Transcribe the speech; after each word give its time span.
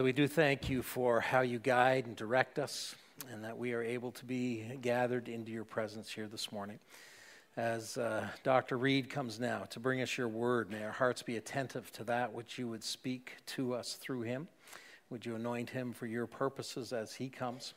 We 0.00 0.12
do 0.12 0.26
thank 0.26 0.70
you 0.70 0.80
for 0.80 1.20
how 1.20 1.42
you 1.42 1.58
guide 1.58 2.06
and 2.06 2.16
direct 2.16 2.58
us, 2.58 2.94
and 3.30 3.44
that 3.44 3.58
we 3.58 3.74
are 3.74 3.82
able 3.82 4.12
to 4.12 4.24
be 4.24 4.64
gathered 4.80 5.28
into 5.28 5.52
your 5.52 5.64
presence 5.64 6.10
here 6.10 6.26
this 6.26 6.50
morning. 6.50 6.78
As 7.54 7.98
uh, 7.98 8.26
Dr. 8.42 8.78
Reed 8.78 9.10
comes 9.10 9.38
now 9.38 9.64
to 9.68 9.78
bring 9.78 10.00
us 10.00 10.16
your 10.16 10.28
word, 10.28 10.70
may 10.70 10.82
our 10.84 10.90
hearts 10.90 11.22
be 11.22 11.36
attentive 11.36 11.92
to 11.92 12.04
that 12.04 12.32
which 12.32 12.56
you 12.56 12.66
would 12.66 12.82
speak 12.82 13.36
to 13.48 13.74
us 13.74 13.98
through 14.00 14.22
him. 14.22 14.48
Would 15.10 15.26
you 15.26 15.34
anoint 15.34 15.68
him 15.68 15.92
for 15.92 16.06
your 16.06 16.26
purposes 16.26 16.94
as 16.94 17.14
he 17.14 17.28
comes? 17.28 17.74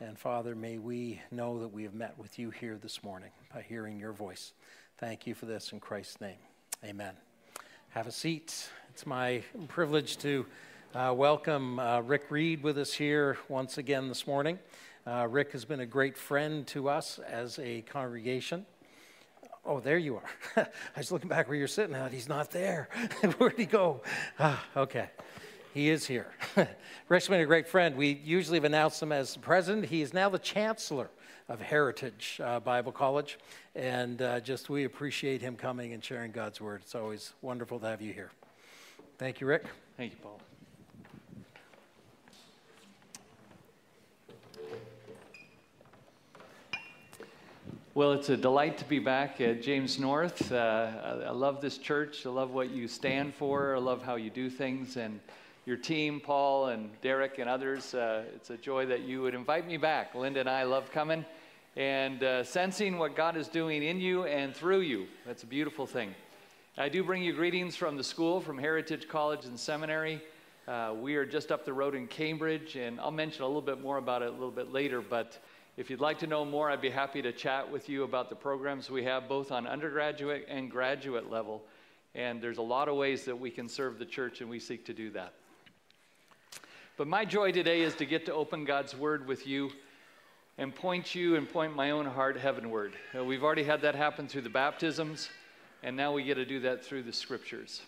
And 0.00 0.16
Father, 0.16 0.54
may 0.54 0.78
we 0.78 1.20
know 1.32 1.58
that 1.58 1.72
we 1.72 1.82
have 1.82 1.94
met 1.94 2.16
with 2.16 2.38
you 2.38 2.50
here 2.50 2.78
this 2.80 3.02
morning 3.02 3.30
by 3.52 3.62
hearing 3.62 3.98
your 3.98 4.12
voice. 4.12 4.52
Thank 4.98 5.26
you 5.26 5.34
for 5.34 5.46
this 5.46 5.72
in 5.72 5.80
Christ's 5.80 6.20
name. 6.20 6.38
Amen. 6.84 7.14
Have 7.88 8.06
a 8.06 8.12
seat. 8.12 8.70
It's 8.90 9.06
my 9.06 9.42
privilege 9.66 10.18
to 10.18 10.46
uh, 10.94 11.12
welcome 11.12 11.80
uh, 11.80 12.00
Rick 12.00 12.30
Reed 12.30 12.62
with 12.62 12.78
us 12.78 12.92
here 12.92 13.36
once 13.48 13.78
again 13.78 14.08
this 14.08 14.28
morning. 14.28 14.60
Uh, 15.04 15.26
Rick 15.28 15.50
has 15.52 15.64
been 15.64 15.80
a 15.80 15.86
great 15.86 16.16
friend 16.16 16.64
to 16.68 16.88
us 16.88 17.18
as 17.18 17.58
a 17.58 17.82
congregation. 17.82 18.64
Oh, 19.66 19.80
there 19.80 19.98
you 19.98 20.16
are. 20.16 20.30
I 20.96 20.98
was 20.98 21.10
looking 21.10 21.28
back 21.28 21.48
where 21.48 21.56
you're 21.56 21.66
sitting 21.66 21.96
at. 21.96 22.12
He's 22.12 22.28
not 22.28 22.52
there. 22.52 22.88
Where'd 23.38 23.56
he 23.56 23.66
go? 23.66 24.02
Ah, 24.38 24.64
okay. 24.76 25.08
He 25.72 25.90
is 25.90 26.06
here. 26.06 26.28
Rick's 27.08 27.26
been 27.26 27.40
a 27.40 27.46
great 27.46 27.66
friend. 27.66 27.96
We 27.96 28.20
usually 28.24 28.58
have 28.58 28.64
announced 28.64 29.02
him 29.02 29.10
as 29.10 29.36
president. 29.36 29.86
He 29.86 30.00
is 30.00 30.14
now 30.14 30.28
the 30.28 30.38
chancellor 30.38 31.10
of 31.48 31.60
Heritage 31.60 32.40
uh, 32.42 32.60
Bible 32.60 32.92
College. 32.92 33.38
And 33.74 34.22
uh, 34.22 34.38
just 34.38 34.70
we 34.70 34.84
appreciate 34.84 35.42
him 35.42 35.56
coming 35.56 35.92
and 35.92 36.04
sharing 36.04 36.30
God's 36.30 36.60
word. 36.60 36.82
It's 36.82 36.94
always 36.94 37.32
wonderful 37.42 37.80
to 37.80 37.86
have 37.86 38.00
you 38.00 38.12
here. 38.12 38.30
Thank 39.18 39.40
you, 39.40 39.48
Rick. 39.48 39.64
Thank 39.96 40.12
you, 40.12 40.18
Paul. 40.22 40.40
Well, 47.96 48.10
it's 48.10 48.28
a 48.28 48.36
delight 48.36 48.76
to 48.78 48.84
be 48.86 48.98
back 48.98 49.40
at 49.40 49.62
James 49.62 50.00
North. 50.00 50.50
Uh, 50.50 50.90
I, 51.04 51.10
I 51.26 51.30
love 51.30 51.60
this 51.60 51.78
church. 51.78 52.26
I 52.26 52.28
love 52.28 52.50
what 52.50 52.70
you 52.70 52.88
stand 52.88 53.32
for. 53.32 53.76
I 53.76 53.78
love 53.78 54.02
how 54.02 54.16
you 54.16 54.30
do 54.30 54.50
things. 54.50 54.96
And 54.96 55.20
your 55.64 55.76
team, 55.76 56.18
Paul 56.18 56.70
and 56.70 56.90
Derek 57.02 57.38
and 57.38 57.48
others, 57.48 57.94
uh, 57.94 58.24
it's 58.34 58.50
a 58.50 58.56
joy 58.56 58.84
that 58.86 59.02
you 59.02 59.22
would 59.22 59.32
invite 59.32 59.64
me 59.68 59.76
back. 59.76 60.16
Linda 60.16 60.40
and 60.40 60.50
I 60.50 60.64
love 60.64 60.90
coming 60.90 61.24
and 61.76 62.20
uh, 62.24 62.42
sensing 62.42 62.98
what 62.98 63.14
God 63.14 63.36
is 63.36 63.46
doing 63.46 63.84
in 63.84 64.00
you 64.00 64.24
and 64.24 64.52
through 64.56 64.80
you. 64.80 65.06
That's 65.24 65.44
a 65.44 65.46
beautiful 65.46 65.86
thing. 65.86 66.16
I 66.76 66.88
do 66.88 67.04
bring 67.04 67.22
you 67.22 67.32
greetings 67.32 67.76
from 67.76 67.96
the 67.96 68.02
school, 68.02 68.40
from 68.40 68.58
Heritage 68.58 69.06
College 69.06 69.44
and 69.44 69.56
Seminary. 69.56 70.20
Uh, 70.66 70.94
we 71.00 71.14
are 71.14 71.24
just 71.24 71.52
up 71.52 71.64
the 71.64 71.72
road 71.72 71.94
in 71.94 72.08
Cambridge, 72.08 72.74
and 72.74 72.98
I'll 72.98 73.12
mention 73.12 73.44
a 73.44 73.46
little 73.46 73.62
bit 73.62 73.80
more 73.80 73.98
about 73.98 74.22
it 74.22 74.30
a 74.30 74.32
little 74.32 74.50
bit 74.50 74.72
later, 74.72 75.00
but 75.00 75.38
if 75.76 75.90
you'd 75.90 76.00
like 76.00 76.20
to 76.20 76.28
know 76.28 76.44
more, 76.44 76.70
I'd 76.70 76.80
be 76.80 76.90
happy 76.90 77.20
to 77.22 77.32
chat 77.32 77.68
with 77.68 77.88
you 77.88 78.04
about 78.04 78.28
the 78.28 78.36
programs 78.36 78.90
we 78.90 79.02
have 79.04 79.28
both 79.28 79.50
on 79.50 79.66
undergraduate 79.66 80.46
and 80.48 80.70
graduate 80.70 81.30
level. 81.30 81.62
And 82.14 82.40
there's 82.40 82.58
a 82.58 82.62
lot 82.62 82.88
of 82.88 82.94
ways 82.94 83.24
that 83.24 83.38
we 83.38 83.50
can 83.50 83.68
serve 83.68 83.98
the 83.98 84.04
church, 84.04 84.40
and 84.40 84.48
we 84.48 84.60
seek 84.60 84.86
to 84.86 84.94
do 84.94 85.10
that. 85.10 85.34
But 86.96 87.08
my 87.08 87.24
joy 87.24 87.50
today 87.50 87.80
is 87.80 87.96
to 87.96 88.06
get 88.06 88.24
to 88.26 88.34
open 88.34 88.64
God's 88.64 88.96
Word 88.96 89.26
with 89.26 89.48
you 89.48 89.72
and 90.58 90.72
point 90.72 91.12
you 91.12 91.34
and 91.34 91.50
point 91.50 91.74
my 91.74 91.90
own 91.90 92.06
heart 92.06 92.36
heavenward. 92.36 92.92
Uh, 93.12 93.24
we've 93.24 93.42
already 93.42 93.64
had 93.64 93.82
that 93.82 93.96
happen 93.96 94.28
through 94.28 94.42
the 94.42 94.48
baptisms, 94.48 95.28
and 95.82 95.96
now 95.96 96.12
we 96.12 96.22
get 96.22 96.36
to 96.36 96.44
do 96.44 96.60
that 96.60 96.84
through 96.84 97.02
the 97.02 97.12
Scriptures. 97.12 97.82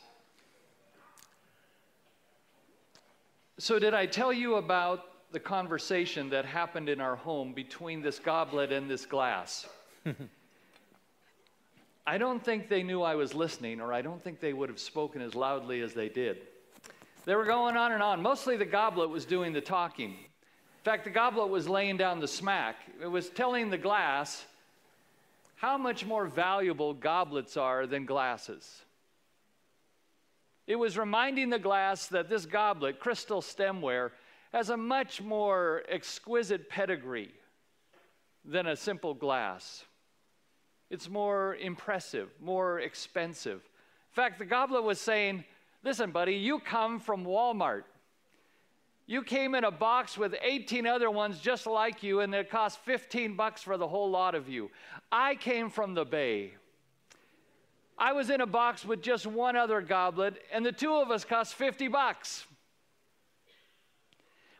So, 3.58 3.78
did 3.78 3.94
I 3.94 4.06
tell 4.06 4.32
you 4.32 4.56
about 4.56 5.04
the 5.32 5.40
conversation 5.40 6.30
that 6.30 6.44
happened 6.44 6.88
in 6.88 7.00
our 7.00 7.16
home 7.16 7.52
between 7.52 8.02
this 8.02 8.18
goblet 8.18 8.72
and 8.72 8.88
this 8.88 9.06
glass. 9.06 9.66
I 12.06 12.18
don't 12.18 12.44
think 12.44 12.68
they 12.68 12.82
knew 12.84 13.02
I 13.02 13.16
was 13.16 13.34
listening, 13.34 13.80
or 13.80 13.92
I 13.92 14.00
don't 14.02 14.22
think 14.22 14.38
they 14.40 14.52
would 14.52 14.68
have 14.68 14.78
spoken 14.78 15.20
as 15.20 15.34
loudly 15.34 15.80
as 15.80 15.92
they 15.92 16.08
did. 16.08 16.38
They 17.24 17.34
were 17.34 17.44
going 17.44 17.76
on 17.76 17.90
and 17.90 18.02
on. 18.02 18.22
Mostly 18.22 18.56
the 18.56 18.64
goblet 18.64 19.10
was 19.10 19.24
doing 19.24 19.52
the 19.52 19.60
talking. 19.60 20.10
In 20.10 20.84
fact, 20.84 21.02
the 21.02 21.10
goblet 21.10 21.48
was 21.48 21.68
laying 21.68 21.96
down 21.96 22.20
the 22.20 22.28
smack. 22.28 22.76
It 23.02 23.08
was 23.08 23.28
telling 23.28 23.70
the 23.70 23.78
glass 23.78 24.44
how 25.56 25.76
much 25.76 26.06
more 26.06 26.26
valuable 26.26 26.94
goblets 26.94 27.56
are 27.56 27.88
than 27.88 28.06
glasses. 28.06 28.82
It 30.68 30.76
was 30.76 30.96
reminding 30.96 31.50
the 31.50 31.58
glass 31.58 32.06
that 32.08 32.28
this 32.28 32.46
goblet, 32.46 33.00
crystal 33.00 33.40
stemware, 33.40 34.10
has 34.52 34.70
a 34.70 34.76
much 34.76 35.20
more 35.20 35.82
exquisite 35.88 36.68
pedigree 36.68 37.32
than 38.44 38.66
a 38.66 38.76
simple 38.76 39.14
glass. 39.14 39.84
It's 40.90 41.08
more 41.08 41.56
impressive, 41.56 42.30
more 42.40 42.80
expensive. 42.80 43.58
In 43.58 44.14
fact, 44.14 44.38
the 44.38 44.44
goblet 44.44 44.84
was 44.84 45.00
saying, 45.00 45.44
Listen, 45.84 46.10
buddy, 46.10 46.34
you 46.34 46.58
come 46.58 46.98
from 46.98 47.24
Walmart. 47.24 47.84
You 49.06 49.22
came 49.22 49.54
in 49.54 49.62
a 49.62 49.70
box 49.70 50.18
with 50.18 50.34
18 50.42 50.84
other 50.84 51.08
ones 51.08 51.38
just 51.38 51.64
like 51.64 52.02
you, 52.02 52.20
and 52.20 52.34
it 52.34 52.50
cost 52.50 52.80
15 52.80 53.36
bucks 53.36 53.62
for 53.62 53.76
the 53.76 53.86
whole 53.86 54.10
lot 54.10 54.34
of 54.34 54.48
you. 54.48 54.70
I 55.12 55.36
came 55.36 55.70
from 55.70 55.94
the 55.94 56.04
Bay. 56.04 56.54
I 57.96 58.12
was 58.14 58.30
in 58.30 58.40
a 58.40 58.46
box 58.46 58.84
with 58.84 59.00
just 59.00 59.26
one 59.26 59.54
other 59.54 59.80
goblet, 59.80 60.42
and 60.52 60.66
the 60.66 60.72
two 60.72 60.92
of 60.92 61.12
us 61.12 61.24
cost 61.24 61.54
50 61.54 61.86
bucks. 61.86 62.46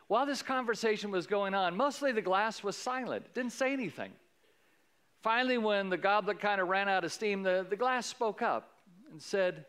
While 0.07 0.25
this 0.25 0.41
conversation 0.41 1.11
was 1.11 1.27
going 1.27 1.53
on, 1.53 1.75
mostly 1.75 2.11
the 2.11 2.21
glass 2.21 2.63
was 2.63 2.77
silent, 2.77 3.33
didn't 3.33 3.51
say 3.51 3.73
anything. 3.73 4.11
Finally, 5.21 5.57
when 5.57 5.89
the 5.89 5.97
goblet 5.97 6.39
kind 6.39 6.61
of 6.61 6.69
ran 6.69 6.87
out 6.87 7.03
of 7.03 7.11
steam, 7.11 7.43
the, 7.43 7.65
the 7.69 7.75
glass 7.75 8.05
spoke 8.05 8.41
up 8.41 8.69
and 9.11 9.21
said, 9.21 9.65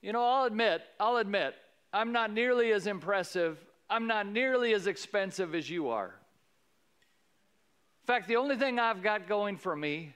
You 0.00 0.12
know, 0.12 0.24
I'll 0.24 0.44
admit, 0.44 0.82
I'll 0.98 1.18
admit, 1.18 1.54
I'm 1.92 2.12
not 2.12 2.32
nearly 2.32 2.72
as 2.72 2.86
impressive, 2.86 3.58
I'm 3.90 4.06
not 4.06 4.26
nearly 4.26 4.72
as 4.72 4.86
expensive 4.86 5.54
as 5.54 5.68
you 5.68 5.88
are. 5.88 6.14
In 8.02 8.06
fact, 8.06 8.28
the 8.28 8.36
only 8.36 8.56
thing 8.56 8.78
I've 8.78 9.02
got 9.02 9.28
going 9.28 9.56
for 9.58 9.76
me 9.76 10.14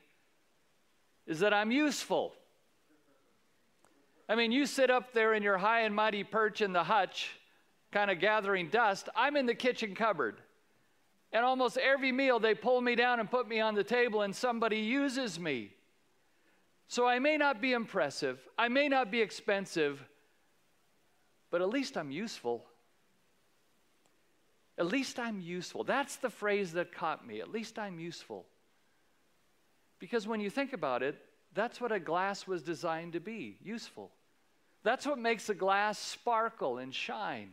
is 1.26 1.40
that 1.40 1.52
I'm 1.52 1.70
useful. 1.70 2.32
I 4.28 4.36
mean, 4.36 4.52
you 4.52 4.64
sit 4.64 4.90
up 4.90 5.12
there 5.12 5.34
in 5.34 5.42
your 5.42 5.58
high 5.58 5.80
and 5.82 5.94
mighty 5.94 6.24
perch 6.24 6.62
in 6.62 6.72
the 6.72 6.84
hutch 6.84 7.30
kind 7.94 8.10
of 8.10 8.18
gathering 8.18 8.68
dust, 8.68 9.08
I'm 9.14 9.36
in 9.36 9.46
the 9.46 9.54
kitchen 9.54 9.94
cupboard. 9.94 10.40
And 11.32 11.44
almost 11.44 11.78
every 11.78 12.10
meal, 12.12 12.40
they 12.40 12.54
pull 12.54 12.80
me 12.80 12.96
down 12.96 13.20
and 13.20 13.30
put 13.30 13.48
me 13.48 13.60
on 13.60 13.74
the 13.74 13.84
table, 13.84 14.22
and 14.22 14.34
somebody 14.34 14.78
uses 14.78 15.38
me. 15.38 15.70
So 16.88 17.06
I 17.06 17.20
may 17.20 17.36
not 17.36 17.62
be 17.62 17.72
impressive, 17.72 18.38
I 18.58 18.68
may 18.68 18.88
not 18.88 19.10
be 19.10 19.22
expensive, 19.22 20.04
but 21.50 21.62
at 21.62 21.68
least 21.68 21.96
I'm 21.96 22.10
useful. 22.10 22.64
At 24.76 24.86
least 24.86 25.20
I'm 25.20 25.40
useful. 25.40 25.84
That's 25.84 26.16
the 26.16 26.30
phrase 26.30 26.72
that 26.72 26.92
caught 26.92 27.24
me. 27.24 27.40
At 27.40 27.52
least 27.52 27.78
I'm 27.78 28.00
useful. 28.00 28.44
Because 30.00 30.26
when 30.26 30.40
you 30.40 30.50
think 30.50 30.72
about 30.72 31.04
it, 31.04 31.16
that's 31.54 31.80
what 31.80 31.92
a 31.92 32.00
glass 32.00 32.48
was 32.48 32.60
designed 32.62 33.12
to 33.12 33.20
be 33.20 33.56
useful. 33.62 34.10
That's 34.82 35.06
what 35.06 35.20
makes 35.20 35.48
a 35.48 35.54
glass 35.54 35.96
sparkle 35.96 36.78
and 36.78 36.92
shine. 36.92 37.52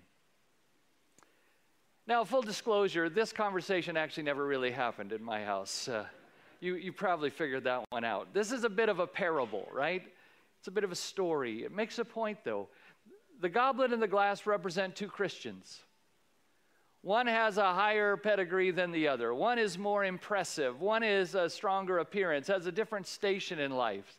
Now, 2.11 2.25
full 2.25 2.41
disclosure, 2.41 3.07
this 3.07 3.31
conversation 3.31 3.95
actually 3.95 4.23
never 4.23 4.45
really 4.45 4.69
happened 4.69 5.13
in 5.13 5.23
my 5.23 5.45
house. 5.45 5.87
Uh, 5.87 6.03
you, 6.59 6.75
you 6.75 6.91
probably 6.91 7.29
figured 7.29 7.63
that 7.63 7.85
one 7.89 8.03
out. 8.03 8.33
This 8.33 8.51
is 8.51 8.65
a 8.65 8.69
bit 8.69 8.89
of 8.89 8.99
a 8.99 9.07
parable, 9.07 9.65
right? 9.71 10.03
It's 10.59 10.67
a 10.67 10.71
bit 10.71 10.83
of 10.83 10.91
a 10.91 10.95
story. 10.95 11.63
It 11.63 11.71
makes 11.71 11.99
a 11.99 12.03
point, 12.03 12.39
though. 12.43 12.67
The 13.39 13.47
goblet 13.47 13.93
and 13.93 14.01
the 14.01 14.09
glass 14.09 14.45
represent 14.45 14.93
two 14.93 15.07
Christians. 15.07 15.79
One 17.01 17.27
has 17.27 17.57
a 17.57 17.73
higher 17.73 18.17
pedigree 18.17 18.71
than 18.71 18.91
the 18.91 19.07
other. 19.07 19.33
One 19.33 19.57
is 19.57 19.77
more 19.77 20.03
impressive. 20.03 20.81
One 20.81 21.03
is 21.03 21.33
a 21.33 21.49
stronger 21.49 21.99
appearance, 21.99 22.47
has 22.47 22.65
a 22.65 22.73
different 22.73 23.07
station 23.07 23.57
in 23.57 23.71
life. 23.71 24.17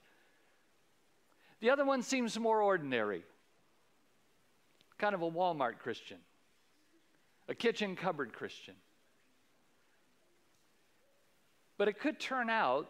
The 1.60 1.68
other 1.68 1.84
one 1.84 2.00
seems 2.00 2.38
more 2.38 2.62
ordinary, 2.62 3.22
kind 4.96 5.14
of 5.14 5.20
a 5.20 5.30
Walmart 5.30 5.78
Christian 5.78 6.16
a 7.48 7.54
kitchen 7.54 7.96
cupboard 7.96 8.32
Christian. 8.32 8.74
But 11.78 11.88
it 11.88 11.98
could 11.98 12.20
turn 12.20 12.48
out 12.48 12.88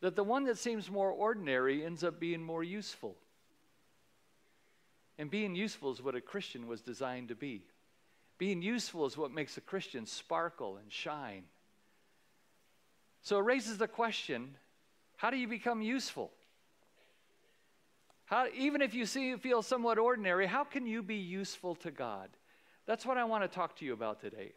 that 0.00 0.16
the 0.16 0.24
one 0.24 0.44
that 0.44 0.58
seems 0.58 0.90
more 0.90 1.10
ordinary 1.10 1.84
ends 1.84 2.04
up 2.04 2.20
being 2.20 2.42
more 2.42 2.62
useful. 2.62 3.16
And 5.18 5.30
being 5.30 5.54
useful 5.54 5.92
is 5.92 6.02
what 6.02 6.14
a 6.14 6.20
Christian 6.20 6.66
was 6.66 6.82
designed 6.82 7.28
to 7.28 7.34
be. 7.34 7.62
Being 8.36 8.60
useful 8.62 9.06
is 9.06 9.16
what 9.16 9.30
makes 9.30 9.56
a 9.56 9.60
Christian 9.60 10.06
sparkle 10.06 10.76
and 10.76 10.92
shine. 10.92 11.44
So 13.22 13.38
it 13.38 13.44
raises 13.44 13.78
the 13.78 13.88
question 13.88 14.56
how 15.16 15.30
do 15.30 15.36
you 15.38 15.48
become 15.48 15.80
useful? 15.80 16.32
How, 18.26 18.46
even 18.54 18.82
if 18.82 18.94
you 18.94 19.06
see, 19.06 19.36
feel 19.36 19.62
somewhat 19.62 19.98
ordinary, 19.98 20.46
how 20.46 20.64
can 20.64 20.86
you 20.86 21.02
be 21.02 21.16
useful 21.16 21.74
to 21.76 21.90
God? 21.90 22.28
That's 22.86 23.06
what 23.06 23.18
I 23.18 23.24
want 23.24 23.44
to 23.44 23.48
talk 23.48 23.76
to 23.76 23.84
you 23.84 23.92
about 23.92 24.20
today. 24.20 24.52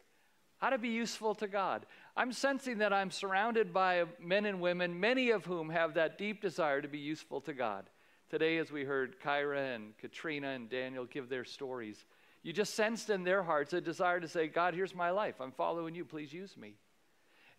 How 0.57 0.71
to 0.71 0.77
be 0.77 0.89
useful 0.89 1.35
to 1.35 1.47
God. 1.47 1.85
I'm 2.15 2.31
sensing 2.31 2.79
that 2.79 2.91
I'm 2.91 3.11
surrounded 3.11 3.71
by 3.71 4.05
men 4.19 4.45
and 4.45 4.59
women, 4.59 4.99
many 4.99 5.29
of 5.29 5.45
whom 5.45 5.69
have 5.69 5.93
that 5.93 6.17
deep 6.17 6.41
desire 6.41 6.81
to 6.81 6.87
be 6.87 6.97
useful 6.97 7.41
to 7.41 7.53
God. 7.53 7.89
Today, 8.29 8.57
as 8.57 8.71
we 8.71 8.83
heard 8.83 9.21
Kyra 9.21 9.75
and 9.75 9.97
Katrina 9.97 10.49
and 10.49 10.67
Daniel 10.69 11.05
give 11.05 11.29
their 11.29 11.45
stories, 11.45 12.05
you 12.43 12.53
just 12.53 12.73
sensed 12.73 13.09
in 13.09 13.23
their 13.23 13.43
hearts 13.43 13.73
a 13.73 13.81
desire 13.81 14.19
to 14.19 14.27
say, 14.27 14.47
God, 14.47 14.73
here's 14.73 14.95
my 14.95 15.11
life. 15.11 15.35
I'm 15.39 15.51
following 15.51 15.95
you. 15.95 16.03
Please 16.03 16.33
use 16.33 16.57
me. 16.57 16.73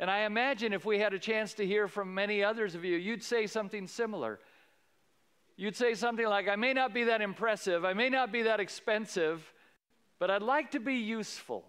And 0.01 0.11
I 0.11 0.21
imagine 0.21 0.73
if 0.73 0.85
we 0.85 0.99
had 0.99 1.15
a 1.15 1.19
chance 1.19 1.55
to 1.55 1.67
hear 1.67 1.89
from 1.89 2.15
many 2.15 2.45
others 2.45 2.75
of 2.75 2.85
you, 2.85 2.97
you'd 2.97 3.23
say 3.23 3.47
something 3.47 3.87
similar. 3.87 4.39
You'd 5.57 5.77
say 5.77 5.95
something 5.95 6.27
like, 6.27 6.49
I 6.49 6.57
may 6.57 6.73
not 6.73 6.95
be 6.95 7.05
that 7.05 7.21
impressive, 7.21 7.85
I 7.85 7.93
may 7.95 8.09
not 8.09 8.31
be 8.31 8.43
that 8.43 8.61
expensive, 8.61 9.53
but 10.19 10.31
I'd 10.31 10.43
like 10.43 10.73
to 10.73 10.81
be 10.81 10.95
useful. 10.95 11.65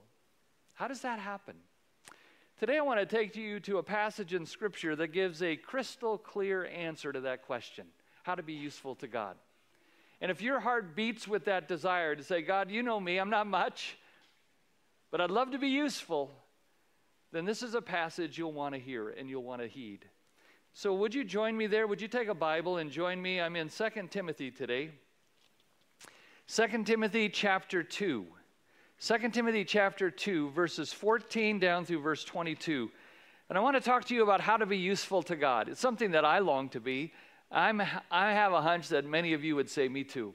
How 0.73 0.87
does 0.87 1.01
that 1.01 1.19
happen? 1.19 1.55
Today, 2.59 2.77
I 2.77 2.81
want 2.81 2.99
to 2.99 3.05
take 3.05 3.35
you 3.35 3.59
to 3.61 3.77
a 3.77 3.83
passage 3.83 4.33
in 4.33 4.45
Scripture 4.45 4.95
that 4.97 5.07
gives 5.07 5.41
a 5.41 5.55
crystal 5.55 6.17
clear 6.17 6.65
answer 6.65 7.13
to 7.13 7.21
that 7.21 7.43
question 7.43 7.85
how 8.23 8.35
to 8.35 8.43
be 8.43 8.53
useful 8.53 8.95
to 8.95 9.07
God. 9.07 9.37
And 10.21 10.29
if 10.29 10.41
your 10.41 10.59
heart 10.59 10.95
beats 10.95 11.27
with 11.27 11.45
that 11.45 11.67
desire 11.67 12.15
to 12.15 12.23
say, 12.23 12.41
God, 12.41 12.69
you 12.69 12.83
know 12.83 12.99
me, 12.99 13.17
I'm 13.17 13.29
not 13.29 13.47
much, 13.47 13.97
but 15.09 15.21
I'd 15.21 15.31
love 15.31 15.51
to 15.51 15.57
be 15.57 15.69
useful, 15.69 16.29
then 17.31 17.45
this 17.45 17.63
is 17.63 17.75
a 17.75 17.81
passage 17.81 18.37
you'll 18.37 18.51
want 18.51 18.75
to 18.75 18.79
hear 18.79 19.09
and 19.09 19.29
you'll 19.29 19.43
want 19.43 19.61
to 19.61 19.67
heed. 19.67 20.05
So, 20.73 20.93
would 20.93 21.15
you 21.15 21.23
join 21.23 21.57
me 21.57 21.67
there? 21.67 21.87
Would 21.87 22.01
you 22.01 22.07
take 22.07 22.27
a 22.27 22.33
Bible 22.33 22.77
and 22.77 22.91
join 22.91 23.21
me? 23.21 23.39
I'm 23.41 23.55
in 23.55 23.69
2 23.69 23.89
Timothy 24.09 24.51
today. 24.51 24.91
2 26.47 26.83
Timothy 26.83 27.29
chapter 27.29 27.83
2. 27.83 28.25
2 29.01 29.29
Timothy 29.29 29.63
chapter 29.63 30.11
2, 30.11 30.49
verses 30.49 30.91
14 30.91 31.57
down 31.57 31.85
through 31.85 32.01
verse 32.01 32.25
22. 32.25 32.91
And 33.47 33.57
I 33.57 33.61
want 33.61 33.77
to 33.77 33.81
talk 33.81 34.03
to 34.05 34.13
you 34.13 34.23
about 34.23 34.41
how 34.41 34.57
to 34.57 34.65
be 34.65 34.75
useful 34.75 35.23
to 35.23 35.37
God. 35.37 35.69
It's 35.69 35.79
something 35.79 36.11
that 36.11 36.25
I 36.25 36.39
long 36.39 36.67
to 36.69 36.81
be. 36.81 37.13
I'm, 37.49 37.81
I 38.11 38.33
have 38.33 38.51
a 38.51 38.61
hunch 38.61 38.89
that 38.89 39.05
many 39.05 39.31
of 39.31 39.41
you 39.41 39.55
would 39.55 39.69
say, 39.69 39.87
Me 39.87 40.03
too. 40.03 40.33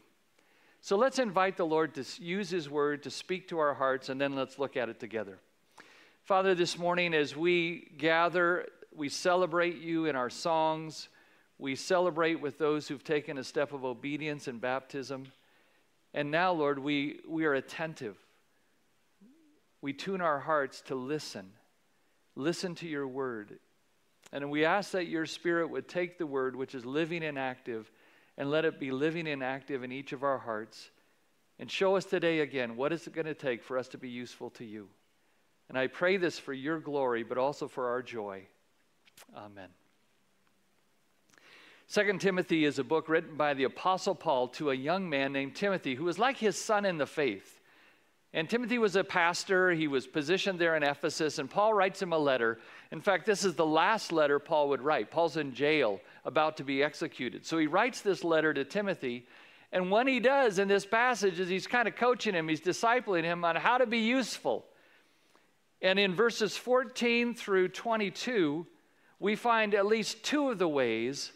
So 0.81 0.96
let's 0.96 1.19
invite 1.19 1.58
the 1.58 1.66
Lord 1.66 1.93
to 1.96 2.05
use 2.22 2.49
His 2.49 2.70
word 2.70 3.02
to 3.02 3.11
speak 3.11 3.49
to 3.49 3.58
our 3.58 3.75
hearts, 3.75 4.08
and 4.08 4.19
then 4.19 4.34
let's 4.34 4.58
look 4.58 4.78
at 4.78 4.88
it 4.88 4.99
together. 4.99 5.38
Father, 6.22 6.55
this 6.55 6.78
morning 6.78 7.12
as 7.12 7.37
we 7.37 7.90
gather, 7.99 8.67
we 8.96 9.10
celebrate 9.10 9.76
you 9.76 10.06
in 10.06 10.17
our 10.17 10.31
songs. 10.31 11.10
We 11.58 11.76
celebrate 11.76 12.40
with 12.40 12.56
those 12.56 12.88
who've 12.88 13.05
taken 13.05 13.37
a 13.37 13.44
step 13.44 13.75
of 13.75 13.84
obedience 13.84 14.49
in 14.49 14.56
baptism. 14.56 15.26
And 16.14 16.31
now, 16.31 16.52
Lord, 16.52 16.78
we, 16.78 17.20
we 17.28 17.44
are 17.44 17.52
attentive. 17.52 18.17
We 19.84 19.92
tune 19.92 20.22
our 20.22 20.40
hearts 20.40 20.81
to 20.86 20.94
listen. 20.94 21.52
Listen 22.36 22.75
to 22.76 22.88
your 22.88 23.06
word. 23.06 23.58
And 24.32 24.50
we 24.50 24.64
ask 24.64 24.92
that 24.92 25.08
your 25.08 25.26
spirit 25.26 25.69
would 25.69 25.88
take 25.88 26.16
the 26.16 26.26
word, 26.26 26.56
which 26.56 26.75
is 26.75 26.86
living 26.86 27.22
and 27.22 27.38
active, 27.38 27.92
and 28.38 28.50
let 28.50 28.64
it 28.64 28.81
be 28.81 28.90
living 28.90 29.28
and 29.28 29.44
active 29.44 29.82
in 29.82 29.92
each 29.92 30.14
of 30.14 30.22
our 30.22 30.38
hearts. 30.38 30.88
And 31.58 31.70
show 31.70 31.96
us 31.96 32.06
today 32.06 32.40
again 32.40 32.76
what 32.76 32.94
is 32.94 33.06
it 33.06 33.12
going 33.12 33.26
to 33.26 33.34
take 33.34 33.62
for 33.62 33.76
us 33.76 33.88
to 33.88 33.98
be 33.98 34.08
useful 34.08 34.48
to 34.52 34.64
you. 34.64 34.88
And 35.69 35.76
I 35.76 35.88
pray 35.88 36.16
this 36.16 36.38
for 36.38 36.54
your 36.54 36.78
glory, 36.78 37.22
but 37.22 37.36
also 37.36 37.69
for 37.69 37.88
our 37.88 38.00
joy. 38.00 38.46
Amen. 39.36 39.69
Second 41.88 42.22
Timothy 42.22 42.64
is 42.64 42.78
a 42.78 42.84
book 42.84 43.06
written 43.06 43.36
by 43.36 43.52
the 43.52 43.64
Apostle 43.64 44.14
Paul 44.14 44.48
to 44.48 44.70
a 44.70 44.75
young 44.75 45.10
man 45.10 45.34
named 45.34 45.54
Timothy, 45.54 45.94
who 45.94 46.04
was 46.04 46.19
like 46.19 46.38
his 46.38 46.58
son 46.58 46.86
in 46.86 46.96
the 46.96 47.06
faith. 47.06 47.54
And 48.34 48.50
Timothy 48.50 48.78
was 48.78 48.96
a 48.96 49.04
pastor. 49.04 49.70
He 49.70 49.86
was 49.86 50.08
positioned 50.08 50.58
there 50.58 50.75
in 50.75 50.82
Ephesus, 50.82 51.38
and 51.38 51.48
Paul 51.48 51.72
writes 51.72 52.02
him 52.02 52.12
a 52.12 52.19
letter. 52.19 52.58
In 52.90 53.00
fact, 53.00 53.26
this 53.26 53.44
is 53.44 53.54
the 53.54 53.64
last 53.64 54.10
letter 54.10 54.40
Paul 54.40 54.70
would 54.70 54.82
write. 54.82 55.12
Paul's 55.12 55.36
in 55.36 55.54
jail, 55.54 56.00
about 56.25 56.56
to 56.56 56.64
be 56.64 56.82
executed. 56.82 57.46
So 57.46 57.58
he 57.58 57.69
writes 57.69 58.00
this 58.00 58.25
letter 58.25 58.52
to 58.52 58.64
Timothy. 58.64 59.25
And 59.70 59.88
what 59.88 60.08
he 60.08 60.19
does 60.19 60.58
in 60.58 60.66
this 60.66 60.84
passage 60.84 61.38
is 61.38 61.48
he's 61.48 61.69
kind 61.69 61.86
of 61.86 61.94
coaching 61.94 62.34
him, 62.34 62.48
he's 62.48 62.60
discipling 62.60 63.22
him 63.22 63.44
on 63.44 63.54
how 63.54 63.78
to 63.78 63.86
be 63.86 63.98
useful. 63.98 64.64
And 65.81 66.00
in 66.00 66.16
verses 66.16 66.56
14 66.56 67.34
through 67.34 67.69
22, 67.69 68.66
we 69.20 69.36
find 69.36 69.76
at 69.76 69.86
least 69.86 70.25
two 70.25 70.50
of 70.50 70.58
the 70.58 70.69
ways 70.69 71.31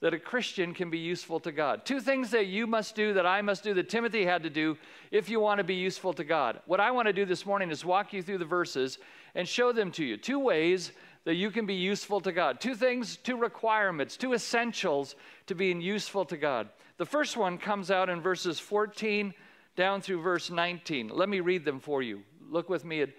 that 0.00 0.14
a 0.14 0.18
Christian 0.18 0.72
can 0.72 0.88
be 0.88 0.98
useful 0.98 1.40
to 1.40 1.52
God. 1.52 1.84
Two 1.84 2.00
things 2.00 2.30
that 2.30 2.46
you 2.46 2.66
must 2.66 2.94
do, 2.94 3.12
that 3.14 3.26
I 3.26 3.42
must 3.42 3.62
do, 3.62 3.74
that 3.74 3.90
Timothy 3.90 4.24
had 4.24 4.42
to 4.44 4.50
do 4.50 4.78
if 5.10 5.28
you 5.28 5.40
want 5.40 5.58
to 5.58 5.64
be 5.64 5.74
useful 5.74 6.14
to 6.14 6.24
God. 6.24 6.60
What 6.66 6.80
I 6.80 6.90
want 6.90 7.06
to 7.06 7.12
do 7.12 7.26
this 7.26 7.44
morning 7.44 7.70
is 7.70 7.84
walk 7.84 8.12
you 8.12 8.22
through 8.22 8.38
the 8.38 8.44
verses 8.46 8.98
and 9.34 9.46
show 9.46 9.72
them 9.72 9.92
to 9.92 10.04
you. 10.04 10.16
Two 10.16 10.38
ways 10.38 10.92
that 11.24 11.34
you 11.34 11.50
can 11.50 11.66
be 11.66 11.74
useful 11.74 12.20
to 12.22 12.32
God. 12.32 12.60
Two 12.60 12.74
things, 12.74 13.16
two 13.18 13.36
requirements, 13.36 14.16
two 14.16 14.32
essentials 14.32 15.16
to 15.46 15.54
being 15.54 15.82
useful 15.82 16.24
to 16.24 16.36
God. 16.38 16.70
The 16.96 17.04
first 17.04 17.36
one 17.36 17.58
comes 17.58 17.90
out 17.90 18.08
in 18.08 18.22
verses 18.22 18.58
14 18.58 19.34
down 19.76 20.00
through 20.00 20.22
verse 20.22 20.50
19. 20.50 21.10
Let 21.12 21.28
me 21.28 21.40
read 21.40 21.64
them 21.64 21.78
for 21.78 22.02
you. 22.02 22.22
Look 22.48 22.70
with 22.70 22.84
me 22.84 23.02
at 23.02 23.10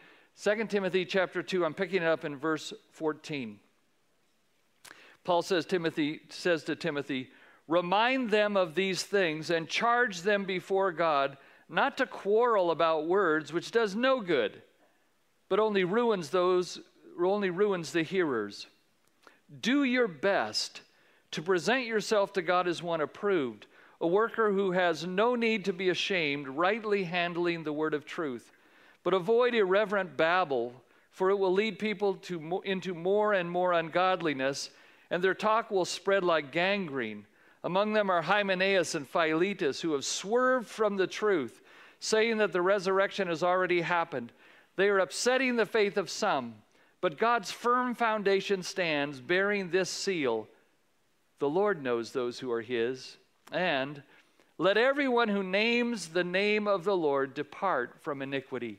2 0.41 0.65
Timothy 0.65 1.05
chapter 1.05 1.43
2. 1.43 1.63
I'm 1.63 1.73
picking 1.75 2.01
it 2.01 2.07
up 2.07 2.25
in 2.25 2.37
verse 2.37 2.73
14. 2.91 3.59
Paul 5.23 5.41
says, 5.41 5.65
Timothy, 5.65 6.21
says 6.29 6.63
to 6.63 6.75
Timothy, 6.75 7.29
Remind 7.67 8.29
them 8.29 8.57
of 8.57 8.75
these 8.75 9.03
things 9.03 9.49
and 9.49 9.67
charge 9.67 10.21
them 10.21 10.45
before 10.45 10.91
God 10.91 11.37
not 11.69 11.97
to 11.97 12.05
quarrel 12.05 12.69
about 12.69 13.07
words, 13.07 13.53
which 13.53 13.71
does 13.71 13.95
no 13.95 14.19
good, 14.19 14.61
but 15.47 15.59
only 15.59 15.85
ruins 15.85 16.29
those, 16.29 16.81
only 17.23 17.49
ruins 17.49 17.93
the 17.93 18.03
hearers. 18.03 18.67
Do 19.61 19.83
your 19.83 20.07
best 20.07 20.81
to 21.31 21.41
present 21.41 21.85
yourself 21.85 22.33
to 22.33 22.41
God 22.41 22.67
as 22.67 22.83
one 22.83 22.99
approved, 22.99 23.67
a 24.01 24.07
worker 24.07 24.51
who 24.51 24.71
has 24.71 25.05
no 25.05 25.35
need 25.35 25.63
to 25.65 25.73
be 25.73 25.89
ashamed, 25.89 26.47
rightly 26.47 27.05
handling 27.05 27.63
the 27.63 27.71
word 27.71 27.93
of 27.93 28.05
truth. 28.05 28.51
But 29.03 29.13
avoid 29.13 29.55
irreverent 29.55 30.17
babble, 30.17 30.73
for 31.09 31.29
it 31.29 31.39
will 31.39 31.53
lead 31.53 31.79
people 31.79 32.15
to, 32.15 32.61
into 32.65 32.93
more 32.93 33.33
and 33.33 33.49
more 33.49 33.73
ungodliness 33.73 34.71
and 35.11 35.21
their 35.21 35.35
talk 35.35 35.69
will 35.69 35.85
spread 35.85 36.23
like 36.23 36.51
gangrene. 36.51 37.25
Among 37.63 37.93
them 37.93 38.09
are 38.09 38.23
Hymenaeus 38.23 38.95
and 38.95 39.07
Philetus, 39.07 39.81
who 39.81 39.91
have 39.91 40.05
swerved 40.05 40.67
from 40.67 40.95
the 40.97 41.05
truth, 41.05 41.61
saying 41.99 42.37
that 42.37 42.53
the 42.53 42.61
resurrection 42.61 43.27
has 43.27 43.43
already 43.43 43.81
happened. 43.81 44.31
They 44.77 44.89
are 44.89 44.97
upsetting 44.97 45.57
the 45.57 45.65
faith 45.67 45.97
of 45.97 46.09
some, 46.09 46.55
but 47.01 47.19
God's 47.19 47.51
firm 47.51 47.93
foundation 47.93 48.63
stands, 48.63 49.19
bearing 49.19 49.69
this 49.69 49.91
seal 49.91 50.47
The 51.37 51.49
Lord 51.49 51.83
knows 51.83 52.11
those 52.11 52.39
who 52.39 52.51
are 52.51 52.61
his. 52.61 53.17
And 53.51 54.01
let 54.57 54.77
everyone 54.77 55.27
who 55.27 55.43
names 55.43 56.09
the 56.09 56.23
name 56.23 56.67
of 56.67 56.83
the 56.83 56.95
Lord 56.95 57.33
depart 57.33 57.95
from 58.01 58.21
iniquity. 58.21 58.77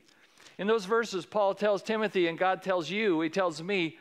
In 0.57 0.65
those 0.65 0.85
verses, 0.85 1.25
Paul 1.25 1.53
tells 1.55 1.83
Timothy, 1.83 2.27
and 2.27 2.37
God 2.37 2.63
tells 2.63 2.89
you, 2.89 3.19
he 3.21 3.29
tells 3.29 3.61
me, 3.61 3.97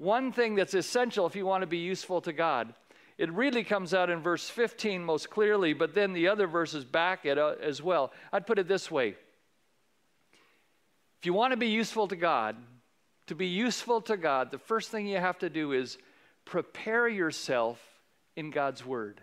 one 0.00 0.32
thing 0.32 0.54
that's 0.54 0.72
essential 0.72 1.26
if 1.26 1.36
you 1.36 1.44
want 1.44 1.60
to 1.60 1.66
be 1.66 1.76
useful 1.76 2.22
to 2.22 2.32
God. 2.32 2.72
It 3.18 3.30
really 3.32 3.62
comes 3.62 3.92
out 3.92 4.08
in 4.08 4.22
verse 4.22 4.48
15 4.48 5.04
most 5.04 5.28
clearly, 5.28 5.74
but 5.74 5.92
then 5.94 6.14
the 6.14 6.28
other 6.28 6.46
verses 6.46 6.86
back 6.86 7.26
it 7.26 7.36
uh, 7.36 7.56
as 7.60 7.82
well. 7.82 8.10
I'd 8.32 8.46
put 8.46 8.58
it 8.58 8.66
this 8.66 8.90
way 8.90 9.08
If 11.18 11.26
you 11.26 11.34
want 11.34 11.50
to 11.50 11.58
be 11.58 11.68
useful 11.68 12.08
to 12.08 12.16
God, 12.16 12.56
to 13.26 13.34
be 13.34 13.46
useful 13.46 14.00
to 14.02 14.16
God, 14.16 14.50
the 14.50 14.58
first 14.58 14.90
thing 14.90 15.06
you 15.06 15.18
have 15.18 15.38
to 15.40 15.50
do 15.50 15.72
is 15.72 15.98
prepare 16.46 17.06
yourself 17.06 17.78
in 18.36 18.50
God's 18.50 18.86
Word. 18.86 19.20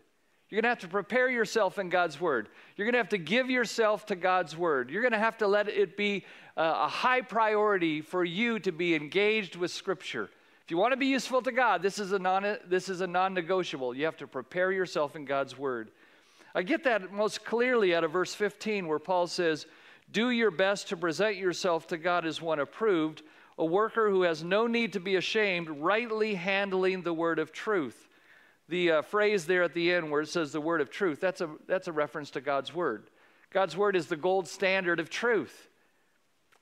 You're 0.48 0.62
going 0.62 0.70
to 0.70 0.80
have 0.80 0.90
to 0.90 0.90
prepare 0.90 1.28
yourself 1.28 1.80
in 1.80 1.90
God's 1.90 2.22
Word. 2.22 2.50
You're 2.76 2.86
going 2.86 2.94
to 2.94 3.00
have 3.00 3.10
to 3.10 3.18
give 3.18 3.50
yourself 3.50 4.06
to 4.06 4.16
God's 4.16 4.56
Word. 4.56 4.92
You're 4.92 5.02
going 5.02 5.12
to 5.12 5.18
have 5.18 5.40
to 5.40 5.48
let 5.48 5.70
it 5.70 5.98
be 5.98 6.24
a 6.56 6.88
high 6.88 7.22
priority 7.22 8.02
for 8.02 8.24
you 8.24 8.60
to 8.60 8.72
be 8.72 8.94
engaged 8.94 9.56
with 9.56 9.72
Scripture. 9.72 10.30
If 10.68 10.72
you 10.72 10.78
want 10.78 10.92
to 10.92 10.98
be 10.98 11.06
useful 11.06 11.42
to 11.44 11.52
God, 11.54 11.82
this 11.82 11.98
is 11.98 12.12
a 12.12 12.20
non 12.20 12.58
this 12.68 12.90
is 12.90 13.00
a 13.00 13.08
non-negotiable. 13.08 13.96
You 13.96 14.04
have 14.04 14.18
to 14.18 14.28
prepare 14.28 14.70
yourself 14.70 15.16
in 15.16 15.24
God's 15.24 15.58
word. 15.58 15.92
I 16.54 16.62
get 16.62 16.84
that 16.84 17.14
most 17.14 17.46
clearly 17.46 17.96
out 17.96 18.04
of 18.04 18.12
verse 18.12 18.36
15 18.36 18.86
where 18.86 19.00
Paul 19.00 19.28
says, 19.28 19.66
"Do 20.12 20.30
your 20.30 20.52
best 20.52 20.90
to 20.90 20.98
present 20.98 21.38
yourself 21.38 21.88
to 21.88 21.98
God 21.98 22.26
as 22.26 22.42
one 22.42 22.60
approved, 22.60 23.22
a 23.58 23.64
worker 23.64 24.10
who 24.10 24.24
has 24.24 24.44
no 24.44 24.68
need 24.68 24.92
to 24.92 25.00
be 25.00 25.16
ashamed, 25.16 25.70
rightly 25.70 26.36
handling 26.36 27.02
the 27.02 27.14
word 27.14 27.40
of 27.40 27.54
truth." 27.54 28.10
The 28.68 28.92
uh, 28.92 29.02
phrase 29.04 29.46
there 29.46 29.64
at 29.64 29.74
the 29.74 29.94
end 29.94 30.12
where 30.12 30.20
it 30.20 30.28
says 30.28 30.52
the 30.52 30.60
word 30.60 30.82
of 30.82 30.90
truth, 30.90 31.22
that's 31.22 31.40
a 31.40 31.50
that's 31.66 31.88
a 31.88 31.94
reference 31.94 32.30
to 32.32 32.42
God's 32.42 32.76
word. 32.76 33.10
God's 33.52 33.78
word 33.78 33.96
is 33.96 34.08
the 34.08 34.18
gold 34.18 34.50
standard 34.50 35.00
of 35.00 35.10
truth. 35.10 35.70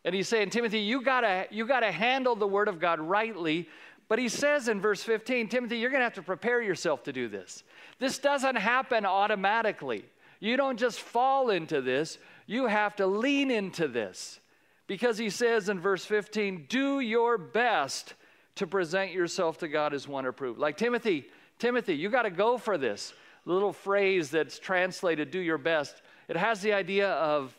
And 0.06 0.14
he's 0.14 0.28
saying, 0.28 0.52
Timothy, 0.52 0.82
you 0.82 1.02
gotta, 1.02 1.48
you 1.50 1.66
gotta 1.66 1.92
handle 1.92 2.36
the 2.36 2.48
word 2.48 2.68
of 2.68 2.80
God 2.80 3.00
rightly 3.00 3.68
But 4.08 4.20
he 4.20 4.30
says 4.30 4.68
in 4.68 4.80
verse 4.82 5.02
15, 5.04 5.50
Timothy, 5.50 5.78
you're 5.78 5.90
going 5.90 6.02
to 6.02 6.06
have 6.06 6.14
to 6.14 6.22
prepare 6.22 6.62
yourself 6.62 7.04
to 7.04 7.14
do 7.14 7.28
this. 7.28 7.64
This 8.00 8.20
doesn't 8.20 8.56
happen 8.56 9.06
automatically. 9.06 10.06
You 10.40 10.58
don't 10.58 10.78
just 10.78 11.00
fall 11.00 11.50
into 11.50 11.82
this, 11.82 12.18
you 12.46 12.68
have 12.68 12.96
to 12.98 13.08
lean 13.08 13.50
into 13.50 13.88
this. 13.88 14.40
Because 14.88 15.18
he 15.18 15.32
says 15.32 15.70
in 15.70 15.80
verse 15.80 16.06
15, 16.06 16.66
do 16.70 17.00
your 17.00 17.40
best 17.40 18.14
to 18.56 18.68
present 18.68 19.12
yourself 19.12 19.58
to 19.60 19.68
God 19.68 19.94
as 19.94 20.08
one 20.08 20.26
approved. 20.26 20.60
Like 20.60 20.78
Timothy, 20.78 21.26
Timothy, 21.58 21.96
you 21.96 22.10
got 22.10 22.24
to 22.24 22.30
go 22.30 22.58
for 22.58 22.78
this. 22.78 23.14
Little 23.46 23.74
phrase 23.74 24.30
that's 24.30 24.60
translated, 24.60 25.32
do 25.32 25.40
your 25.40 25.58
best, 25.58 26.02
it 26.28 26.38
has 26.38 26.62
the 26.62 26.74
idea 26.74 27.12
of, 27.12 27.58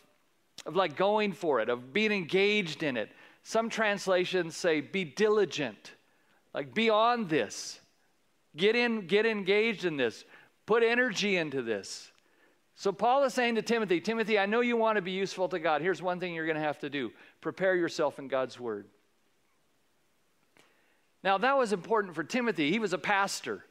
of 0.64 0.76
like 0.76 0.96
going 0.96 1.32
for 1.32 1.60
it, 1.60 1.68
of 1.68 1.92
being 1.92 2.12
engaged 2.12 2.82
in 2.82 2.96
it. 2.96 3.10
Some 3.42 3.68
translations 3.68 4.56
say, 4.56 4.80
be 4.80 5.04
diligent, 5.04 5.92
like 6.56 6.74
beyond 6.74 7.28
this. 7.28 7.78
Get 8.56 8.74
in, 8.74 9.06
get 9.06 9.26
engaged 9.26 9.84
in 9.84 9.98
this. 9.98 10.24
Put 10.64 10.82
energy 10.82 11.36
into 11.36 11.60
this. 11.60 12.10
So 12.74 12.92
Paul 12.92 13.24
is 13.24 13.34
saying 13.34 13.56
to 13.56 13.62
Timothy, 13.62 14.00
Timothy, 14.00 14.38
I 14.38 14.46
know 14.46 14.62
you 14.62 14.76
want 14.76 14.96
to 14.96 15.02
be 15.02 15.12
useful 15.12 15.48
to 15.50 15.58
God. 15.58 15.82
Here's 15.82 16.00
one 16.00 16.18
thing 16.18 16.34
you're 16.34 16.46
going 16.46 16.56
to 16.56 16.62
have 16.62 16.78
to 16.78 16.90
do. 16.90 17.12
Prepare 17.42 17.76
yourself 17.76 18.18
in 18.18 18.26
God's 18.26 18.58
word. 18.58 18.86
Now, 21.22 21.36
that 21.38 21.58
was 21.58 21.72
important 21.72 22.14
for 22.14 22.24
Timothy. 22.24 22.70
He 22.70 22.78
was 22.78 22.94
a 22.94 22.98
pastor. 22.98 23.64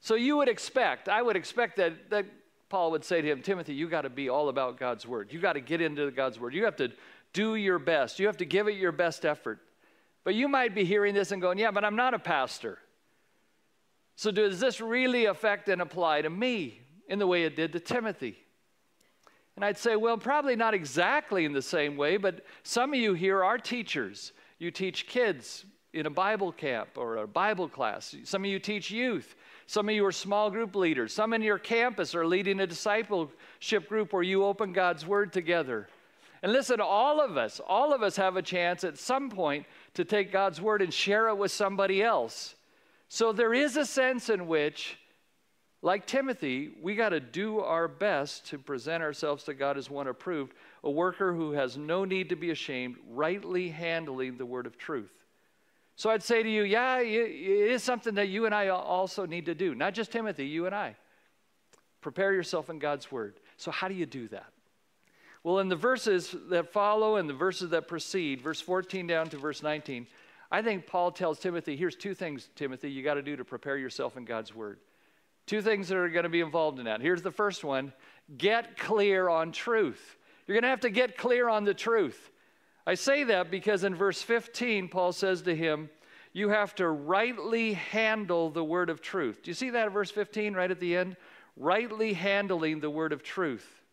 So 0.00 0.14
you 0.14 0.38
would 0.38 0.48
expect, 0.48 1.08
I 1.08 1.20
would 1.20 1.36
expect 1.36 1.76
that, 1.76 2.10
that 2.10 2.26
Paul 2.70 2.90
would 2.92 3.04
say 3.04 3.20
to 3.20 3.28
him, 3.28 3.42
Timothy, 3.42 3.74
you 3.74 3.88
got 3.88 4.02
to 4.02 4.10
be 4.10 4.30
all 4.30 4.48
about 4.48 4.78
God's 4.78 5.06
word. 5.06 5.30
You 5.30 5.40
got 5.40 5.54
to 5.54 5.60
get 5.60 5.80
into 5.80 6.10
God's 6.10 6.40
word. 6.40 6.54
You 6.54 6.64
have 6.64 6.76
to 6.76 6.90
do 7.34 7.54
your 7.56 7.78
best. 7.78 8.18
You 8.18 8.26
have 8.26 8.38
to 8.38 8.46
give 8.46 8.68
it 8.68 8.76
your 8.76 8.92
best 8.92 9.26
effort. 9.26 9.60
But 10.24 10.34
you 10.34 10.48
might 10.48 10.74
be 10.74 10.84
hearing 10.84 11.14
this 11.14 11.30
and 11.30 11.40
going, 11.40 11.58
yeah, 11.58 11.70
but 11.70 11.84
I'm 11.84 11.96
not 11.96 12.14
a 12.14 12.18
pastor. 12.18 12.78
So 14.16 14.30
does 14.30 14.58
this 14.58 14.80
really 14.80 15.26
affect 15.26 15.68
and 15.68 15.82
apply 15.82 16.22
to 16.22 16.30
me? 16.30 16.80
in 17.08 17.18
the 17.18 17.26
way 17.26 17.44
it 17.44 17.56
did 17.56 17.72
to 17.72 17.80
Timothy. 17.80 18.36
And 19.56 19.64
I'd 19.64 19.78
say, 19.78 19.96
well, 19.96 20.18
probably 20.18 20.56
not 20.56 20.74
exactly 20.74 21.44
in 21.44 21.52
the 21.52 21.62
same 21.62 21.96
way, 21.96 22.16
but 22.16 22.44
some 22.62 22.92
of 22.92 22.98
you 22.98 23.14
here 23.14 23.44
are 23.44 23.58
teachers. 23.58 24.32
You 24.58 24.70
teach 24.70 25.06
kids 25.06 25.64
in 25.92 26.06
a 26.06 26.10
Bible 26.10 26.50
camp 26.50 26.90
or 26.96 27.18
a 27.18 27.26
Bible 27.26 27.68
class. 27.68 28.16
Some 28.24 28.44
of 28.44 28.50
you 28.50 28.58
teach 28.58 28.90
youth. 28.90 29.36
Some 29.66 29.88
of 29.88 29.94
you 29.94 30.04
are 30.04 30.12
small 30.12 30.50
group 30.50 30.74
leaders. 30.74 31.12
Some 31.12 31.32
in 31.32 31.42
your 31.42 31.58
campus 31.58 32.14
are 32.14 32.26
leading 32.26 32.60
a 32.60 32.66
discipleship 32.66 33.88
group 33.88 34.12
where 34.12 34.22
you 34.22 34.44
open 34.44 34.72
God's 34.72 35.06
Word 35.06 35.32
together. 35.32 35.88
And 36.42 36.52
listen, 36.52 36.80
all 36.80 37.20
of 37.20 37.36
us, 37.36 37.60
all 37.66 37.94
of 37.94 38.02
us 38.02 38.16
have 38.16 38.36
a 38.36 38.42
chance 38.42 38.82
at 38.82 38.98
some 38.98 39.30
point 39.30 39.66
to 39.94 40.04
take 40.04 40.32
God's 40.32 40.60
Word 40.60 40.82
and 40.82 40.92
share 40.92 41.28
it 41.28 41.36
with 41.36 41.52
somebody 41.52 42.02
else. 42.02 42.54
So 43.08 43.32
there 43.32 43.54
is 43.54 43.76
a 43.76 43.86
sense 43.86 44.28
in 44.28 44.46
which 44.46 44.98
like 45.84 46.06
Timothy, 46.06 46.70
we 46.80 46.94
got 46.94 47.10
to 47.10 47.20
do 47.20 47.60
our 47.60 47.88
best 47.88 48.46
to 48.46 48.58
present 48.58 49.02
ourselves 49.02 49.44
to 49.44 49.52
God 49.52 49.76
as 49.76 49.90
one 49.90 50.08
approved, 50.08 50.54
a 50.82 50.90
worker 50.90 51.34
who 51.34 51.52
has 51.52 51.76
no 51.76 52.06
need 52.06 52.30
to 52.30 52.36
be 52.36 52.50
ashamed, 52.50 52.96
rightly 53.10 53.68
handling 53.68 54.38
the 54.38 54.46
word 54.46 54.66
of 54.66 54.78
truth. 54.78 55.12
So 55.96 56.08
I'd 56.08 56.22
say 56.22 56.42
to 56.42 56.48
you, 56.48 56.62
yeah, 56.62 57.00
it 57.00 57.10
is 57.10 57.82
something 57.82 58.14
that 58.14 58.28
you 58.28 58.46
and 58.46 58.54
I 58.54 58.68
also 58.68 59.26
need 59.26 59.44
to 59.44 59.54
do. 59.54 59.74
Not 59.74 59.92
just 59.92 60.10
Timothy, 60.10 60.46
you 60.46 60.64
and 60.64 60.74
I. 60.74 60.96
Prepare 62.00 62.32
yourself 62.32 62.70
in 62.70 62.78
God's 62.78 63.12
word. 63.12 63.34
So, 63.58 63.70
how 63.70 63.88
do 63.88 63.94
you 63.94 64.06
do 64.06 64.26
that? 64.28 64.53
Well, 65.44 65.58
in 65.58 65.68
the 65.68 65.76
verses 65.76 66.34
that 66.48 66.72
follow 66.72 67.16
and 67.16 67.28
the 67.28 67.34
verses 67.34 67.70
that 67.70 67.86
precede, 67.86 68.40
verse 68.40 68.62
14 68.62 69.06
down 69.06 69.28
to 69.28 69.36
verse 69.36 69.62
19, 69.62 70.06
I 70.50 70.62
think 70.62 70.86
Paul 70.86 71.12
tells 71.12 71.38
Timothy, 71.38 71.76
here's 71.76 71.96
two 71.96 72.14
things, 72.14 72.48
Timothy, 72.56 72.90
you 72.90 73.02
got 73.02 73.14
to 73.14 73.22
do 73.22 73.36
to 73.36 73.44
prepare 73.44 73.76
yourself 73.76 74.16
in 74.16 74.24
God's 74.24 74.54
word. 74.54 74.78
Two 75.46 75.60
things 75.60 75.88
that 75.88 75.98
are 75.98 76.08
going 76.08 76.22
to 76.22 76.30
be 76.30 76.40
involved 76.40 76.78
in 76.78 76.86
that. 76.86 77.02
Here's 77.02 77.20
the 77.20 77.30
first 77.30 77.62
one 77.62 77.92
get 78.38 78.78
clear 78.78 79.28
on 79.28 79.52
truth. 79.52 80.16
You're 80.46 80.54
going 80.54 80.62
to 80.62 80.68
have 80.68 80.80
to 80.80 80.90
get 80.90 81.18
clear 81.18 81.50
on 81.50 81.64
the 81.64 81.74
truth. 81.74 82.30
I 82.86 82.94
say 82.94 83.24
that 83.24 83.50
because 83.50 83.84
in 83.84 83.94
verse 83.94 84.22
15, 84.22 84.88
Paul 84.88 85.12
says 85.12 85.42
to 85.42 85.54
him, 85.54 85.90
You 86.32 86.48
have 86.48 86.74
to 86.76 86.88
rightly 86.88 87.74
handle 87.74 88.48
the 88.48 88.64
word 88.64 88.88
of 88.88 89.02
truth. 89.02 89.42
Do 89.42 89.50
you 89.50 89.54
see 89.54 89.70
that 89.70 89.92
verse 89.92 90.10
15 90.10 90.54
right 90.54 90.70
at 90.70 90.80
the 90.80 90.96
end? 90.96 91.16
Rightly 91.56 92.14
handling 92.14 92.80
the 92.80 92.90
word 92.90 93.12
of 93.12 93.22
truth. 93.22 93.83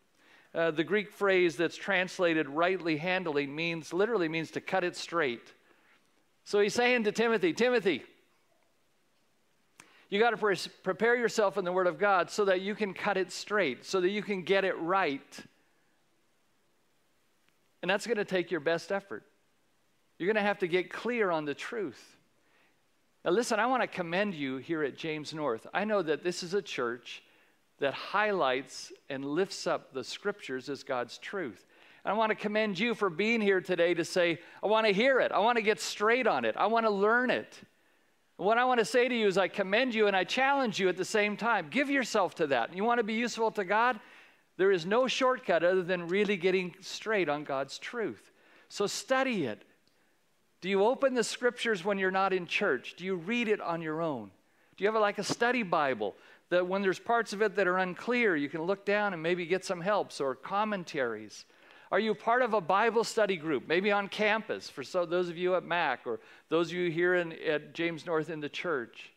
Uh, 0.53 0.69
the 0.71 0.83
Greek 0.83 1.11
phrase 1.11 1.55
that's 1.55 1.77
translated 1.77 2.49
rightly 2.49 2.97
handling 2.97 3.55
means 3.55 3.93
literally 3.93 4.27
means 4.27 4.51
to 4.51 4.61
cut 4.61 4.83
it 4.83 4.97
straight. 4.97 5.53
So 6.43 6.59
he's 6.59 6.73
saying 6.73 7.05
to 7.05 7.11
Timothy, 7.11 7.53
Timothy, 7.53 8.03
you 10.09 10.19
got 10.19 10.31
to 10.31 10.37
pre- 10.37 10.57
prepare 10.83 11.15
yourself 11.15 11.57
in 11.57 11.63
the 11.63 11.71
Word 11.71 11.87
of 11.87 11.97
God 11.97 12.29
so 12.29 12.45
that 12.45 12.59
you 12.59 12.75
can 12.75 12.93
cut 12.93 13.15
it 13.15 13.31
straight, 13.31 13.85
so 13.85 14.01
that 14.01 14.09
you 14.09 14.21
can 14.21 14.43
get 14.43 14.65
it 14.65 14.77
right. 14.77 15.39
And 17.81 17.89
that's 17.89 18.05
going 18.05 18.17
to 18.17 18.25
take 18.25 18.51
your 18.51 18.59
best 18.59 18.91
effort. 18.91 19.23
You're 20.19 20.27
going 20.27 20.35
to 20.35 20.41
have 20.41 20.59
to 20.59 20.67
get 20.67 20.91
clear 20.91 21.31
on 21.31 21.45
the 21.45 21.53
truth. 21.53 22.17
Now, 23.23 23.31
listen, 23.31 23.59
I 23.59 23.67
want 23.67 23.83
to 23.83 23.87
commend 23.87 24.33
you 24.33 24.57
here 24.57 24.83
at 24.83 24.97
James 24.97 25.33
North. 25.33 25.65
I 25.73 25.85
know 25.85 26.01
that 26.01 26.23
this 26.23 26.43
is 26.43 26.53
a 26.53 26.61
church 26.61 27.23
that 27.81 27.93
highlights 27.93 28.93
and 29.09 29.25
lifts 29.25 29.67
up 29.67 29.93
the 29.93 30.03
scriptures 30.03 30.69
as 30.69 30.83
God's 30.83 31.17
truth. 31.17 31.65
And 32.05 32.13
I 32.13 32.17
want 32.17 32.29
to 32.29 32.35
commend 32.35 32.79
you 32.79 32.95
for 32.95 33.09
being 33.09 33.41
here 33.41 33.59
today 33.59 33.93
to 33.93 34.05
say, 34.05 34.39
I 34.63 34.67
want 34.67 34.87
to 34.87 34.93
hear 34.93 35.19
it. 35.19 35.31
I 35.31 35.39
want 35.39 35.57
to 35.57 35.61
get 35.61 35.79
straight 35.79 36.27
on 36.27 36.45
it. 36.45 36.55
I 36.57 36.67
want 36.67 36.85
to 36.85 36.91
learn 36.91 37.29
it. 37.29 37.59
What 38.37 38.57
I 38.57 38.65
want 38.65 38.79
to 38.79 38.85
say 38.85 39.07
to 39.07 39.15
you 39.15 39.27
is, 39.27 39.37
I 39.37 39.47
commend 39.47 39.93
you 39.93 40.07
and 40.07 40.15
I 40.15 40.23
challenge 40.23 40.79
you 40.79 40.89
at 40.89 40.97
the 40.97 41.05
same 41.05 41.37
time. 41.37 41.67
Give 41.69 41.89
yourself 41.89 42.33
to 42.35 42.47
that. 42.47 42.75
You 42.75 42.83
want 42.83 42.99
to 42.99 43.03
be 43.03 43.13
useful 43.13 43.51
to 43.51 43.63
God? 43.63 43.99
There 44.57 44.71
is 44.71 44.85
no 44.85 45.07
shortcut 45.07 45.63
other 45.63 45.83
than 45.83 46.07
really 46.07 46.37
getting 46.37 46.75
straight 46.81 47.29
on 47.29 47.43
God's 47.43 47.77
truth. 47.77 48.31
So 48.69 48.87
study 48.87 49.45
it. 49.45 49.63
Do 50.61 50.69
you 50.69 50.85
open 50.85 51.15
the 51.15 51.23
scriptures 51.23 51.83
when 51.83 51.97
you're 51.97 52.11
not 52.11 52.31
in 52.31 52.45
church? 52.45 52.95
Do 52.95 53.05
you 53.05 53.15
read 53.15 53.47
it 53.47 53.59
on 53.59 53.81
your 53.81 54.01
own? 54.01 54.31
Do 54.77 54.83
you 54.83 54.91
have 54.91 54.99
like 55.01 55.17
a 55.17 55.23
study 55.23 55.63
Bible 55.63 56.15
that 56.51 56.67
when 56.67 56.81
there's 56.81 56.99
parts 56.99 57.31
of 57.31 57.41
it 57.41 57.55
that 57.55 57.65
are 57.65 57.77
unclear, 57.77 58.35
you 58.35 58.49
can 58.49 58.61
look 58.61 58.85
down 58.85 59.13
and 59.13 59.23
maybe 59.23 59.45
get 59.45 59.63
some 59.63 59.79
helps 59.79 60.19
or 60.19 60.35
commentaries? 60.35 61.45
Are 61.93 61.99
you 61.99 62.13
part 62.13 62.41
of 62.41 62.53
a 62.53 62.61
Bible 62.61 63.05
study 63.05 63.37
group, 63.37 63.67
maybe 63.67 63.89
on 63.89 64.09
campus, 64.09 64.69
for 64.69 64.83
so, 64.83 65.05
those 65.05 65.29
of 65.29 65.37
you 65.37 65.55
at 65.55 65.63
Mac 65.63 66.01
or 66.05 66.19
those 66.49 66.67
of 66.67 66.73
you 66.73 66.91
here 66.91 67.15
in, 67.15 67.31
at 67.31 67.73
James 67.73 68.05
North 68.05 68.29
in 68.29 68.41
the 68.41 68.49
church? 68.49 69.11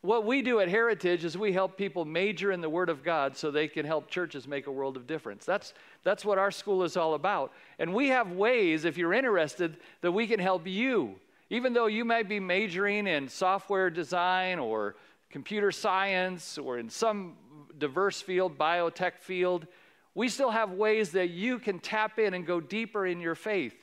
What 0.00 0.24
we 0.24 0.40
do 0.40 0.60
at 0.60 0.68
Heritage 0.68 1.22
is 1.24 1.36
we 1.36 1.52
help 1.52 1.76
people 1.76 2.06
major 2.06 2.50
in 2.50 2.62
the 2.62 2.70
Word 2.70 2.88
of 2.88 3.02
God 3.02 3.36
so 3.36 3.50
they 3.50 3.68
can 3.68 3.84
help 3.84 4.08
churches 4.08 4.48
make 4.48 4.66
a 4.66 4.72
world 4.72 4.96
of 4.96 5.06
difference. 5.06 5.44
That's, 5.44 5.74
that's 6.02 6.24
what 6.24 6.38
our 6.38 6.50
school 6.50 6.82
is 6.82 6.96
all 6.96 7.12
about. 7.12 7.52
And 7.78 7.92
we 7.92 8.08
have 8.08 8.32
ways, 8.32 8.86
if 8.86 8.96
you're 8.96 9.12
interested, 9.12 9.76
that 10.00 10.12
we 10.12 10.26
can 10.26 10.40
help 10.40 10.66
you. 10.66 11.16
Even 11.50 11.74
though 11.74 11.86
you 11.86 12.04
might 12.06 12.28
be 12.28 12.40
majoring 12.40 13.06
in 13.06 13.28
software 13.28 13.90
design 13.90 14.58
or 14.58 14.96
computer 15.30 15.70
science 15.72 16.58
or 16.58 16.78
in 16.78 16.88
some 16.88 17.36
diverse 17.78 18.20
field, 18.20 18.56
biotech 18.58 19.18
field, 19.18 19.66
we 20.14 20.28
still 20.28 20.50
have 20.50 20.70
ways 20.70 21.12
that 21.12 21.28
you 21.28 21.58
can 21.58 21.78
tap 21.78 22.18
in 22.18 22.34
and 22.34 22.46
go 22.46 22.60
deeper 22.60 23.06
in 23.06 23.20
your 23.20 23.34
faith. 23.34 23.74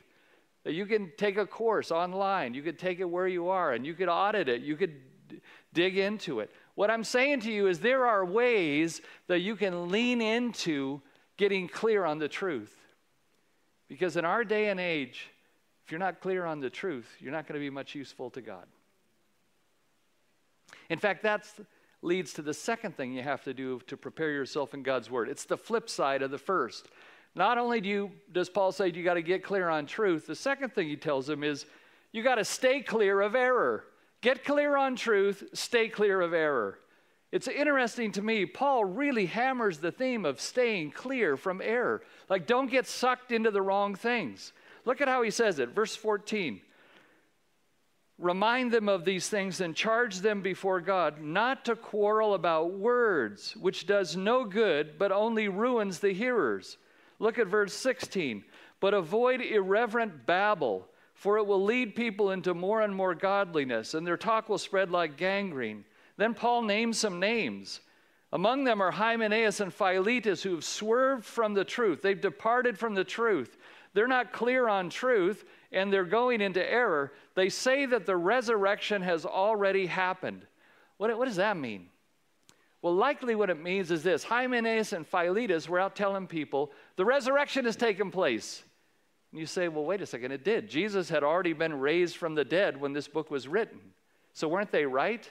That 0.63 0.73
you 0.73 0.85
can 0.85 1.11
take 1.17 1.37
a 1.37 1.45
course 1.45 1.91
online, 1.91 2.53
you 2.53 2.61
could 2.61 2.79
take 2.79 2.99
it 2.99 3.05
where 3.05 3.27
you 3.27 3.49
are, 3.49 3.73
and 3.73 3.85
you 3.85 3.93
could 3.93 4.09
audit 4.09 4.47
it, 4.47 4.61
you 4.61 4.75
could 4.77 4.95
dig 5.73 5.97
into 5.97 6.39
it. 6.39 6.51
What 6.75 6.89
I'm 6.89 7.03
saying 7.03 7.41
to 7.41 7.51
you 7.51 7.67
is 7.67 7.79
there 7.79 8.05
are 8.05 8.25
ways 8.25 9.01
that 9.27 9.39
you 9.39 9.55
can 9.55 9.91
lean 9.91 10.21
into 10.21 11.01
getting 11.37 11.67
clear 11.67 12.05
on 12.05 12.17
the 12.17 12.27
truth. 12.27 12.75
Because 13.87 14.17
in 14.17 14.25
our 14.25 14.43
day 14.43 14.69
and 14.69 14.79
age, 14.79 15.29
if 15.85 15.91
you're 15.91 15.99
not 15.99 16.19
clear 16.21 16.45
on 16.45 16.59
the 16.59 16.69
truth, 16.69 17.07
you're 17.19 17.31
not 17.31 17.47
going 17.47 17.59
to 17.59 17.63
be 17.63 17.69
much 17.69 17.93
useful 17.93 18.29
to 18.31 18.41
God. 18.41 18.65
In 20.89 20.99
fact, 20.99 21.23
that 21.23 21.45
leads 22.01 22.33
to 22.33 22.41
the 22.41 22.53
second 22.53 22.95
thing 22.95 23.13
you 23.13 23.23
have 23.23 23.43
to 23.43 23.53
do 23.53 23.79
to 23.87 23.97
prepare 23.97 24.31
yourself 24.31 24.73
in 24.73 24.83
God's 24.83 25.09
Word. 25.09 25.29
It's 25.29 25.45
the 25.45 25.57
flip 25.57 25.89
side 25.89 26.21
of 26.21 26.31
the 26.31 26.37
first. 26.37 26.89
Not 27.35 27.57
only 27.57 27.81
do 27.81 27.89
you, 27.89 28.11
does 28.31 28.49
Paul 28.49 28.71
say 28.71 28.91
you 28.91 29.03
got 29.03 29.15
to 29.15 29.21
get 29.21 29.43
clear 29.43 29.69
on 29.69 29.85
truth, 29.85 30.27
the 30.27 30.35
second 30.35 30.73
thing 30.73 30.87
he 30.87 30.95
tells 30.95 31.27
him 31.27 31.43
is 31.43 31.65
you 32.11 32.21
got 32.21 32.35
to 32.35 32.45
stay 32.45 32.81
clear 32.81 33.21
of 33.21 33.35
error. 33.35 33.85
Get 34.21 34.45
clear 34.45 34.77
on 34.77 34.95
truth, 34.95 35.43
stay 35.53 35.89
clear 35.89 36.21
of 36.21 36.33
error. 36.33 36.79
It's 37.31 37.47
interesting 37.47 38.11
to 38.11 38.21
me, 38.21 38.45
Paul 38.45 38.85
really 38.85 39.25
hammers 39.25 39.79
the 39.79 39.91
theme 39.91 40.23
of 40.23 40.39
staying 40.39 40.91
clear 40.91 41.35
from 41.35 41.61
error. 41.61 42.03
Like, 42.29 42.45
don't 42.45 42.69
get 42.69 42.85
sucked 42.85 43.31
into 43.31 43.49
the 43.49 43.61
wrong 43.61 43.95
things. 43.95 44.53
Look 44.85 45.01
at 45.01 45.07
how 45.07 45.23
he 45.23 45.31
says 45.31 45.57
it, 45.57 45.69
verse 45.69 45.95
14. 45.95 46.61
Remind 48.23 48.71
them 48.71 48.87
of 48.87 49.03
these 49.03 49.27
things 49.27 49.59
and 49.59 49.75
charge 49.75 50.19
them 50.19 50.41
before 50.41 50.79
God 50.79 51.21
not 51.21 51.65
to 51.65 51.75
quarrel 51.75 52.35
about 52.35 52.71
words, 52.71 53.53
which 53.57 53.85
does 53.85 54.15
no 54.15 54.45
good, 54.45 54.97
but 54.97 55.11
only 55.11 55.49
ruins 55.49 55.99
the 55.99 56.13
hearers. 56.13 56.77
Look 57.19 57.37
at 57.37 57.47
verse 57.47 57.73
16. 57.73 58.45
But 58.79 58.93
avoid 58.93 59.41
irreverent 59.41 60.25
babble, 60.25 60.87
for 61.13 61.37
it 61.37 61.45
will 61.45 61.65
lead 61.65 61.97
people 61.97 62.31
into 62.31 62.53
more 62.53 62.81
and 62.81 62.95
more 62.95 63.13
godliness, 63.13 63.93
and 63.93 64.07
their 64.07 64.15
talk 64.15 64.47
will 64.47 64.57
spread 64.57 64.89
like 64.89 65.17
gangrene. 65.17 65.83
Then 66.15 66.33
Paul 66.33 66.61
names 66.61 66.97
some 66.97 67.19
names. 67.19 67.81
Among 68.31 68.63
them 68.63 68.81
are 68.81 68.91
Hymenaeus 68.91 69.59
and 69.59 69.73
Philetus, 69.73 70.41
who 70.43 70.55
have 70.55 70.63
swerved 70.63 71.25
from 71.25 71.53
the 71.53 71.65
truth. 71.65 72.01
They've 72.01 72.19
departed 72.19 72.79
from 72.79 72.93
the 72.93 73.03
truth. 73.03 73.57
They're 73.93 74.07
not 74.07 74.31
clear 74.31 74.67
on 74.67 74.89
truth, 74.89 75.45
and 75.73 75.91
they're 75.91 76.05
going 76.05 76.41
into 76.41 76.63
error. 76.63 77.11
They 77.35 77.49
say 77.49 77.85
that 77.87 78.05
the 78.05 78.15
resurrection 78.15 79.01
has 79.01 79.25
already 79.25 79.87
happened. 79.87 80.45
What, 80.97 81.17
what 81.17 81.25
does 81.25 81.37
that 81.37 81.57
mean? 81.57 81.87
Well, 82.81 82.95
likely 82.95 83.33
what 83.35 83.49
it 83.49 83.61
means 83.61 83.91
is 83.91 84.03
this 84.03 84.23
Hymenaeus 84.23 84.93
and 84.93 85.07
Philetus 85.07 85.69
were 85.69 85.79
out 85.79 85.95
telling 85.95 86.27
people 86.27 86.71
the 86.95 87.05
resurrection 87.05 87.65
has 87.65 87.75
taken 87.75 88.11
place. 88.11 88.63
And 89.31 89.39
you 89.39 89.45
say, 89.45 89.67
well, 89.67 89.85
wait 89.85 90.01
a 90.01 90.05
second, 90.05 90.31
it 90.31 90.43
did. 90.43 90.69
Jesus 90.69 91.09
had 91.09 91.23
already 91.23 91.53
been 91.53 91.79
raised 91.79 92.17
from 92.17 92.35
the 92.35 92.45
dead 92.45 92.79
when 92.79 92.93
this 92.93 93.07
book 93.07 93.31
was 93.31 93.47
written. 93.47 93.79
So 94.33 94.47
weren't 94.47 94.71
they 94.71 94.85
right? 94.85 95.29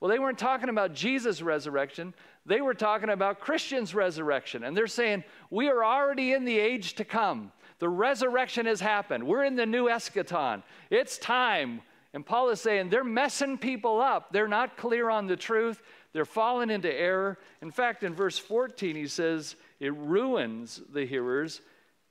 Well, 0.00 0.10
they 0.10 0.18
weren't 0.18 0.38
talking 0.38 0.68
about 0.68 0.94
Jesus' 0.94 1.42
resurrection. 1.42 2.14
They 2.46 2.60
were 2.60 2.74
talking 2.74 3.10
about 3.10 3.40
Christians' 3.40 3.94
resurrection. 3.94 4.64
And 4.64 4.76
they're 4.76 4.86
saying, 4.86 5.24
we 5.50 5.68
are 5.68 5.84
already 5.84 6.32
in 6.32 6.44
the 6.44 6.58
age 6.58 6.94
to 6.94 7.04
come. 7.04 7.52
The 7.78 7.88
resurrection 7.88 8.66
has 8.66 8.80
happened. 8.80 9.26
We're 9.26 9.44
in 9.44 9.56
the 9.56 9.66
new 9.66 9.86
eschaton. 9.86 10.62
It's 10.90 11.18
time. 11.18 11.82
And 12.12 12.24
Paul 12.24 12.48
is 12.50 12.60
saying 12.60 12.88
they're 12.88 13.04
messing 13.04 13.58
people 13.58 14.00
up. 14.00 14.32
They're 14.32 14.48
not 14.48 14.76
clear 14.76 15.10
on 15.10 15.26
the 15.26 15.36
truth. 15.36 15.82
They're 16.12 16.24
falling 16.24 16.70
into 16.70 16.92
error. 16.92 17.38
In 17.62 17.70
fact, 17.70 18.02
in 18.02 18.14
verse 18.14 18.38
14, 18.38 18.96
he 18.96 19.06
says 19.06 19.56
it 19.78 19.94
ruins 19.94 20.80
the 20.92 21.04
hearers 21.04 21.60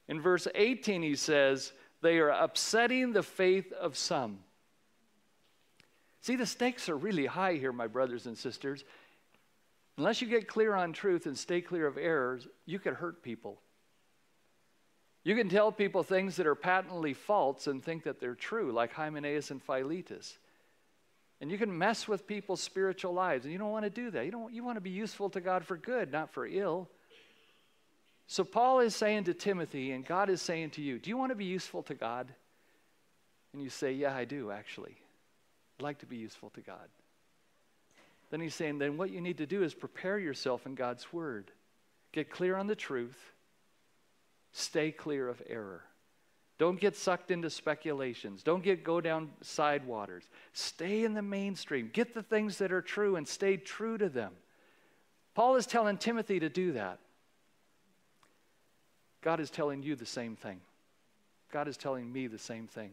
in 0.08 0.22
verse 0.22 0.48
18, 0.56 1.02
he 1.02 1.16
says, 1.16 1.74
They 2.02 2.18
are 2.20 2.30
upsetting 2.30 3.12
the 3.12 3.24
faith 3.24 3.72
of 3.74 3.98
some. 3.98 4.40
See, 6.22 6.36
the 6.36 6.46
stakes 6.46 6.90
are 6.90 6.98
really 6.98 7.26
high 7.26 7.54
here, 7.54 7.72
my 7.72 7.88
brothers 7.88 8.26
and 8.26 8.38
sisters. 8.38 8.84
Unless 9.98 10.22
you 10.22 10.28
get 10.28 10.48
clear 10.48 10.76
on 10.76 10.94
truth 10.94 11.26
and 11.26 11.38
stay 11.38 11.62
clear 11.62 11.88
of 11.88 11.98
errors, 11.98 12.48
you 12.66 12.80
could 12.80 12.94
hurt 12.94 13.24
people. 13.24 13.62
You 15.24 15.36
can 15.36 15.50
tell 15.50 15.72
people 15.72 16.04
things 16.04 16.38
that 16.38 16.48
are 16.48 16.56
patently 16.56 17.14
false 17.14 17.68
and 17.68 17.84
think 17.84 18.04
that 18.04 18.20
they're 18.20 18.36
true, 18.36 18.72
like 18.72 18.94
Hymenaeus 18.94 19.52
and 19.52 19.62
Philetus. 19.62 20.38
And 21.40 21.52
you 21.52 21.58
can 21.58 21.78
mess 21.78 22.08
with 22.08 22.26
people's 22.26 22.62
spiritual 22.62 23.14
lives, 23.14 23.46
and 23.46 23.52
you 23.52 23.60
don't 23.60 23.72
want 23.72 23.84
to 23.84 23.90
do 23.90 24.10
that. 24.12 24.26
You, 24.26 24.32
don't, 24.32 24.54
you 24.54 24.64
want 24.64 24.78
to 24.78 24.82
be 24.82 24.90
useful 24.90 25.30
to 25.32 25.42
God 25.42 25.66
for 25.66 25.78
good, 25.78 26.12
not 26.12 26.32
for 26.32 26.48
ill. 26.48 26.90
So 28.26 28.44
Paul 28.44 28.80
is 28.80 28.96
saying 28.96 29.26
to 29.26 29.34
Timothy, 29.34 29.92
and 29.92 30.06
God 30.06 30.30
is 30.30 30.42
saying 30.42 30.72
to 30.72 30.82
you, 30.82 31.00
Do 31.00 31.10
you 31.10 31.18
want 31.18 31.32
to 31.32 31.36
be 31.36 31.46
useful 31.46 31.84
to 31.84 31.94
God? 31.94 32.28
And 33.54 33.62
you 33.62 33.70
say, 33.70 33.94
Yeah, 33.94 34.16
I 34.16 34.26
do, 34.26 34.52
actually. 34.52 34.98
I'd 35.80 35.84
like 35.84 36.00
to 36.00 36.06
be 36.06 36.18
useful 36.18 36.50
to 36.52 36.62
God. 36.62 36.90
Then 38.32 38.42
he's 38.42 38.56
saying, 38.56 38.80
Then 38.80 38.98
what 38.98 39.12
you 39.12 39.22
need 39.22 39.38
to 39.38 39.46
do 39.46 39.64
is 39.64 39.74
prepare 39.74 40.18
yourself 40.18 40.66
in 40.66 40.76
God's 40.76 41.14
word. 41.14 41.52
Get 42.12 42.30
clear 42.30 42.58
on 42.58 42.68
the 42.68 42.76
truth, 42.76 43.18
stay 44.58 44.92
clear 44.92 45.28
of 45.28 45.42
error. 45.48 45.84
Don't 46.58 46.80
get 46.80 46.96
sucked 46.96 47.30
into 47.30 47.50
speculations. 47.50 48.42
Don't 48.42 48.64
get 48.64 48.84
go 48.84 49.00
down 49.00 49.30
side 49.42 49.86
waters. 49.86 50.24
Stay 50.54 51.04
in 51.04 51.14
the 51.14 51.22
mainstream. 51.22 51.92
Get 51.94 52.16
the 52.16 52.24
things 52.24 52.58
that 52.58 52.72
are 52.72 52.82
true 52.82 53.16
and 53.16 53.28
stay 53.28 53.58
true 53.58 53.98
to 53.98 54.10
them. 54.10 54.32
Paul 55.36 55.56
is 55.56 55.68
telling 55.68 55.98
Timothy 55.98 56.40
to 56.40 56.50
do 56.50 56.72
that. 56.72 57.00
God 59.22 59.40
is 59.40 59.52
telling 59.52 59.84
you 59.84 59.96
the 59.96 60.06
same 60.06 60.36
thing. 60.36 60.60
God 61.52 61.68
is 61.68 61.78
telling 61.78 62.12
me 62.12 62.26
the 62.28 62.40
same 62.40 62.68
thing. 62.68 62.92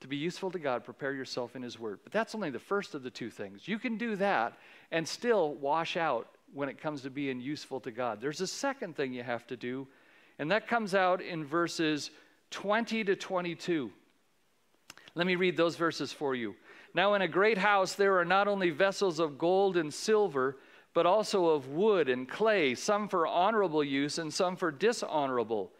To 0.00 0.08
be 0.08 0.16
useful 0.16 0.50
to 0.50 0.58
God, 0.58 0.84
prepare 0.84 1.12
yourself 1.12 1.56
in 1.56 1.62
His 1.62 1.78
Word. 1.78 2.00
But 2.04 2.12
that's 2.12 2.34
only 2.34 2.50
the 2.50 2.58
first 2.58 2.94
of 2.94 3.02
the 3.02 3.10
two 3.10 3.30
things. 3.30 3.66
You 3.66 3.78
can 3.78 3.96
do 3.96 4.14
that 4.16 4.58
and 4.90 5.08
still 5.08 5.54
wash 5.54 5.96
out 5.96 6.28
when 6.52 6.68
it 6.68 6.80
comes 6.80 7.02
to 7.02 7.10
being 7.10 7.40
useful 7.40 7.80
to 7.80 7.90
God. 7.90 8.20
There's 8.20 8.40
a 8.40 8.46
second 8.46 8.96
thing 8.96 9.12
you 9.12 9.22
have 9.22 9.46
to 9.48 9.56
do, 9.56 9.88
and 10.38 10.50
that 10.50 10.68
comes 10.68 10.94
out 10.94 11.20
in 11.20 11.44
verses 11.44 12.10
20 12.50 13.04
to 13.04 13.16
22. 13.16 13.90
Let 15.14 15.26
me 15.26 15.36
read 15.36 15.56
those 15.56 15.76
verses 15.76 16.12
for 16.12 16.34
you. 16.34 16.54
Now, 16.94 17.14
in 17.14 17.22
a 17.22 17.28
great 17.28 17.58
house, 17.58 17.94
there 17.94 18.18
are 18.18 18.24
not 18.24 18.48
only 18.48 18.70
vessels 18.70 19.18
of 19.18 19.38
gold 19.38 19.76
and 19.76 19.92
silver 19.92 20.56
but 20.94 21.06
also 21.06 21.46
of 21.46 21.68
wood 21.68 22.08
and 22.08 22.28
clay, 22.28 22.74
some 22.74 23.08
for 23.08 23.24
honorable 23.26 23.84
use 23.84 24.18
and 24.18 24.34
some 24.34 24.56
for 24.56 24.72
dishonorable. 24.72 25.70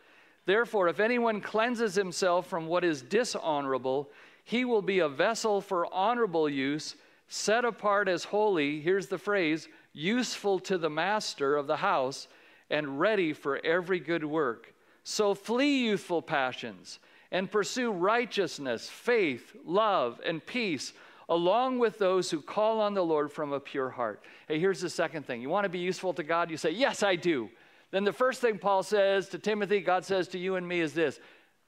Therefore, 0.47 0.87
if 0.87 1.01
anyone 1.01 1.40
cleanses 1.40 1.94
himself 1.94 2.47
from 2.47 2.66
what 2.68 2.85
is 2.85 3.03
dishonorable, 3.03 4.11
he 4.44 4.64
will 4.64 4.81
be 4.81 5.01
a 5.01 5.09
vessel 5.09 5.61
for 5.61 5.92
honorable 5.92 6.49
use, 6.49 6.94
set 7.27 7.64
apart 7.64 8.09
as 8.09 8.25
holy, 8.25 8.81
here's 8.81 9.09
the 9.09 9.18
phrase, 9.18 9.66
useful 9.92 10.61
to 10.61 10.79
the 10.79 10.88
master 10.88 11.57
of 11.57 11.66
the 11.66 11.79
house, 11.79 12.29
and 12.70 13.00
ready 13.00 13.33
for 13.33 13.64
every 13.64 14.00
good 14.00 14.24
work. 14.24 14.74
So 15.04 15.35
flee 15.35 15.85
youthful 15.85 16.22
passions 16.22 16.98
and 17.31 17.50
pursue 17.50 17.92
righteousness, 17.92 18.88
faith, 18.88 19.54
love, 19.64 20.20
and 20.24 20.44
peace 20.44 20.92
along 21.28 21.78
with 21.78 21.98
those 21.98 22.31
who 22.31 22.40
call 22.40 22.81
on 22.81 22.94
the 22.94 23.04
Lord 23.04 23.31
from 23.31 23.52
a 23.52 23.61
pure 23.61 23.90
heart. 23.90 24.22
Hey, 24.46 24.59
here's 24.59 24.81
the 24.81 24.88
second 24.90 25.26
thing. 25.26 25.42
You 25.42 25.50
want 25.50 25.64
to 25.64 25.70
be 25.70 25.78
useful 25.78 26.14
to 26.14 26.22
God? 26.22 26.50
You 26.50 26.57
say, 26.57 26.70
Yes, 26.70 27.02
I 27.02 27.16
do. 27.16 27.50
Then 27.90 28.04
the 28.04 28.12
first 28.12 28.40
thing 28.40 28.59
Paul 28.59 28.83
says 28.83 29.28
to 29.31 29.38
Timothy, 29.38 29.81
God 29.81 30.04
says 30.04 30.28
to 30.28 30.38
you 30.38 30.57
and 30.57 30.66
me 30.66 30.81
is 30.81 30.92
this 30.92 31.20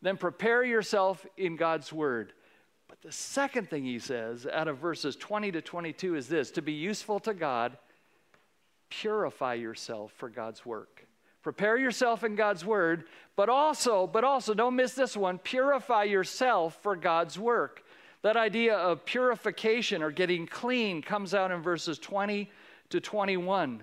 then 0.03 0.17
prepare 0.17 0.65
yourself 0.65 1.27
in 1.37 1.57
God's 1.57 1.93
word. 1.93 2.33
But 2.89 3.03
the 3.03 3.13
second 3.13 3.69
thing 3.69 3.85
he 3.85 3.99
says 3.99 4.47
out 4.51 4.67
of 4.67 4.79
verses 4.79 5.15
20 5.17 5.53
to 5.53 5.63
22 5.63 6.17
is 6.17 6.29
this 6.29 6.51
to 6.53 6.63
be 6.63 6.73
useful 6.73 7.21
to 7.21 7.35
God, 7.35 7.77
purify 8.91 9.55
yourself 9.55 10.13
for 10.17 10.29
God's 10.29 10.67
work. 10.67 11.07
Prepare 11.43 11.79
yourself 11.79 12.23
in 12.23 12.35
God's 12.35 12.65
word, 12.65 13.05
but 13.35 13.49
also, 13.49 14.07
but 14.07 14.25
also, 14.25 14.53
don't 14.53 14.77
miss 14.77 14.93
this 14.93 15.17
one, 15.17 15.39
purify 15.39 16.05
yourself 16.05 16.79
for 16.83 16.97
God's 16.97 17.39
work. 17.39 17.83
That 18.23 18.37
idea 18.37 18.77
of 18.77 19.07
purification 19.07 20.03
or 20.03 20.11
getting 20.11 20.47
clean 20.47 21.01
comes 21.01 21.33
out 21.33 21.51
in 21.51 21.63
verses 21.63 21.99
20 21.99 22.51
to 22.91 23.01
21. 23.01 23.83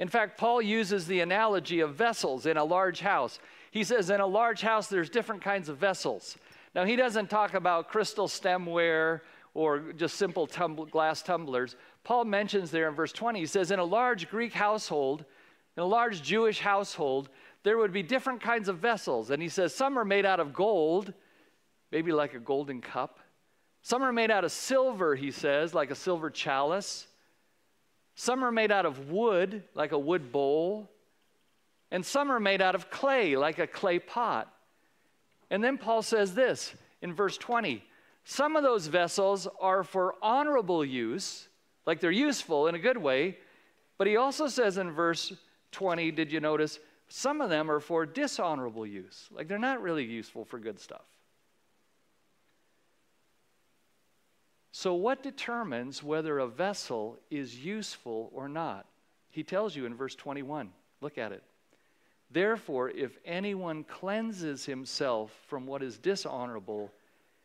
In 0.00 0.08
fact, 0.08 0.36
Paul 0.36 0.60
uses 0.60 1.06
the 1.06 1.20
analogy 1.20 1.78
of 1.78 1.94
vessels 1.94 2.46
in 2.46 2.56
a 2.56 2.64
large 2.64 2.98
house. 2.98 3.38
He 3.70 3.84
says, 3.84 4.10
in 4.10 4.20
a 4.20 4.26
large 4.26 4.60
house, 4.60 4.88
there's 4.88 5.08
different 5.08 5.42
kinds 5.42 5.68
of 5.68 5.76
vessels. 5.76 6.36
Now, 6.74 6.84
he 6.84 6.96
doesn't 6.96 7.30
talk 7.30 7.54
about 7.54 7.88
crystal 7.88 8.26
stemware 8.26 9.20
or 9.54 9.92
just 9.92 10.16
simple 10.16 10.46
glass 10.46 11.22
tumblers. 11.22 11.76
Paul 12.04 12.26
mentions 12.26 12.70
there 12.70 12.88
in 12.88 12.94
verse 12.94 13.12
20, 13.12 13.40
he 13.40 13.46
says, 13.46 13.70
in 13.70 13.78
a 13.78 13.84
large 13.84 14.28
Greek 14.28 14.52
household, 14.52 15.24
in 15.76 15.82
a 15.82 15.86
large 15.86 16.22
Jewish 16.22 16.60
household, 16.60 17.30
there 17.62 17.78
would 17.78 17.92
be 17.92 18.02
different 18.02 18.40
kinds 18.40 18.68
of 18.68 18.78
vessels. 18.78 19.30
And 19.30 19.42
he 19.42 19.48
says, 19.48 19.74
some 19.74 19.98
are 19.98 20.04
made 20.04 20.26
out 20.26 20.38
of 20.38 20.52
gold, 20.52 21.12
maybe 21.90 22.12
like 22.12 22.34
a 22.34 22.38
golden 22.38 22.80
cup. 22.80 23.18
Some 23.82 24.02
are 24.02 24.12
made 24.12 24.30
out 24.30 24.44
of 24.44 24.52
silver, 24.52 25.14
he 25.14 25.30
says, 25.30 25.74
like 25.74 25.90
a 25.90 25.94
silver 25.94 26.30
chalice. 26.30 27.06
Some 28.14 28.44
are 28.44 28.52
made 28.52 28.70
out 28.70 28.86
of 28.86 29.10
wood, 29.10 29.64
like 29.74 29.92
a 29.92 29.98
wood 29.98 30.30
bowl. 30.30 30.90
And 31.90 32.04
some 32.04 32.30
are 32.30 32.40
made 32.40 32.62
out 32.62 32.74
of 32.74 32.90
clay, 32.90 33.36
like 33.36 33.58
a 33.58 33.66
clay 33.66 33.98
pot. 33.98 34.52
And 35.50 35.62
then 35.62 35.78
Paul 35.78 36.02
says 36.02 36.34
this 36.34 36.74
in 37.02 37.14
verse 37.14 37.36
20 37.36 37.82
some 38.24 38.56
of 38.56 38.62
those 38.62 38.86
vessels 38.86 39.46
are 39.60 39.84
for 39.84 40.14
honorable 40.22 40.82
use, 40.82 41.48
like 41.86 42.00
they're 42.00 42.10
useful 42.10 42.66
in 42.68 42.74
a 42.74 42.78
good 42.78 42.98
way. 42.98 43.38
But 43.98 44.06
he 44.06 44.16
also 44.16 44.48
says 44.48 44.78
in 44.78 44.90
verse 44.90 45.32
20, 45.72 46.10
did 46.10 46.32
you 46.32 46.40
notice? 46.40 46.78
Some 47.08 47.40
of 47.40 47.50
them 47.50 47.70
are 47.70 47.80
for 47.80 48.06
dishonorable 48.06 48.86
use, 48.86 49.28
like 49.30 49.46
they're 49.46 49.58
not 49.58 49.82
really 49.82 50.04
useful 50.04 50.44
for 50.44 50.58
good 50.58 50.80
stuff. 50.80 51.04
So, 54.72 54.94
what 54.94 55.22
determines 55.22 56.02
whether 56.02 56.40
a 56.40 56.48
vessel 56.48 57.20
is 57.30 57.64
useful 57.64 58.30
or 58.34 58.48
not? 58.48 58.86
He 59.30 59.44
tells 59.44 59.76
you 59.76 59.86
in 59.86 59.94
verse 59.94 60.16
21. 60.16 60.70
Look 61.00 61.16
at 61.16 61.30
it. 61.30 61.44
Therefore, 62.30 62.90
if 62.90 63.16
anyone 63.24 63.84
cleanses 63.84 64.64
himself 64.64 65.30
from 65.46 65.66
what 65.66 65.82
is 65.82 65.98
dishonorable, 65.98 66.90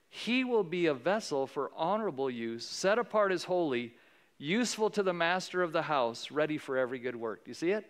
he 0.10 0.44
will 0.44 0.64
be 0.64 0.88
a 0.88 0.94
vessel 0.94 1.46
for 1.46 1.70
honorable 1.76 2.32
use, 2.32 2.66
set 2.66 2.98
apart 2.98 3.32
as 3.32 3.44
holy, 3.44 3.94
useful 4.40 4.90
to 4.92 5.04
the 5.04 5.14
master 5.14 5.62
of 5.62 5.74
the 5.74 5.84
house, 5.84 6.32
ready 6.32 6.58
for 6.58 6.78
every 6.78 6.98
good 6.98 7.16
work. 7.16 7.46
Do 7.46 7.52
you 7.52 7.56
see 7.56 7.72
it? 7.72 7.86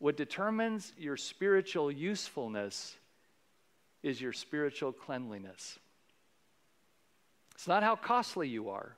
What 0.00 0.16
determines 0.16 0.92
your 0.98 1.16
spiritual 1.16 1.90
usefulness 1.90 2.96
is 4.02 4.20
your 4.20 4.32
spiritual 4.32 4.92
cleanliness. 4.92 5.78
It's 7.54 7.66
not 7.66 7.82
how 7.82 7.96
costly 7.96 8.48
you 8.48 8.70
are, 8.70 8.96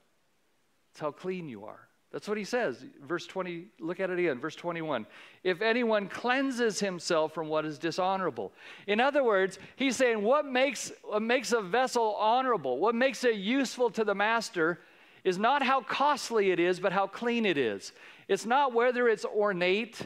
it's 0.93 1.01
how 1.01 1.13
clean 1.13 1.49
you 1.49 1.65
are. 1.65 1.81
That's 2.13 2.27
what 2.27 2.37
he 2.37 2.45
says. 2.45 2.85
Verse 3.07 3.25
20, 3.25 3.67
look 3.79 4.01
at 4.01 4.11
it 4.11 4.19
again, 4.19 4.41
verse 4.41 4.57
21. 4.57 5.07
If 5.45 5.63
anyone 5.63 6.09
cleanses 6.09 6.81
himself 6.81 7.33
from 7.33 7.47
what 7.47 7.65
is 7.65 7.79
dishonorable. 7.79 8.53
In 8.89 8.99
other 8.99 9.23
words, 9.23 9.61
he's 9.77 9.95
saying 9.95 10.21
what 10.21 10.45
makes, 10.45 10.91
what 11.05 11.23
makes 11.23 11.53
a 11.53 11.63
vessel 11.63 12.17
honorable, 12.17 12.79
what 12.79 12.97
makes 12.97 13.23
it 13.23 13.37
useful 13.37 13.91
to 13.91 14.03
the 14.03 14.15
master 14.15 14.81
is 15.25 15.39
not 15.39 15.63
how 15.63 15.83
costly 15.83 16.51
it 16.51 16.61
is, 16.61 16.81
but 16.81 16.93
how 16.93 17.07
clean 17.07 17.45
it 17.45 17.59
is. 17.59 17.93
It's 18.29 18.47
not 18.47 18.73
whether 18.73 19.09
it's 19.09 19.25
ornate 19.25 20.01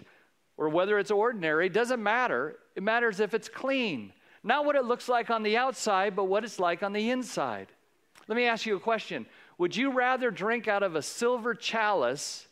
or 0.57 0.69
whether 0.69 0.99
it's 0.99 1.11
ordinary, 1.11 1.67
it 1.67 1.73
doesn't 1.73 2.03
matter. 2.03 2.57
It 2.77 2.83
matters 2.83 3.21
if 3.21 3.35
it's 3.35 3.49
clean. 3.49 4.13
Not 4.43 4.65
what 4.65 4.77
it 4.77 4.85
looks 4.85 5.09
like 5.09 5.31
on 5.31 5.43
the 5.43 5.57
outside, 5.57 6.15
but 6.15 6.25
what 6.25 6.45
it's 6.45 6.61
like 6.61 6.83
on 6.83 6.93
the 6.93 7.11
inside. 7.11 7.69
Let 8.29 8.37
me 8.37 8.45
ask 8.45 8.67
you 8.67 8.77
a 8.77 8.81
question 8.81 9.27
Would 9.59 9.77
you 9.77 9.93
rather 9.93 10.31
drink 10.31 10.69
out 10.69 10.83
of 10.83 10.95
a 10.95 11.03
silver 11.03 11.55
chalice 11.55 12.47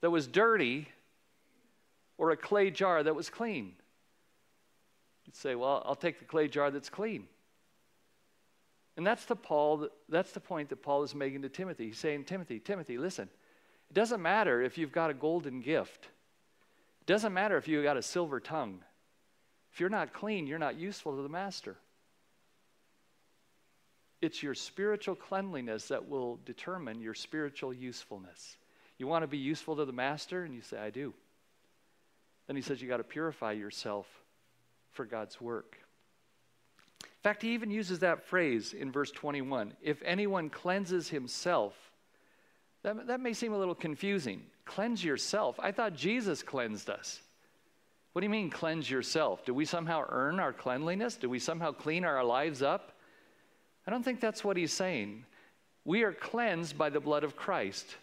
that 0.00 0.10
was 0.10 0.26
dirty 0.26 0.88
or 2.18 2.30
a 2.30 2.36
clay 2.36 2.70
jar 2.70 3.02
that 3.02 3.14
was 3.14 3.30
clean? 3.30 3.72
You'd 5.24 5.36
say, 5.36 5.54
Well, 5.54 5.82
I'll 5.86 5.94
take 5.94 6.18
the 6.18 6.24
clay 6.24 6.48
jar 6.48 6.70
that's 6.70 6.90
clean. 6.90 7.26
And 8.96 9.06
that's 9.06 9.24
the 9.24 9.36
Paul 9.36 9.88
that's 10.08 10.32
the 10.32 10.40
point 10.40 10.68
that 10.68 10.82
Paul 10.82 11.02
is 11.02 11.14
making 11.14 11.42
to 11.42 11.48
Timothy. 11.48 11.86
He's 11.86 11.98
saying, 11.98 12.24
Timothy, 12.24 12.60
Timothy, 12.60 12.98
listen. 12.98 13.28
It 13.90 13.94
doesn't 13.94 14.22
matter 14.22 14.62
if 14.62 14.78
you've 14.78 14.92
got 14.92 15.10
a 15.10 15.14
golden 15.14 15.60
gift. 15.60 16.08
It 17.00 17.06
doesn't 17.06 17.32
matter 17.32 17.56
if 17.56 17.68
you've 17.68 17.84
got 17.84 17.96
a 17.96 18.02
silver 18.02 18.40
tongue. 18.40 18.80
If 19.72 19.80
you're 19.80 19.90
not 19.90 20.12
clean, 20.12 20.46
you're 20.46 20.58
not 20.58 20.76
useful 20.76 21.16
to 21.16 21.22
the 21.22 21.28
master. 21.28 21.76
It's 24.20 24.42
your 24.42 24.54
spiritual 24.54 25.16
cleanliness 25.16 25.88
that 25.88 26.08
will 26.08 26.38
determine 26.44 27.00
your 27.00 27.14
spiritual 27.14 27.74
usefulness. 27.74 28.56
You 28.98 29.08
want 29.08 29.24
to 29.24 29.26
be 29.26 29.38
useful 29.38 29.76
to 29.76 29.84
the 29.84 29.92
master? 29.92 30.44
And 30.44 30.54
you 30.54 30.62
say, 30.62 30.78
I 30.78 30.90
do. 30.90 31.12
Then 32.46 32.54
he 32.54 32.62
says, 32.62 32.80
You 32.80 32.88
got 32.88 32.98
to 32.98 33.04
purify 33.04 33.52
yourself 33.52 34.06
for 34.92 35.04
God's 35.04 35.40
work. 35.40 35.78
Fact, 37.22 37.42
he 37.42 37.54
even 37.54 37.70
uses 37.70 38.00
that 38.00 38.24
phrase 38.24 38.72
in 38.72 38.90
verse 38.90 39.10
21 39.12 39.74
if 39.82 40.02
anyone 40.04 40.50
cleanses 40.50 41.08
himself. 41.08 41.74
That, 42.82 43.06
that 43.06 43.20
may 43.20 43.32
seem 43.32 43.52
a 43.52 43.58
little 43.58 43.76
confusing. 43.76 44.42
Cleanse 44.64 45.04
yourself. 45.04 45.58
I 45.60 45.70
thought 45.70 45.94
Jesus 45.94 46.42
cleansed 46.42 46.90
us. 46.90 47.20
What 48.12 48.20
do 48.20 48.26
you 48.26 48.30
mean, 48.30 48.50
cleanse 48.50 48.90
yourself? 48.90 49.44
Do 49.44 49.54
we 49.54 49.64
somehow 49.64 50.04
earn 50.08 50.40
our 50.40 50.52
cleanliness? 50.52 51.16
Do 51.16 51.30
we 51.30 51.38
somehow 51.38 51.72
clean 51.72 52.04
our 52.04 52.22
lives 52.24 52.60
up? 52.60 52.92
I 53.86 53.90
don't 53.90 54.02
think 54.02 54.20
that's 54.20 54.44
what 54.44 54.56
he's 54.56 54.72
saying. 54.72 55.24
We 55.84 56.02
are 56.02 56.12
cleansed 56.12 56.76
by 56.76 56.90
the 56.90 57.00
blood 57.00 57.24
of 57.24 57.36
Christ. 57.36 57.96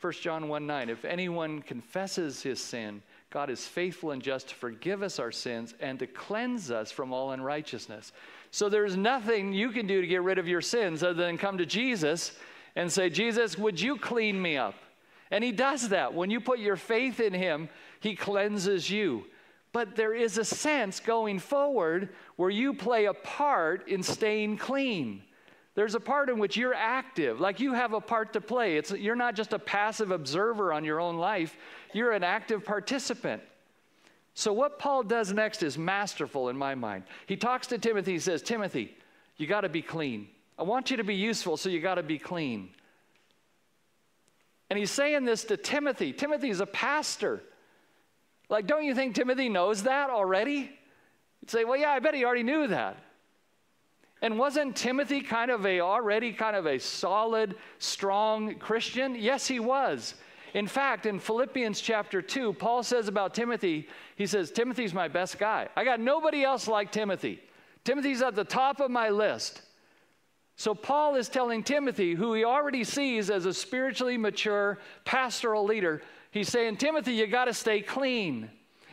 1 0.00 0.12
John 0.14 0.48
1 0.48 0.66
9, 0.66 0.88
if 0.88 1.04
anyone 1.04 1.62
confesses 1.62 2.42
his 2.42 2.60
sin, 2.60 3.02
God 3.30 3.48
is 3.48 3.64
faithful 3.64 4.10
and 4.10 4.20
just 4.20 4.48
to 4.48 4.54
forgive 4.56 5.02
us 5.02 5.20
our 5.20 5.30
sins 5.30 5.74
and 5.80 5.98
to 6.00 6.06
cleanse 6.06 6.70
us 6.70 6.90
from 6.90 7.12
all 7.12 7.30
unrighteousness. 7.30 8.12
So 8.50 8.68
there's 8.68 8.96
nothing 8.96 9.52
you 9.52 9.70
can 9.70 9.86
do 9.86 10.00
to 10.00 10.06
get 10.06 10.22
rid 10.22 10.38
of 10.38 10.48
your 10.48 10.60
sins 10.60 11.04
other 11.04 11.14
than 11.14 11.38
come 11.38 11.58
to 11.58 11.66
Jesus 11.66 12.32
and 12.74 12.90
say, 12.90 13.08
Jesus, 13.08 13.56
would 13.56 13.80
you 13.80 13.96
clean 13.96 14.40
me 14.40 14.56
up? 14.56 14.74
And 15.30 15.44
he 15.44 15.52
does 15.52 15.90
that. 15.90 16.12
When 16.12 16.30
you 16.30 16.40
put 16.40 16.58
your 16.58 16.76
faith 16.76 17.20
in 17.20 17.32
him, 17.32 17.68
he 18.00 18.16
cleanses 18.16 18.90
you. 18.90 19.26
But 19.72 19.94
there 19.94 20.14
is 20.14 20.36
a 20.36 20.44
sense 20.44 20.98
going 20.98 21.38
forward 21.38 22.08
where 22.34 22.50
you 22.50 22.74
play 22.74 23.04
a 23.04 23.14
part 23.14 23.86
in 23.86 24.02
staying 24.02 24.58
clean. 24.58 25.22
There's 25.74 25.94
a 25.94 26.00
part 26.00 26.28
in 26.28 26.38
which 26.38 26.56
you're 26.56 26.74
active, 26.74 27.40
like 27.40 27.60
you 27.60 27.74
have 27.74 27.92
a 27.92 28.00
part 28.00 28.32
to 28.32 28.40
play. 28.40 28.76
It's, 28.76 28.90
you're 28.90 29.16
not 29.16 29.34
just 29.34 29.52
a 29.52 29.58
passive 29.58 30.10
observer 30.10 30.72
on 30.72 30.84
your 30.84 31.00
own 31.00 31.16
life, 31.16 31.56
you're 31.92 32.12
an 32.12 32.24
active 32.24 32.64
participant. 32.64 33.42
So, 34.34 34.52
what 34.52 34.78
Paul 34.78 35.02
does 35.02 35.32
next 35.32 35.62
is 35.62 35.76
masterful 35.76 36.48
in 36.48 36.56
my 36.56 36.74
mind. 36.74 37.04
He 37.26 37.36
talks 37.36 37.66
to 37.68 37.78
Timothy, 37.78 38.12
he 38.12 38.18
says, 38.18 38.42
Timothy, 38.42 38.96
you 39.36 39.46
got 39.46 39.62
to 39.62 39.68
be 39.68 39.82
clean. 39.82 40.28
I 40.58 40.62
want 40.62 40.90
you 40.90 40.96
to 40.98 41.04
be 41.04 41.14
useful, 41.14 41.56
so 41.56 41.68
you 41.68 41.80
got 41.80 41.94
to 41.94 42.02
be 42.02 42.18
clean. 42.18 42.70
And 44.68 44.78
he's 44.78 44.90
saying 44.90 45.24
this 45.24 45.44
to 45.44 45.56
Timothy. 45.56 46.12
Timothy's 46.12 46.60
a 46.60 46.66
pastor. 46.66 47.42
Like, 48.48 48.66
don't 48.66 48.84
you 48.84 48.94
think 48.94 49.14
Timothy 49.14 49.48
knows 49.48 49.84
that 49.84 50.10
already? 50.10 50.70
You'd 51.40 51.50
say, 51.50 51.64
well, 51.64 51.78
yeah, 51.78 51.90
I 51.90 51.98
bet 52.00 52.14
he 52.14 52.24
already 52.24 52.42
knew 52.42 52.66
that. 52.68 52.96
And 54.22 54.38
wasn't 54.38 54.76
Timothy 54.76 55.22
kind 55.22 55.50
of 55.50 55.64
a 55.64 55.80
already 55.80 56.32
kind 56.32 56.54
of 56.54 56.66
a 56.66 56.78
solid, 56.78 57.54
strong 57.78 58.56
Christian? 58.56 59.14
Yes, 59.14 59.46
he 59.46 59.60
was. 59.60 60.14
In 60.52 60.66
fact, 60.66 61.06
in 61.06 61.18
Philippians 61.18 61.80
chapter 61.80 62.20
2, 62.20 62.54
Paul 62.54 62.82
says 62.82 63.08
about 63.08 63.34
Timothy, 63.34 63.88
he 64.16 64.26
says, 64.26 64.50
Timothy's 64.50 64.92
my 64.92 65.08
best 65.08 65.38
guy. 65.38 65.68
I 65.76 65.84
got 65.84 66.00
nobody 66.00 66.42
else 66.42 66.68
like 66.68 66.92
Timothy. 66.92 67.40
Timothy's 67.84 68.20
at 68.20 68.34
the 68.34 68.44
top 68.44 68.80
of 68.80 68.90
my 68.90 69.08
list. 69.08 69.62
So 70.56 70.74
Paul 70.74 71.14
is 71.14 71.30
telling 71.30 71.62
Timothy, 71.62 72.14
who 72.14 72.34
he 72.34 72.44
already 72.44 72.84
sees 72.84 73.30
as 73.30 73.46
a 73.46 73.54
spiritually 73.54 74.18
mature 74.18 74.78
pastoral 75.06 75.64
leader, 75.64 76.02
he's 76.32 76.50
saying, 76.50 76.76
Timothy, 76.76 77.14
you 77.14 77.26
got 77.26 77.46
to 77.46 77.54
stay 77.54 77.80
clean. 77.80 78.50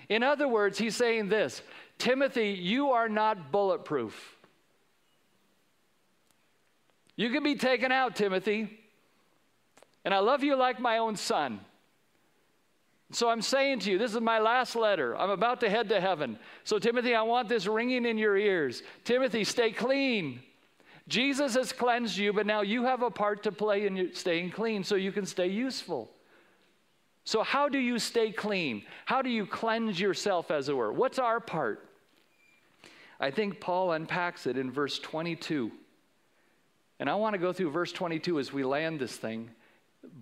In 0.08 0.24
other 0.24 0.48
words, 0.48 0.78
he's 0.78 0.96
saying 0.96 1.28
this 1.28 1.62
Timothy, 1.98 2.52
you 2.52 2.92
are 2.92 3.10
not 3.10 3.52
bulletproof. 3.52 4.37
You 7.18 7.30
can 7.32 7.44
be 7.44 7.56
taken 7.56 7.92
out, 7.92 8.16
Timothy. 8.16 8.80
And 10.06 10.14
I 10.14 10.20
love 10.20 10.44
you 10.44 10.56
like 10.56 10.80
my 10.80 11.00
own 11.00 11.18
son. 11.18 11.60
So 13.12 13.30
I'm 13.30 13.42
saying 13.42 13.80
to 13.80 13.92
you, 13.92 13.98
this 13.98 14.14
is 14.14 14.22
my 14.22 14.40
last 14.40 14.76
letter. 14.76 15.18
I'm 15.18 15.30
about 15.30 15.60
to 15.62 15.70
head 15.70 15.90
to 15.90 16.00
heaven. 16.00 16.38
So, 16.64 16.78
Timothy, 16.78 17.16
I 17.16 17.22
want 17.24 17.50
this 17.50 17.66
ringing 17.66 18.06
in 18.06 18.18
your 18.18 18.38
ears. 18.38 18.84
Timothy, 19.04 19.44
stay 19.44 19.72
clean. 19.72 20.42
Jesus 21.08 21.56
has 21.56 21.72
cleansed 21.72 22.18
you, 22.18 22.34
but 22.34 22.46
now 22.46 22.62
you 22.62 22.84
have 22.84 23.02
a 23.02 23.10
part 23.10 23.44
to 23.44 23.52
play 23.52 23.88
in 23.88 24.12
staying 24.14 24.52
clean 24.52 24.84
so 24.84 24.96
you 24.96 25.14
can 25.14 25.26
stay 25.26 25.48
useful. 25.48 26.12
So, 27.24 27.44
how 27.44 27.70
do 27.70 27.80
you 27.80 27.98
stay 27.98 28.32
clean? 28.32 28.84
How 29.06 29.22
do 29.22 29.30
you 29.30 29.46
cleanse 29.46 30.00
yourself, 30.00 30.52
as 30.52 30.68
it 30.68 30.76
were? 30.76 30.92
What's 30.92 31.18
our 31.18 31.40
part? 31.40 31.88
I 33.20 33.32
think 33.32 33.62
Paul 33.62 33.94
unpacks 33.94 34.48
it 34.48 34.58
in 34.58 34.70
verse 34.70 35.00
22. 35.00 35.72
And 37.00 37.10
I 37.10 37.16
want 37.16 37.34
to 37.34 37.38
go 37.38 37.54
through 37.54 37.72
verse 37.72 37.92
22 37.92 38.40
as 38.40 38.52
we 38.52 38.64
land 38.64 39.00
this 39.00 39.16
thing, 39.16 39.52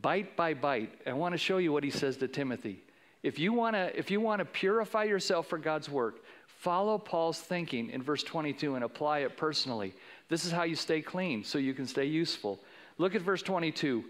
bite 0.02 0.36
by 0.36 0.54
bite. 0.54 0.92
I 1.06 1.14
want 1.14 1.34
to 1.34 1.38
show 1.38 1.58
you 1.58 1.72
what 1.72 1.84
he 1.84 1.90
says 1.90 2.18
to 2.18 2.28
Timothy. 2.28 2.84
If 3.24 3.40
you 3.40 3.54
want 3.54 3.76
to, 3.76 3.98
if 3.98 4.12
you 4.12 4.22
want 4.22 4.40
to 4.40 4.46
purify 4.46 5.06
yourself 5.06 5.48
for 5.48 5.58
God's 5.58 5.90
work, 5.90 6.24
follow 6.48 6.98
Paul's 6.98 7.40
thinking 7.40 7.90
in 7.90 8.04
verse 8.04 8.24
22 8.24 8.76
and 8.76 8.84
apply 8.84 9.20
it 9.20 9.38
personally. 9.38 9.94
This 10.30 10.46
is 10.46 10.52
how 10.52 10.64
you 10.64 10.76
stay 10.76 11.02
clean 11.02 11.44
so 11.44 11.58
you 11.58 11.74
can 11.74 11.88
stay 11.88 12.06
useful. 12.06 12.60
Look 12.98 13.16
at 13.16 13.22
verse 13.22 13.42
22. 13.42 14.04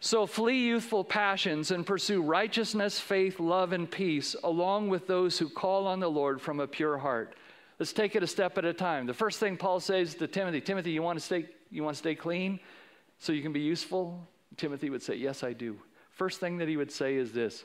So 0.00 0.26
flee 0.26 0.64
youthful 0.66 1.04
passions 1.04 1.70
and 1.70 1.84
pursue 1.84 2.22
righteousness, 2.22 2.98
faith, 2.98 3.38
love, 3.38 3.72
and 3.72 3.90
peace, 3.90 4.34
along 4.42 4.88
with 4.88 5.06
those 5.06 5.38
who 5.38 5.48
call 5.48 5.86
on 5.86 6.00
the 6.00 6.10
Lord 6.10 6.40
from 6.40 6.58
a 6.58 6.66
pure 6.66 6.96
heart. 6.96 7.34
Let's 7.80 7.94
take 7.94 8.14
it 8.14 8.22
a 8.22 8.26
step 8.26 8.58
at 8.58 8.66
a 8.66 8.74
time. 8.74 9.06
The 9.06 9.14
first 9.14 9.40
thing 9.40 9.56
Paul 9.56 9.80
says 9.80 10.14
to 10.16 10.26
Timothy, 10.26 10.60
Timothy, 10.60 10.90
you 10.90 11.02
want 11.02 11.18
to 11.18 11.24
stay, 11.24 11.46
you 11.70 11.82
want 11.82 11.96
to 11.96 11.98
stay 11.98 12.14
clean 12.14 12.60
so 13.18 13.32
you 13.32 13.40
can 13.40 13.54
be 13.54 13.60
useful? 13.60 14.28
Timothy 14.58 14.90
would 14.90 15.02
say, 15.02 15.14
Yes, 15.14 15.42
I 15.42 15.54
do. 15.54 15.78
First 16.10 16.40
thing 16.40 16.58
that 16.58 16.68
he 16.68 16.76
would 16.76 16.92
say 16.92 17.14
is 17.14 17.32
this 17.32 17.64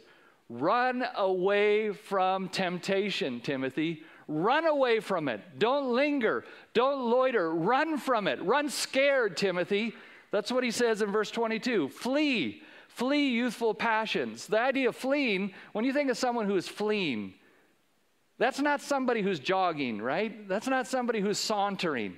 run 0.49 1.03
away 1.17 1.91
from 1.91 2.47
temptation, 2.47 3.41
Timothy. 3.41 4.03
Run 4.29 4.65
away 4.65 5.01
from 5.01 5.27
it. 5.27 5.41
Don't 5.59 5.93
linger. 5.93 6.45
Don't 6.73 7.09
loiter. 7.09 7.53
Run 7.53 7.97
from 7.97 8.29
it. 8.29 8.41
Run 8.41 8.69
scared, 8.69 9.35
Timothy. 9.35 9.93
That's 10.31 10.49
what 10.49 10.63
he 10.63 10.71
says 10.71 11.01
in 11.01 11.11
verse 11.11 11.29
22. 11.29 11.89
Flee. 11.89 12.63
Flee 12.87 13.31
youthful 13.31 13.73
passions. 13.73 14.47
The 14.47 14.61
idea 14.61 14.87
of 14.87 14.95
fleeing, 14.95 15.53
when 15.73 15.83
you 15.83 15.91
think 15.91 16.09
of 16.09 16.17
someone 16.17 16.45
who 16.45 16.55
is 16.55 16.69
fleeing, 16.69 17.33
that's 18.37 18.59
not 18.59 18.81
somebody 18.81 19.21
who's 19.21 19.39
jogging, 19.39 20.01
right? 20.01 20.47
That's 20.47 20.67
not 20.67 20.87
somebody 20.87 21.21
who's 21.21 21.37
sauntering. 21.37 22.15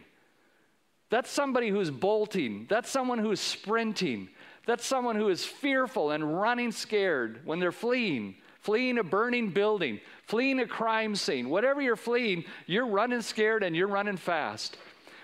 That's 1.09 1.29
somebody 1.29 1.69
who's 1.69 1.91
bolting. 1.91 2.65
That's 2.69 2.89
someone 2.89 3.19
who's 3.19 3.39
sprinting. 3.39 4.29
That's 4.65 4.85
someone 4.85 5.15
who 5.15 5.29
is 5.29 5.45
fearful 5.45 6.11
and 6.11 6.39
running 6.39 6.71
scared 6.71 7.41
when 7.45 7.59
they're 7.59 7.71
fleeing, 7.71 8.35
fleeing 8.59 8.97
a 8.97 9.03
burning 9.03 9.51
building, 9.51 10.01
fleeing 10.23 10.59
a 10.59 10.67
crime 10.67 11.15
scene. 11.15 11.49
Whatever 11.49 11.81
you're 11.81 11.95
fleeing, 11.95 12.43
you're 12.65 12.87
running 12.87 13.21
scared 13.21 13.63
and 13.63 13.75
you're 13.75 13.87
running 13.87 14.17
fast. 14.17 14.77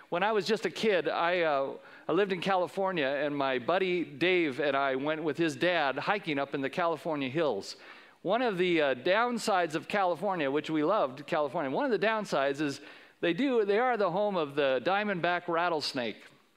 When 0.10 0.23
I 0.23 0.32
was 0.32 0.45
just 0.45 0.65
a 0.65 0.71
kid, 0.71 1.10
I. 1.10 1.41
Uh, 1.41 1.71
I 2.06 2.12
lived 2.12 2.34
in 2.34 2.41
California, 2.41 3.08
and 3.08 3.36
my 3.36 3.60
buddy 3.60 4.03
Dave 4.03 4.60
and 4.60 4.75
I 4.75 4.95
went 4.95 5.23
with 5.23 5.38
his 5.38 5.56
dad 5.56 5.97
hiking 5.97 6.38
up 6.38 6.53
in 6.53 6.60
the 6.60 6.69
California 6.69 7.29
hills. 7.29 7.77
One 8.23 8.41
of 8.41 8.57
the 8.57 8.81
uh, 8.81 8.95
downsides 8.95 9.75
of 9.75 9.89
California, 9.89 10.49
which 10.49 10.69
we 10.69 10.81
loved 10.81 11.27
California, 11.27 11.69
one 11.69 11.83
of 11.83 11.91
the 11.91 12.05
downsides 12.05 12.62
is 12.62 12.79
they 13.19 13.33
do 13.33 13.65
they 13.65 13.79
are 13.79 13.97
the 13.97 14.09
home 14.09 14.38
of 14.38 14.55
the 14.55 14.81
diamondback 14.86 15.49
rattlesnake. 15.49 16.15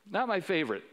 Not 0.09 0.29
my 0.29 0.41
favorite. 0.41 0.85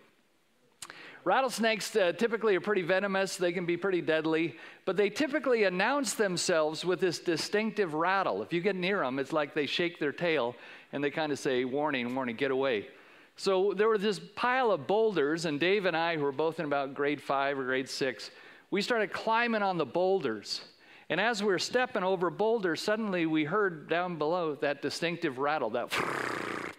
Rattlesnakes 1.25 1.95
uh, 1.95 2.12
typically 2.12 2.55
are 2.55 2.62
pretty 2.62 2.81
venomous, 2.81 3.38
they 3.38 3.53
can 3.53 3.65
be 3.65 3.77
pretty 3.77 4.01
deadly, 4.01 4.57
but 4.83 4.97
they 4.97 5.09
typically 5.09 5.63
announce 5.63 6.15
themselves 6.15 6.83
with 6.83 6.99
this 6.99 7.19
distinctive 7.19 7.93
rattle. 7.93 8.41
If 8.41 8.51
you 8.51 8.59
get 8.59 8.75
near 8.75 8.99
them, 8.99 9.19
it's 9.19 9.31
like 9.31 9.53
they 9.53 9.67
shake 9.67 9.99
their 9.99 10.12
tail 10.12 10.53
and 10.91 11.03
they 11.03 11.12
kind 11.12 11.31
of 11.31 11.39
say, 11.39 11.65
Warning, 11.65 12.13
warning, 12.13 12.36
get 12.36 12.51
away. 12.51 12.88
So 13.36 13.73
there 13.73 13.89
was 13.89 14.01
this 14.01 14.19
pile 14.36 14.71
of 14.71 14.86
boulders, 14.86 15.45
and 15.45 15.59
Dave 15.59 15.86
and 15.86 15.95
I, 15.95 16.17
who 16.17 16.23
were 16.23 16.31
both 16.31 16.59
in 16.59 16.65
about 16.65 16.93
grade 16.93 17.21
five 17.21 17.57
or 17.57 17.63
grade 17.63 17.89
six, 17.89 18.29
we 18.73 18.81
started 18.81 19.13
climbing 19.13 19.62
on 19.62 19.77
the 19.77 19.86
boulders. 19.86 20.62
And 21.07 21.21
as 21.21 21.43
we 21.43 21.49
were 21.49 21.59
stepping 21.59 22.01
over 22.01 22.31
boulders, 22.31 22.81
suddenly 22.81 23.27
we 23.27 23.43
heard 23.43 23.88
down 23.88 24.17
below 24.17 24.55
that 24.62 24.81
distinctive 24.81 25.38
rattle, 25.38 25.69
that. 25.69 25.93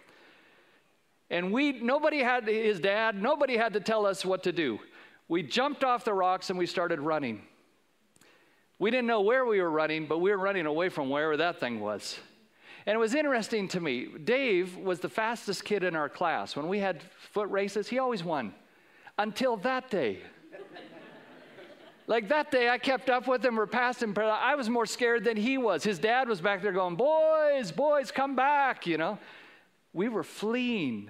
And 1.29 1.53
we, 1.53 1.71
nobody 1.71 2.19
had, 2.19 2.47
his 2.47 2.79
dad, 2.79 3.19
nobody 3.19 3.55
had 3.57 3.73
to 3.73 3.79
tell 3.79 4.05
us 4.05 4.25
what 4.25 4.43
to 4.43 4.51
do. 4.51 4.77
We 5.29 5.41
jumped 5.41 5.85
off 5.85 6.03
the 6.03 6.13
rocks 6.13 6.49
and 6.49 6.59
we 6.59 6.65
started 6.65 6.99
running. 6.99 7.41
We 8.77 8.91
didn't 8.91 9.07
know 9.07 9.21
where 9.21 9.45
we 9.45 9.61
were 9.61 9.71
running, 9.71 10.05
but 10.05 10.19
we 10.19 10.31
were 10.31 10.37
running 10.37 10.65
away 10.65 10.89
from 10.89 11.09
wherever 11.09 11.37
that 11.37 11.61
thing 11.61 11.79
was. 11.79 12.19
And 12.85 12.93
it 12.93 12.99
was 12.99 13.15
interesting 13.15 13.69
to 13.69 13.79
me. 13.79 14.07
Dave 14.23 14.75
was 14.75 14.99
the 14.99 15.09
fastest 15.09 15.63
kid 15.63 15.83
in 15.83 15.95
our 15.95 16.09
class. 16.09 16.57
When 16.57 16.67
we 16.67 16.79
had 16.79 17.01
foot 17.31 17.49
races, 17.49 17.87
he 17.87 17.99
always 17.99 18.23
won. 18.23 18.53
Until 19.17 19.55
that 19.57 19.89
day. 19.89 20.19
Like 22.07 22.29
that 22.29 22.51
day, 22.51 22.69
I 22.69 22.77
kept 22.77 23.09
up 23.09 23.27
with 23.27 23.43
him 23.43 23.57
passed 23.67 24.01
him. 24.03 24.15
I 24.17 24.55
was 24.55 24.69
more 24.69 24.85
scared 24.85 25.23
than 25.23 25.37
he 25.37 25.57
was. 25.57 25.83
His 25.83 25.97
dad 25.97 26.27
was 26.27 26.39
back 26.39 26.61
there 26.61 26.71
going, 26.71 26.95
Boys, 26.95 27.71
boys, 27.71 28.11
come 28.11 28.35
back, 28.35 28.85
you 28.85 28.97
know. 28.97 29.17
We 29.93 30.09
were 30.09 30.23
fleeing. 30.23 31.09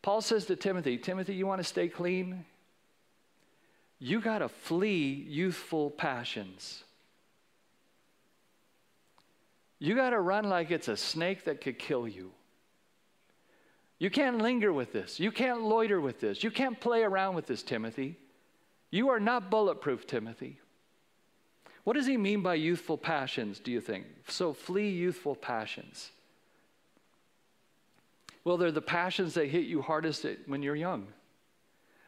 Paul 0.00 0.20
says 0.20 0.46
to 0.46 0.56
Timothy, 0.56 0.96
Timothy, 0.96 1.34
you 1.34 1.46
want 1.46 1.60
to 1.60 1.64
stay 1.64 1.88
clean? 1.88 2.44
You 3.98 4.20
got 4.20 4.38
to 4.38 4.48
flee 4.48 5.26
youthful 5.28 5.90
passions. 5.90 6.84
You 9.80 9.94
got 9.94 10.10
to 10.10 10.20
run 10.20 10.48
like 10.48 10.70
it's 10.70 10.88
a 10.88 10.96
snake 10.96 11.44
that 11.44 11.60
could 11.60 11.78
kill 11.78 12.08
you. 12.08 12.32
You 13.98 14.10
can't 14.10 14.38
linger 14.38 14.72
with 14.72 14.92
this. 14.92 15.18
You 15.18 15.32
can't 15.32 15.62
loiter 15.62 16.00
with 16.00 16.20
this. 16.20 16.44
You 16.44 16.50
can't 16.50 16.80
play 16.80 17.02
around 17.02 17.34
with 17.34 17.46
this, 17.46 17.62
Timothy. 17.62 18.16
You 18.90 19.10
are 19.10 19.20
not 19.20 19.50
bulletproof, 19.50 20.06
Timothy. 20.06 20.58
What 21.84 21.94
does 21.94 22.06
he 22.06 22.16
mean 22.16 22.42
by 22.42 22.54
youthful 22.54 22.98
passions, 22.98 23.58
do 23.58 23.70
you 23.70 23.80
think? 23.80 24.06
So 24.28 24.52
flee 24.52 24.90
youthful 24.90 25.34
passions. 25.34 26.10
Well, 28.44 28.56
they're 28.56 28.72
the 28.72 28.80
passions 28.80 29.34
that 29.34 29.48
hit 29.48 29.64
you 29.66 29.82
hardest 29.82 30.26
when 30.46 30.62
you're 30.62 30.76
young. 30.76 31.06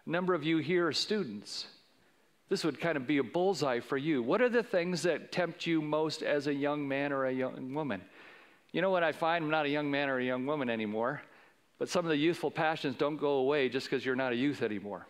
A 0.06 0.10
number 0.10 0.34
of 0.34 0.44
you 0.44 0.58
here 0.58 0.86
are 0.86 0.92
students. 0.92 1.66
This 2.48 2.64
would 2.64 2.80
kind 2.80 2.96
of 2.96 3.06
be 3.06 3.18
a 3.18 3.22
bullseye 3.22 3.80
for 3.80 3.96
you. 3.96 4.22
What 4.22 4.42
are 4.42 4.48
the 4.48 4.62
things 4.62 5.02
that 5.02 5.32
tempt 5.32 5.66
you 5.66 5.80
most 5.80 6.22
as 6.22 6.46
a 6.46 6.54
young 6.54 6.86
man 6.86 7.12
or 7.12 7.26
a 7.26 7.32
young 7.32 7.72
woman? 7.74 8.02
You 8.72 8.82
know 8.82 8.90
what 8.90 9.02
I 9.02 9.12
find? 9.12 9.44
I'm 9.44 9.50
not 9.50 9.66
a 9.66 9.70
young 9.70 9.90
man 9.90 10.08
or 10.08 10.18
a 10.18 10.24
young 10.24 10.46
woman 10.46 10.70
anymore, 10.70 11.22
but 11.78 11.88
some 11.88 12.04
of 12.04 12.08
the 12.08 12.16
youthful 12.16 12.50
passions 12.50 12.96
don't 12.96 13.16
go 13.16 13.34
away 13.34 13.68
just 13.68 13.88
because 13.88 14.04
you're 14.04 14.16
not 14.16 14.32
a 14.32 14.36
youth 14.36 14.62
anymore. 14.62 15.06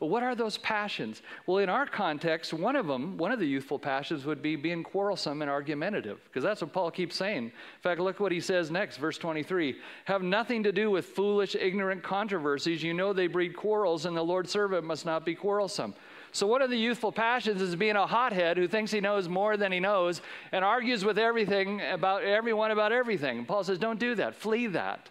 But 0.00 0.06
what 0.06 0.24
are 0.24 0.34
those 0.34 0.58
passions? 0.58 1.22
Well, 1.46 1.58
in 1.58 1.68
our 1.68 1.86
context, 1.86 2.52
one 2.52 2.74
of 2.74 2.86
them, 2.86 3.16
one 3.16 3.30
of 3.30 3.38
the 3.38 3.46
youthful 3.46 3.78
passions 3.78 4.26
would 4.26 4.42
be 4.42 4.56
being 4.56 4.82
quarrelsome 4.82 5.40
and 5.40 5.50
argumentative, 5.50 6.20
because 6.24 6.42
that's 6.42 6.62
what 6.62 6.72
Paul 6.72 6.90
keeps 6.90 7.14
saying. 7.14 7.44
In 7.44 7.52
fact, 7.80 8.00
look 8.00 8.18
what 8.18 8.32
he 8.32 8.40
says 8.40 8.72
next, 8.72 8.96
verse 8.96 9.18
23 9.18 9.76
Have 10.06 10.22
nothing 10.22 10.64
to 10.64 10.72
do 10.72 10.90
with 10.90 11.06
foolish, 11.06 11.54
ignorant 11.54 12.02
controversies. 12.02 12.82
You 12.82 12.92
know 12.92 13.12
they 13.12 13.28
breed 13.28 13.56
quarrels, 13.56 14.04
and 14.04 14.16
the 14.16 14.22
Lord's 14.22 14.50
servant 14.50 14.84
must 14.84 15.06
not 15.06 15.24
be 15.24 15.34
quarrelsome. 15.34 15.94
So, 16.32 16.48
one 16.48 16.62
of 16.62 16.70
the 16.70 16.76
youthful 16.76 17.12
passions 17.12 17.62
is 17.62 17.76
being 17.76 17.94
a 17.94 18.08
hothead 18.08 18.56
who 18.56 18.66
thinks 18.66 18.90
he 18.90 19.00
knows 19.00 19.28
more 19.28 19.56
than 19.56 19.70
he 19.70 19.78
knows 19.78 20.20
and 20.50 20.64
argues 20.64 21.04
with 21.04 21.16
everything 21.16 21.80
about 21.80 22.24
everyone 22.24 22.72
about 22.72 22.90
everything. 22.90 23.44
Paul 23.44 23.62
says, 23.62 23.78
Don't 23.78 24.00
do 24.00 24.16
that, 24.16 24.34
flee 24.34 24.66
that. 24.66 25.08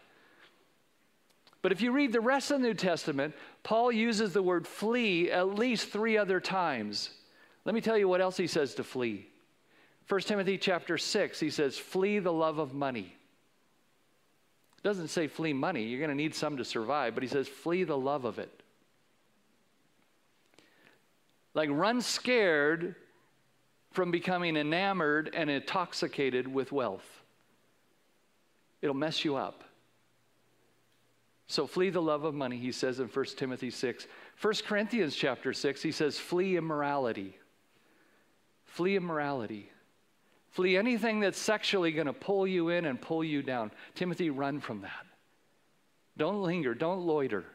But 1.64 1.72
if 1.72 1.82
you 1.82 1.94
read 1.94 2.12
the 2.12 2.22
rest 2.22 2.52
of 2.52 2.62
the 2.62 2.68
New 2.68 2.74
Testament, 2.74 3.34
Paul 3.64 3.92
uses 3.92 4.34
the 4.34 4.44
word 4.44 4.68
flee 4.68 5.32
at 5.32 5.56
least 5.56 5.88
three 5.88 6.18
other 6.18 6.42
times. 6.42 7.10
Let 7.64 7.74
me 7.74 7.80
tell 7.80 7.98
you 7.98 8.10
what 8.10 8.20
else 8.20 8.36
he 8.36 8.48
says 8.48 8.76
to 8.76 8.84
flee. 8.84 9.28
1 10.10 10.22
Timothy 10.22 10.58
chapter 10.58 10.98
6, 10.98 11.40
he 11.40 11.50
says, 11.50 11.78
flee 11.78 12.20
the 12.20 12.34
love 12.34 12.60
of 12.60 12.74
money. 12.74 13.16
It 14.78 14.84
doesn't 14.84 15.08
say 15.08 15.28
flee 15.28 15.54
money, 15.54 15.84
you're 15.84 16.00
going 16.00 16.10
to 16.10 16.16
need 16.16 16.36
some 16.36 16.58
to 16.58 16.66
survive, 16.66 17.14
but 17.14 17.24
he 17.24 17.30
says 17.30 17.48
flee 17.48 17.86
the 17.86 17.98
love 17.98 18.26
of 18.26 18.40
it. 18.40 18.62
Like 21.54 21.70
run 21.72 22.02
scared 22.02 22.96
from 23.92 24.12
becoming 24.12 24.58
enamored 24.58 25.34
and 25.34 25.50
intoxicated 25.50 26.54
with 26.54 26.74
wealth. 26.74 27.24
It'll 28.82 28.94
mess 28.94 29.24
you 29.24 29.38
up. 29.38 29.64
So 31.54 31.68
flee 31.68 31.92
the 31.92 32.02
love 32.02 32.24
of 32.24 32.34
money, 32.34 32.58
he 32.58 32.72
says 32.72 33.00
in 33.00 33.06
1 33.08 33.26
Timothy 33.38 33.70
6. 33.70 34.08
1 34.42 34.54
Corinthians 34.66 35.16
chapter 35.16 35.54
6, 35.54 35.84
he 35.84 35.92
says, 35.92 36.18
flee 36.18 36.58
immorality. 36.58 37.38
Flee 38.66 38.96
immorality. 38.96 39.70
Flee 40.50 40.76
anything 40.76 41.20
that's 41.20 41.38
sexually 41.38 41.92
going 41.92 42.08
to 42.08 42.14
pull 42.14 42.48
you 42.48 42.70
in 42.70 42.86
and 42.86 43.00
pull 43.00 43.24
you 43.24 43.44
down. 43.44 43.70
Timothy, 43.94 44.32
run 44.32 44.62
from 44.62 44.82
that. 44.82 45.06
Don't 46.18 46.42
linger, 46.42 46.74
don't 46.74 47.06
loiter. 47.06 47.46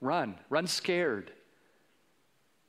Run, 0.00 0.36
run 0.48 0.68
scared. 0.68 1.32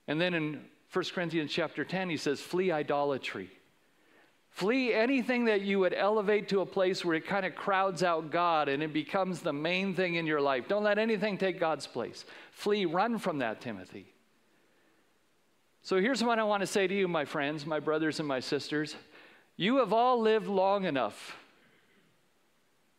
And 0.07 0.19
then 0.19 0.33
in 0.33 0.65
1 0.91 1.05
Corinthians 1.13 1.51
chapter 1.51 1.85
10, 1.85 2.09
he 2.09 2.17
says, 2.17 2.41
flee 2.41 2.71
idolatry. 2.71 3.51
Flee 4.53 4.93
anything 4.93 5.45
that 5.45 5.61
you 5.61 5.79
would 5.79 5.95
elevate 5.95 6.47
to 6.49 6.61
a 6.61 6.65
place 6.65 7.03
where 7.03 7.15
it 7.15 7.25
kind 7.25 7.43
of 7.43 7.55
crowds 7.55 8.03
out 8.03 8.29
God 8.29 8.69
and 8.69 8.83
it 8.83 8.93
becomes 8.93 9.39
the 9.41 9.51
main 9.51 9.95
thing 9.95 10.13
in 10.13 10.27
your 10.27 10.41
life. 10.41 10.67
Don't 10.67 10.83
let 10.83 10.99
anything 10.99 11.39
take 11.39 11.59
God's 11.59 11.87
place. 11.87 12.23
Flee, 12.51 12.85
run 12.85 13.17
from 13.17 13.39
that, 13.39 13.61
Timothy. 13.61 14.05
So 15.81 15.99
here's 15.99 16.23
what 16.23 16.37
I 16.37 16.43
want 16.43 16.61
to 16.61 16.67
say 16.67 16.85
to 16.85 16.93
you, 16.93 17.07
my 17.07 17.25
friends, 17.25 17.65
my 17.65 17.79
brothers, 17.79 18.19
and 18.19 18.27
my 18.27 18.39
sisters. 18.39 18.95
You 19.57 19.77
have 19.77 19.91
all 19.91 20.21
lived 20.21 20.47
long 20.47 20.85
enough 20.85 21.35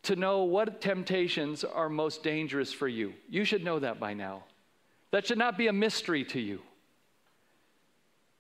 to 0.02 0.16
know 0.16 0.42
what 0.42 0.80
temptations 0.80 1.62
are 1.62 1.88
most 1.88 2.24
dangerous 2.24 2.72
for 2.72 2.88
you. 2.88 3.14
You 3.30 3.44
should 3.44 3.62
know 3.62 3.78
that 3.78 4.00
by 4.00 4.12
now. 4.12 4.42
That 5.12 5.24
should 5.24 5.38
not 5.38 5.56
be 5.56 5.68
a 5.68 5.72
mystery 5.72 6.24
to 6.24 6.40
you. 6.40 6.62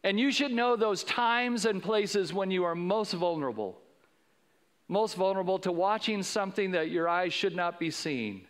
And 0.04 0.20
you 0.20 0.30
should 0.30 0.52
know 0.52 0.76
those 0.76 1.02
times 1.02 1.64
and 1.64 1.82
places 1.82 2.32
when 2.32 2.50
you 2.50 2.64
are 2.64 2.74
most 2.74 3.14
vulnerable. 3.14 3.80
Most 4.86 5.14
vulnerable 5.16 5.58
to 5.60 5.72
watching 5.72 6.22
something 6.22 6.72
that 6.72 6.90
your 6.90 7.08
eyes 7.08 7.32
should 7.32 7.56
not 7.56 7.80
be 7.80 7.90
seeing, 7.90 8.42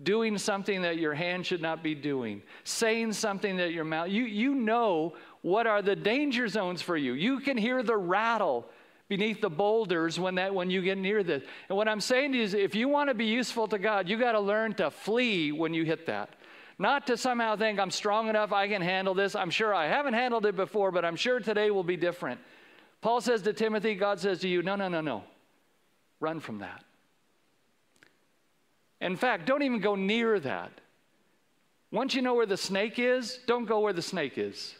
doing 0.00 0.38
something 0.38 0.82
that 0.82 0.98
your 0.98 1.12
hand 1.12 1.44
should 1.44 1.60
not 1.60 1.82
be 1.82 1.96
doing, 1.96 2.40
saying 2.62 3.14
something 3.14 3.56
that 3.56 3.72
your 3.72 3.82
mouth, 3.82 4.10
you, 4.10 4.22
you 4.22 4.54
know 4.54 5.14
what 5.42 5.66
are 5.66 5.82
the 5.82 5.96
danger 5.96 6.46
zones 6.46 6.80
for 6.80 6.96
you. 6.96 7.14
You 7.14 7.40
can 7.40 7.56
hear 7.56 7.82
the 7.82 7.96
rattle 7.96 8.64
beneath 9.08 9.40
the 9.40 9.50
boulders 9.50 10.20
when 10.20 10.36
that 10.36 10.54
when 10.54 10.70
you 10.70 10.80
get 10.82 10.98
near 10.98 11.24
this. 11.24 11.42
And 11.68 11.76
what 11.76 11.88
I'm 11.88 12.00
saying 12.00 12.34
is 12.34 12.54
if 12.54 12.76
you 12.76 12.88
want 12.88 13.10
to 13.10 13.14
be 13.14 13.26
useful 13.26 13.66
to 13.68 13.78
God, 13.78 14.08
you 14.08 14.16
got 14.16 14.32
to 14.32 14.40
learn 14.40 14.72
to 14.74 14.92
flee 14.92 15.50
when 15.50 15.74
you 15.74 15.84
hit 15.84 16.06
that. 16.06 16.30
Not 16.82 17.06
to 17.06 17.16
somehow 17.16 17.54
think 17.54 17.78
I'm 17.78 17.92
strong 17.92 18.28
enough, 18.28 18.52
I 18.52 18.66
can 18.66 18.82
handle 18.82 19.14
this. 19.14 19.36
I'm 19.36 19.50
sure 19.50 19.72
I 19.72 19.86
haven't 19.86 20.14
handled 20.14 20.46
it 20.46 20.56
before, 20.56 20.90
but 20.90 21.04
I'm 21.04 21.14
sure 21.14 21.38
today 21.38 21.70
will 21.70 21.84
be 21.84 21.96
different. 21.96 22.40
Paul 23.00 23.20
says 23.20 23.40
to 23.42 23.52
Timothy, 23.52 23.94
God 23.94 24.18
says 24.18 24.40
to 24.40 24.48
you, 24.48 24.62
no, 24.62 24.74
no, 24.74 24.88
no, 24.88 25.00
no. 25.00 25.22
Run 26.18 26.40
from 26.40 26.58
that. 26.58 26.82
In 29.00 29.14
fact, 29.14 29.46
don't 29.46 29.62
even 29.62 29.78
go 29.78 29.94
near 29.94 30.40
that. 30.40 30.72
Once 31.92 32.16
you 32.16 32.22
know 32.22 32.34
where 32.34 32.46
the 32.46 32.56
snake 32.56 32.98
is, 32.98 33.38
don't 33.46 33.64
go 33.64 33.78
where 33.78 33.92
the 33.92 34.02
snake 34.02 34.36
is. 34.36 34.74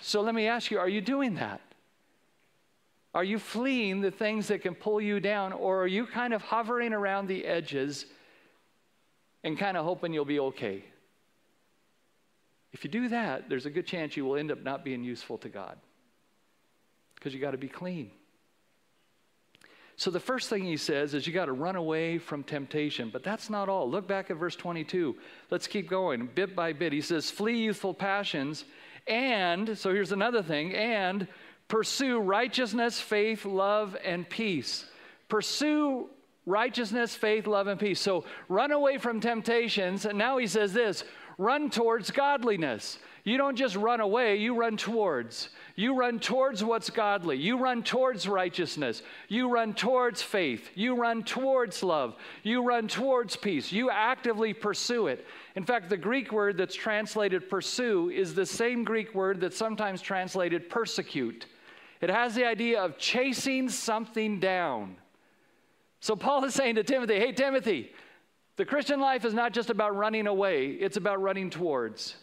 So 0.00 0.22
let 0.22 0.34
me 0.34 0.46
ask 0.46 0.70
you 0.70 0.78
are 0.78 0.88
you 0.88 1.02
doing 1.02 1.34
that? 1.34 1.60
Are 3.12 3.24
you 3.24 3.38
fleeing 3.38 4.00
the 4.00 4.10
things 4.10 4.48
that 4.48 4.62
can 4.62 4.74
pull 4.74 5.02
you 5.02 5.20
down, 5.20 5.52
or 5.52 5.82
are 5.82 5.86
you 5.86 6.06
kind 6.06 6.32
of 6.32 6.40
hovering 6.40 6.94
around 6.94 7.28
the 7.28 7.44
edges 7.44 8.06
and 9.44 9.58
kind 9.58 9.76
of 9.76 9.84
hoping 9.84 10.12
you'll 10.12 10.24
be 10.24 10.40
okay. 10.40 10.84
If 12.72 12.84
you 12.84 12.90
do 12.90 13.08
that, 13.08 13.48
there's 13.48 13.66
a 13.66 13.70
good 13.70 13.86
chance 13.86 14.16
you 14.16 14.24
will 14.24 14.36
end 14.36 14.50
up 14.50 14.62
not 14.62 14.84
being 14.84 15.02
useful 15.02 15.38
to 15.38 15.48
God 15.48 15.78
because 17.14 17.34
you 17.34 17.40
got 17.40 17.52
to 17.52 17.58
be 17.58 17.68
clean. 17.68 18.10
So 19.96 20.12
the 20.12 20.20
first 20.20 20.48
thing 20.48 20.62
he 20.62 20.76
says 20.76 21.12
is 21.12 21.26
you 21.26 21.32
got 21.32 21.46
to 21.46 21.52
run 21.52 21.74
away 21.74 22.18
from 22.18 22.44
temptation, 22.44 23.10
but 23.12 23.24
that's 23.24 23.50
not 23.50 23.68
all. 23.68 23.90
Look 23.90 24.06
back 24.06 24.30
at 24.30 24.36
verse 24.36 24.54
22. 24.54 25.16
Let's 25.50 25.66
keep 25.66 25.88
going 25.88 26.28
bit 26.32 26.54
by 26.54 26.72
bit. 26.72 26.92
He 26.92 27.00
says, 27.00 27.32
Flee 27.32 27.56
youthful 27.56 27.94
passions, 27.94 28.64
and, 29.08 29.76
so 29.76 29.92
here's 29.92 30.12
another 30.12 30.40
thing, 30.40 30.72
and 30.72 31.26
pursue 31.66 32.20
righteousness, 32.20 33.00
faith, 33.00 33.44
love, 33.44 33.96
and 34.04 34.28
peace. 34.28 34.84
Pursue 35.28 36.08
righteousness, 36.48 37.14
faith, 37.14 37.46
love, 37.46 37.66
and 37.66 37.78
peace. 37.78 38.00
So 38.00 38.24
run 38.48 38.72
away 38.72 38.98
from 38.98 39.20
temptations. 39.20 40.04
And 40.04 40.18
now 40.18 40.38
he 40.38 40.46
says 40.46 40.72
this 40.72 41.04
run 41.36 41.70
towards 41.70 42.10
godliness. 42.10 42.98
You 43.24 43.36
don't 43.36 43.56
just 43.56 43.76
run 43.76 44.00
away, 44.00 44.36
you 44.36 44.54
run 44.54 44.76
towards. 44.76 45.50
You 45.76 45.94
run 45.94 46.18
towards 46.18 46.64
what's 46.64 46.88
godly. 46.88 47.36
You 47.36 47.58
run 47.58 47.82
towards 47.82 48.26
righteousness. 48.26 49.02
You 49.28 49.50
run 49.50 49.74
towards 49.74 50.22
faith. 50.22 50.70
You 50.74 50.96
run 50.96 51.22
towards 51.22 51.82
love. 51.82 52.16
You 52.42 52.64
run 52.64 52.88
towards 52.88 53.36
peace. 53.36 53.70
You 53.70 53.90
actively 53.90 54.54
pursue 54.54 55.08
it. 55.08 55.26
In 55.56 55.64
fact, 55.64 55.90
the 55.90 55.96
Greek 55.96 56.32
word 56.32 56.56
that's 56.56 56.74
translated 56.74 57.50
pursue 57.50 58.10
is 58.10 58.34
the 58.34 58.46
same 58.46 58.82
Greek 58.82 59.14
word 59.14 59.40
that's 59.40 59.56
sometimes 59.56 60.00
translated 60.00 60.70
persecute. 60.70 61.46
It 62.00 62.10
has 62.10 62.34
the 62.34 62.46
idea 62.46 62.80
of 62.80 62.96
chasing 62.96 63.68
something 63.68 64.40
down. 64.40 64.96
So 66.00 66.14
Paul 66.16 66.44
is 66.44 66.54
saying 66.54 66.76
to 66.76 66.84
Timothy, 66.84 67.18
hey, 67.18 67.32
Timothy, 67.32 67.92
the 68.56 68.64
Christian 68.64 69.00
life 69.00 69.24
is 69.24 69.34
not 69.34 69.52
just 69.52 69.70
about 69.70 69.96
running 69.96 70.26
away, 70.26 70.70
it's 70.70 70.96
about 70.96 71.20
running 71.22 71.50
towards. 71.50 72.16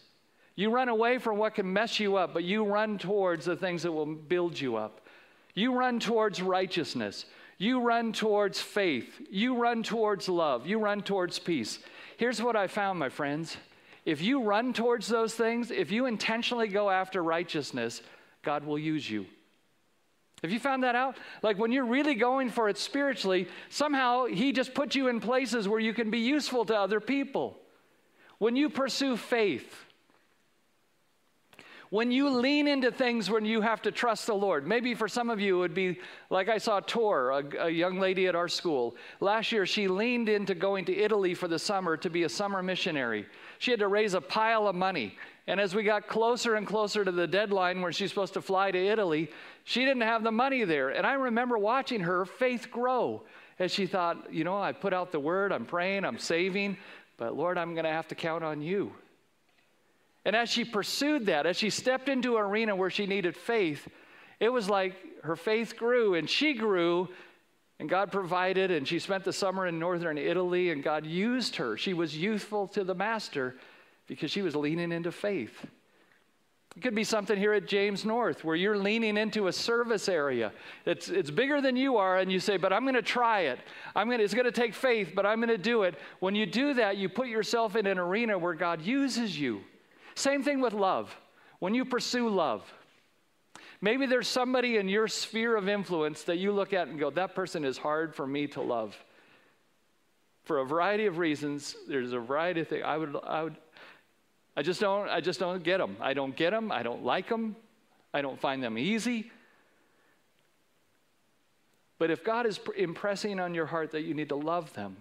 You 0.54 0.70
run 0.70 0.88
away 0.88 1.18
from 1.18 1.36
what 1.36 1.54
can 1.54 1.70
mess 1.70 2.00
you 2.00 2.16
up, 2.16 2.32
but 2.32 2.44
you 2.44 2.64
run 2.64 2.96
towards 2.96 3.44
the 3.44 3.56
things 3.56 3.82
that 3.82 3.92
will 3.92 4.06
build 4.06 4.58
you 4.58 4.76
up. 4.76 5.02
You 5.54 5.74
run 5.74 6.00
towards 6.00 6.40
righteousness. 6.40 7.26
You 7.58 7.80
run 7.80 8.12
towards 8.12 8.60
faith. 8.60 9.20
You 9.30 9.56
run 9.56 9.82
towards 9.82 10.28
love. 10.28 10.66
You 10.66 10.78
run 10.78 11.02
towards 11.02 11.38
peace. 11.38 11.78
Here's 12.16 12.42
what 12.42 12.56
I 12.56 12.66
found, 12.66 12.98
my 12.98 13.08
friends. 13.08 13.56
If 14.06 14.22
you 14.22 14.42
run 14.42 14.72
towards 14.72 15.08
those 15.08 15.34
things, 15.34 15.70
if 15.70 15.90
you 15.90 16.06
intentionally 16.06 16.68
go 16.68 16.88
after 16.90 17.22
righteousness, 17.22 18.02
God 18.42 18.64
will 18.64 18.78
use 18.78 19.08
you. 19.10 19.26
Have 20.42 20.52
you 20.52 20.60
found 20.60 20.84
that 20.84 20.94
out? 20.94 21.16
Like 21.42 21.58
when 21.58 21.72
you're 21.72 21.86
really 21.86 22.14
going 22.14 22.50
for 22.50 22.68
it 22.68 22.78
spiritually, 22.78 23.48
somehow 23.68 24.26
He 24.26 24.52
just 24.52 24.74
puts 24.74 24.94
you 24.94 25.08
in 25.08 25.20
places 25.20 25.68
where 25.68 25.80
you 25.80 25.94
can 25.94 26.10
be 26.10 26.18
useful 26.18 26.64
to 26.66 26.76
other 26.76 27.00
people. 27.00 27.58
When 28.38 28.54
you 28.54 28.68
pursue 28.68 29.16
faith, 29.16 29.86
when 31.90 32.10
you 32.10 32.28
lean 32.28 32.66
into 32.66 32.90
things 32.90 33.30
when 33.30 33.44
you 33.44 33.60
have 33.60 33.80
to 33.82 33.92
trust 33.92 34.26
the 34.26 34.34
Lord. 34.34 34.66
Maybe 34.66 34.94
for 34.94 35.08
some 35.08 35.30
of 35.30 35.40
you, 35.40 35.56
it 35.56 35.60
would 35.60 35.74
be 35.74 36.00
like 36.30 36.48
I 36.48 36.58
saw 36.58 36.80
Tor, 36.80 37.30
a, 37.30 37.66
a, 37.66 37.70
young 37.70 38.00
lady 38.00 38.26
at 38.26 38.34
our 38.34 38.48
school. 38.48 38.96
Last 39.20 39.52
year, 39.52 39.66
she 39.66 39.86
leaned 39.86 40.28
into 40.28 40.54
going 40.54 40.84
to 40.86 40.96
Italy 40.96 41.34
for 41.34 41.48
the 41.48 41.58
summer 41.58 41.96
to 41.98 42.10
be 42.10 42.24
a 42.24 42.28
summer 42.28 42.62
missionary. 42.62 43.26
She 43.58 43.70
had 43.70 43.80
to 43.80 43.88
raise 43.88 44.14
a 44.14 44.20
pile 44.20 44.66
of 44.66 44.74
money. 44.74 45.16
And 45.46 45.60
as 45.60 45.74
we 45.74 45.84
got 45.84 46.08
closer 46.08 46.56
and 46.56 46.66
closer 46.66 47.04
to 47.04 47.12
the 47.12 47.26
deadline 47.26 47.80
where 47.80 47.92
she's 47.92 48.10
supposed 48.10 48.34
to 48.34 48.42
fly 48.42 48.70
to 48.72 48.78
Italy, 48.78 49.30
she 49.64 49.84
didn't 49.84 50.02
have 50.02 50.24
the 50.24 50.32
money 50.32 50.64
there. 50.64 50.90
And 50.90 51.06
I 51.06 51.14
remember 51.14 51.56
watching 51.56 52.00
her 52.00 52.24
faith 52.24 52.70
grow 52.70 53.22
as 53.58 53.70
she 53.72 53.86
thought, 53.86 54.32
you 54.32 54.44
know, 54.44 54.60
I 54.60 54.72
put 54.72 54.92
out 54.92 55.12
the 55.12 55.20
word, 55.20 55.52
I'm 55.52 55.64
praying, 55.64 56.04
I'm 56.04 56.18
saving, 56.18 56.76
but 57.16 57.36
Lord, 57.36 57.58
I'm 57.58 57.74
going 57.74 57.84
to 57.84 57.90
have 57.90 58.08
to 58.08 58.14
count 58.14 58.42
on 58.42 58.60
you. 58.60 58.92
And 60.24 60.34
as 60.34 60.48
she 60.48 60.64
pursued 60.64 61.26
that, 61.26 61.46
as 61.46 61.56
she 61.56 61.70
stepped 61.70 62.08
into 62.08 62.36
an 62.36 62.42
arena 62.42 62.74
where 62.74 62.90
she 62.90 63.06
needed 63.06 63.36
faith, 63.36 63.86
it 64.40 64.48
was 64.48 64.68
like 64.68 64.94
her 65.22 65.36
faith 65.36 65.76
grew 65.76 66.14
and 66.14 66.28
she 66.28 66.54
grew 66.54 67.08
and 67.78 67.88
God 67.88 68.10
provided 68.10 68.72
and 68.72 68.88
she 68.88 68.98
spent 68.98 69.22
the 69.22 69.32
summer 69.32 69.66
in 69.66 69.78
northern 69.78 70.18
Italy 70.18 70.70
and 70.70 70.82
God 70.82 71.06
used 71.06 71.56
her. 71.56 71.76
She 71.76 71.94
was 71.94 72.16
youthful 72.16 72.66
to 72.68 72.82
the 72.82 72.94
master 72.94 73.54
because 74.06 74.30
she 74.30 74.42
was 74.42 74.54
leaning 74.54 74.92
into 74.92 75.12
faith. 75.12 75.66
It 76.76 76.82
could 76.82 76.94
be 76.94 77.04
something 77.04 77.38
here 77.38 77.54
at 77.54 77.66
James 77.66 78.04
North 78.04 78.44
where 78.44 78.54
you're 78.54 78.76
leaning 78.76 79.16
into 79.16 79.46
a 79.46 79.52
service 79.52 80.10
area. 80.10 80.52
It's, 80.84 81.08
it's 81.08 81.30
bigger 81.30 81.62
than 81.62 81.74
you 81.74 81.96
are, 81.96 82.18
and 82.18 82.30
you 82.30 82.38
say, 82.38 82.58
But 82.58 82.72
I'm 82.72 82.82
going 82.82 82.94
to 82.96 83.02
try 83.02 83.42
it. 83.42 83.58
I'm 83.94 84.10
gonna, 84.10 84.22
it's 84.22 84.34
going 84.34 84.44
to 84.44 84.52
take 84.52 84.74
faith, 84.74 85.12
but 85.14 85.24
I'm 85.24 85.38
going 85.38 85.48
to 85.48 85.58
do 85.58 85.84
it. 85.84 85.94
When 86.20 86.34
you 86.34 86.44
do 86.44 86.74
that, 86.74 86.98
you 86.98 87.08
put 87.08 87.28
yourself 87.28 87.76
in 87.76 87.86
an 87.86 87.98
arena 87.98 88.38
where 88.38 88.52
God 88.52 88.82
uses 88.82 89.38
you. 89.38 89.62
Same 90.14 90.42
thing 90.42 90.60
with 90.60 90.74
love. 90.74 91.16
When 91.60 91.74
you 91.74 91.86
pursue 91.86 92.28
love, 92.28 92.62
maybe 93.80 94.04
there's 94.04 94.28
somebody 94.28 94.76
in 94.76 94.86
your 94.88 95.08
sphere 95.08 95.56
of 95.56 95.70
influence 95.70 96.24
that 96.24 96.36
you 96.36 96.52
look 96.52 96.74
at 96.74 96.88
and 96.88 96.98
go, 96.98 97.08
that 97.10 97.34
person 97.34 97.64
is 97.64 97.78
hard 97.78 98.14
for 98.14 98.26
me 98.26 98.46
to 98.48 98.60
love. 98.60 98.94
For 100.44 100.58
a 100.58 100.64
variety 100.66 101.06
of 101.06 101.16
reasons, 101.16 101.74
there's 101.88 102.12
a 102.12 102.20
variety 102.20 102.60
of 102.60 102.68
things. 102.68 102.84
I 102.84 102.98
would, 102.98 103.16
I 103.26 103.42
would, 103.44 103.56
I 104.56 104.62
just 104.62 104.80
don't, 104.80 105.08
I 105.08 105.20
just 105.20 105.38
don't 105.38 105.62
get 105.62 105.78
them. 105.78 105.96
I 106.00 106.14
don't 106.14 106.34
get 106.34 106.50
them. 106.50 106.72
I 106.72 106.82
don't 106.82 107.04
like 107.04 107.28
them. 107.28 107.56
I 108.14 108.22
don't 108.22 108.40
find 108.40 108.62
them 108.62 108.78
easy. 108.78 109.30
But 111.98 112.10
if 112.10 112.24
God 112.24 112.46
is 112.46 112.58
impressing 112.76 113.38
on 113.40 113.54
your 113.54 113.66
heart 113.66 113.92
that 113.92 114.02
you 114.02 114.14
need 114.14 114.30
to 114.30 114.36
love 114.36 114.72
them, 114.72 114.96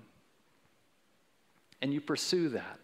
and 1.82 1.94
you 1.94 2.02
pursue 2.02 2.50
that, 2.50 2.80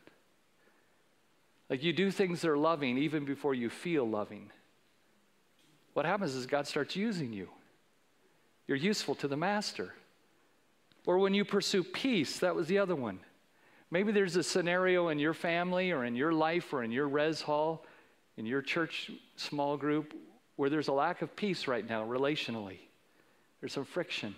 like 1.69 1.83
you 1.83 1.93
do 1.93 2.11
things 2.11 2.41
that 2.41 2.49
are 2.49 2.57
loving 2.57 2.97
even 2.97 3.25
before 3.25 3.53
you 3.53 3.69
feel 3.69 4.07
loving. 4.07 4.51
What 5.93 6.05
happens 6.05 6.35
is 6.35 6.45
God 6.45 6.67
starts 6.67 6.95
using 6.95 7.33
you. 7.33 7.49
You're 8.67 8.77
useful 8.77 9.15
to 9.15 9.27
the 9.27 9.37
master. 9.37 9.93
Or 11.05 11.17
when 11.17 11.33
you 11.33 11.43
pursue 11.43 11.83
peace, 11.83 12.39
that 12.39 12.55
was 12.55 12.67
the 12.67 12.77
other 12.77 12.95
one. 12.95 13.19
Maybe 13.91 14.13
there's 14.13 14.37
a 14.37 14.43
scenario 14.43 15.09
in 15.09 15.19
your 15.19 15.33
family 15.33 15.91
or 15.91 16.05
in 16.05 16.15
your 16.15 16.31
life 16.31 16.71
or 16.71 16.81
in 16.83 16.91
your 16.91 17.09
res 17.09 17.41
hall, 17.41 17.85
in 18.37 18.45
your 18.45 18.61
church 18.61 19.11
small 19.35 19.75
group, 19.75 20.13
where 20.55 20.69
there's 20.69 20.87
a 20.87 20.93
lack 20.93 21.21
of 21.21 21.35
peace 21.35 21.67
right 21.67 21.87
now 21.87 22.05
relationally. 22.05 22.77
There's 23.59 23.73
some 23.73 23.85
friction. 23.85 24.33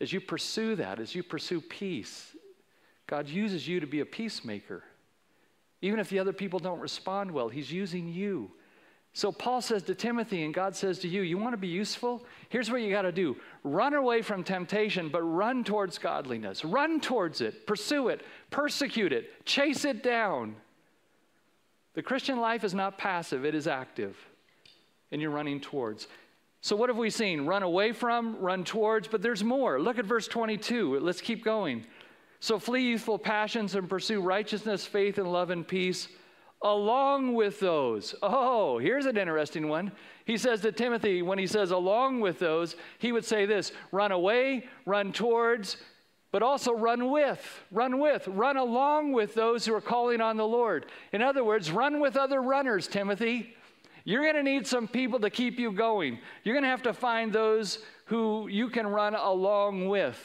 As 0.00 0.12
you 0.12 0.20
pursue 0.20 0.76
that, 0.76 1.00
as 1.00 1.14
you 1.14 1.24
pursue 1.24 1.60
peace, 1.60 2.34
God 3.06 3.28
uses 3.28 3.66
you 3.66 3.80
to 3.80 3.86
be 3.86 4.00
a 4.00 4.06
peacemaker. 4.06 4.84
Even 5.82 5.98
if 5.98 6.08
the 6.08 6.20
other 6.20 6.32
people 6.32 6.60
don't 6.60 6.80
respond 6.80 7.30
well, 7.30 7.48
he's 7.48 7.72
using 7.72 8.08
you. 8.08 8.52
So 9.12 9.32
Paul 9.32 9.60
says 9.60 9.82
to 9.84 9.94
Timothy, 9.94 10.44
and 10.44 10.54
God 10.54 10.76
says 10.76 11.00
to 11.00 11.08
you, 11.08 11.22
You 11.22 11.36
want 11.36 11.52
to 11.52 11.58
be 11.58 11.68
useful? 11.68 12.24
Here's 12.48 12.70
what 12.70 12.80
you 12.80 12.90
got 12.90 13.02
to 13.02 13.12
do 13.12 13.36
run 13.64 13.94
away 13.94 14.22
from 14.22 14.44
temptation, 14.44 15.08
but 15.08 15.22
run 15.22 15.64
towards 15.64 15.98
godliness. 15.98 16.64
Run 16.64 17.00
towards 17.00 17.40
it, 17.40 17.66
pursue 17.66 18.08
it, 18.08 18.22
persecute 18.50 19.12
it, 19.12 19.44
chase 19.44 19.84
it 19.84 20.02
down. 20.02 20.54
The 21.94 22.02
Christian 22.02 22.38
life 22.38 22.62
is 22.62 22.72
not 22.72 22.98
passive, 22.98 23.44
it 23.44 23.54
is 23.54 23.66
active, 23.66 24.16
and 25.10 25.20
you're 25.20 25.32
running 25.32 25.60
towards. 25.60 26.06
So, 26.62 26.76
what 26.76 26.88
have 26.88 26.98
we 26.98 27.10
seen? 27.10 27.46
Run 27.46 27.64
away 27.64 27.92
from, 27.92 28.36
run 28.38 28.64
towards, 28.64 29.08
but 29.08 29.22
there's 29.22 29.42
more. 29.42 29.80
Look 29.80 29.98
at 29.98 30.04
verse 30.04 30.28
22. 30.28 31.00
Let's 31.00 31.20
keep 31.20 31.42
going. 31.42 31.84
So 32.42 32.58
flee 32.58 32.82
youthful 32.82 33.18
passions 33.18 33.74
and 33.74 33.86
pursue 33.86 34.22
righteousness, 34.22 34.86
faith, 34.86 35.18
and 35.18 35.30
love 35.30 35.50
and 35.50 35.66
peace 35.66 36.08
along 36.62 37.34
with 37.34 37.60
those. 37.60 38.14
Oh, 38.22 38.78
here's 38.78 39.06
an 39.06 39.16
interesting 39.16 39.68
one. 39.68 39.92
He 40.24 40.36
says 40.36 40.60
to 40.60 40.72
Timothy, 40.72 41.22
when 41.22 41.38
he 41.38 41.46
says 41.46 41.70
along 41.70 42.20
with 42.20 42.38
those, 42.38 42.76
he 42.98 43.12
would 43.12 43.24
say 43.24 43.46
this 43.46 43.72
run 43.92 44.12
away, 44.12 44.66
run 44.84 45.12
towards, 45.12 45.78
but 46.32 46.42
also 46.42 46.72
run 46.72 47.10
with, 47.10 47.64
run 47.72 47.98
with, 47.98 48.28
run 48.28 48.56
along 48.56 49.12
with 49.12 49.34
those 49.34 49.64
who 49.64 49.74
are 49.74 49.80
calling 49.80 50.20
on 50.20 50.36
the 50.36 50.46
Lord. 50.46 50.86
In 51.12 51.22
other 51.22 51.42
words, 51.42 51.72
run 51.72 51.98
with 52.00 52.16
other 52.16 52.40
runners, 52.40 52.86
Timothy. 52.86 53.56
You're 54.04 54.22
going 54.22 54.36
to 54.36 54.42
need 54.42 54.66
some 54.66 54.86
people 54.86 55.18
to 55.20 55.30
keep 55.30 55.58
you 55.58 55.72
going. 55.72 56.18
You're 56.44 56.54
going 56.54 56.62
to 56.62 56.70
have 56.70 56.82
to 56.82 56.94
find 56.94 57.32
those 57.32 57.80
who 58.06 58.48
you 58.48 58.68
can 58.68 58.86
run 58.86 59.14
along 59.14 59.88
with. 59.88 60.18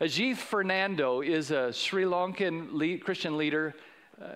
Ajith 0.00 0.36
Fernando 0.36 1.20
is 1.20 1.50
a 1.50 1.72
Sri 1.72 2.04
Lankan 2.04 3.02
Christian 3.02 3.36
leader, 3.36 3.74
Uh, 4.20 4.26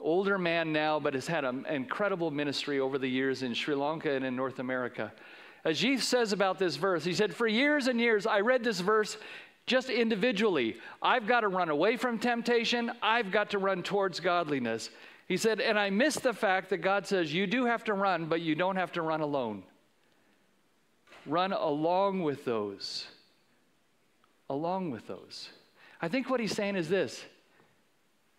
older 0.00 0.38
man 0.38 0.72
now, 0.72 1.00
but 1.00 1.14
has 1.14 1.26
had 1.26 1.44
an 1.44 1.64
incredible 1.66 2.30
ministry 2.30 2.78
over 2.78 2.98
the 2.98 3.08
years 3.08 3.42
in 3.42 3.54
Sri 3.54 3.74
Lanka 3.74 4.10
and 4.10 4.24
in 4.24 4.36
North 4.36 4.58
America. 4.58 5.12
Ajith 5.64 6.00
says 6.00 6.32
about 6.32 6.58
this 6.58 6.76
verse, 6.76 7.04
he 7.04 7.14
said, 7.14 7.34
For 7.34 7.46
years 7.46 7.86
and 7.86 8.00
years, 8.00 8.26
I 8.26 8.40
read 8.40 8.62
this 8.64 8.80
verse 8.80 9.16
just 9.66 9.88
individually. 9.88 10.76
I've 11.00 11.26
got 11.26 11.40
to 11.40 11.48
run 11.48 11.70
away 11.70 11.96
from 11.96 12.18
temptation, 12.18 12.90
I've 13.02 13.30
got 13.30 13.50
to 13.50 13.58
run 13.58 13.82
towards 13.82 14.20
godliness. 14.20 14.90
He 15.26 15.36
said, 15.36 15.60
and 15.60 15.78
I 15.78 15.90
miss 15.90 16.16
the 16.16 16.32
fact 16.32 16.70
that 16.70 16.78
God 16.78 17.06
says 17.06 17.32
you 17.32 17.46
do 17.46 17.64
have 17.64 17.84
to 17.84 17.94
run, 17.94 18.26
but 18.26 18.40
you 18.40 18.56
don't 18.56 18.74
have 18.74 18.90
to 18.92 19.02
run 19.02 19.20
alone. 19.20 19.62
Run 21.24 21.52
along 21.52 22.22
with 22.22 22.44
those 22.44 23.06
along 24.50 24.90
with 24.90 25.06
those. 25.06 25.48
I 26.02 26.08
think 26.08 26.28
what 26.28 26.40
he's 26.40 26.54
saying 26.54 26.76
is 26.76 26.88
this 26.88 27.24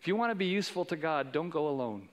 if 0.01 0.07
you 0.07 0.15
want 0.15 0.31
to 0.31 0.35
be 0.35 0.47
useful 0.47 0.83
to 0.85 0.95
God, 0.95 1.31
don't 1.31 1.51
go 1.51 1.67
alone. 1.67 2.09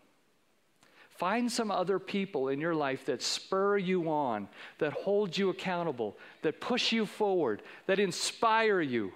Find 1.09 1.51
some 1.51 1.71
other 1.71 1.99
people 1.99 2.49
in 2.49 2.61
your 2.61 2.75
life 2.75 3.07
that 3.07 3.23
spur 3.23 3.79
you 3.79 4.11
on, 4.11 4.47
that 4.79 4.93
hold 4.93 5.37
you 5.37 5.49
accountable, 5.49 6.17
that 6.43 6.61
push 6.61 6.93
you 6.93 7.07
forward, 7.07 7.63
that 7.87 7.99
inspire 7.99 8.83
you. 8.83 9.13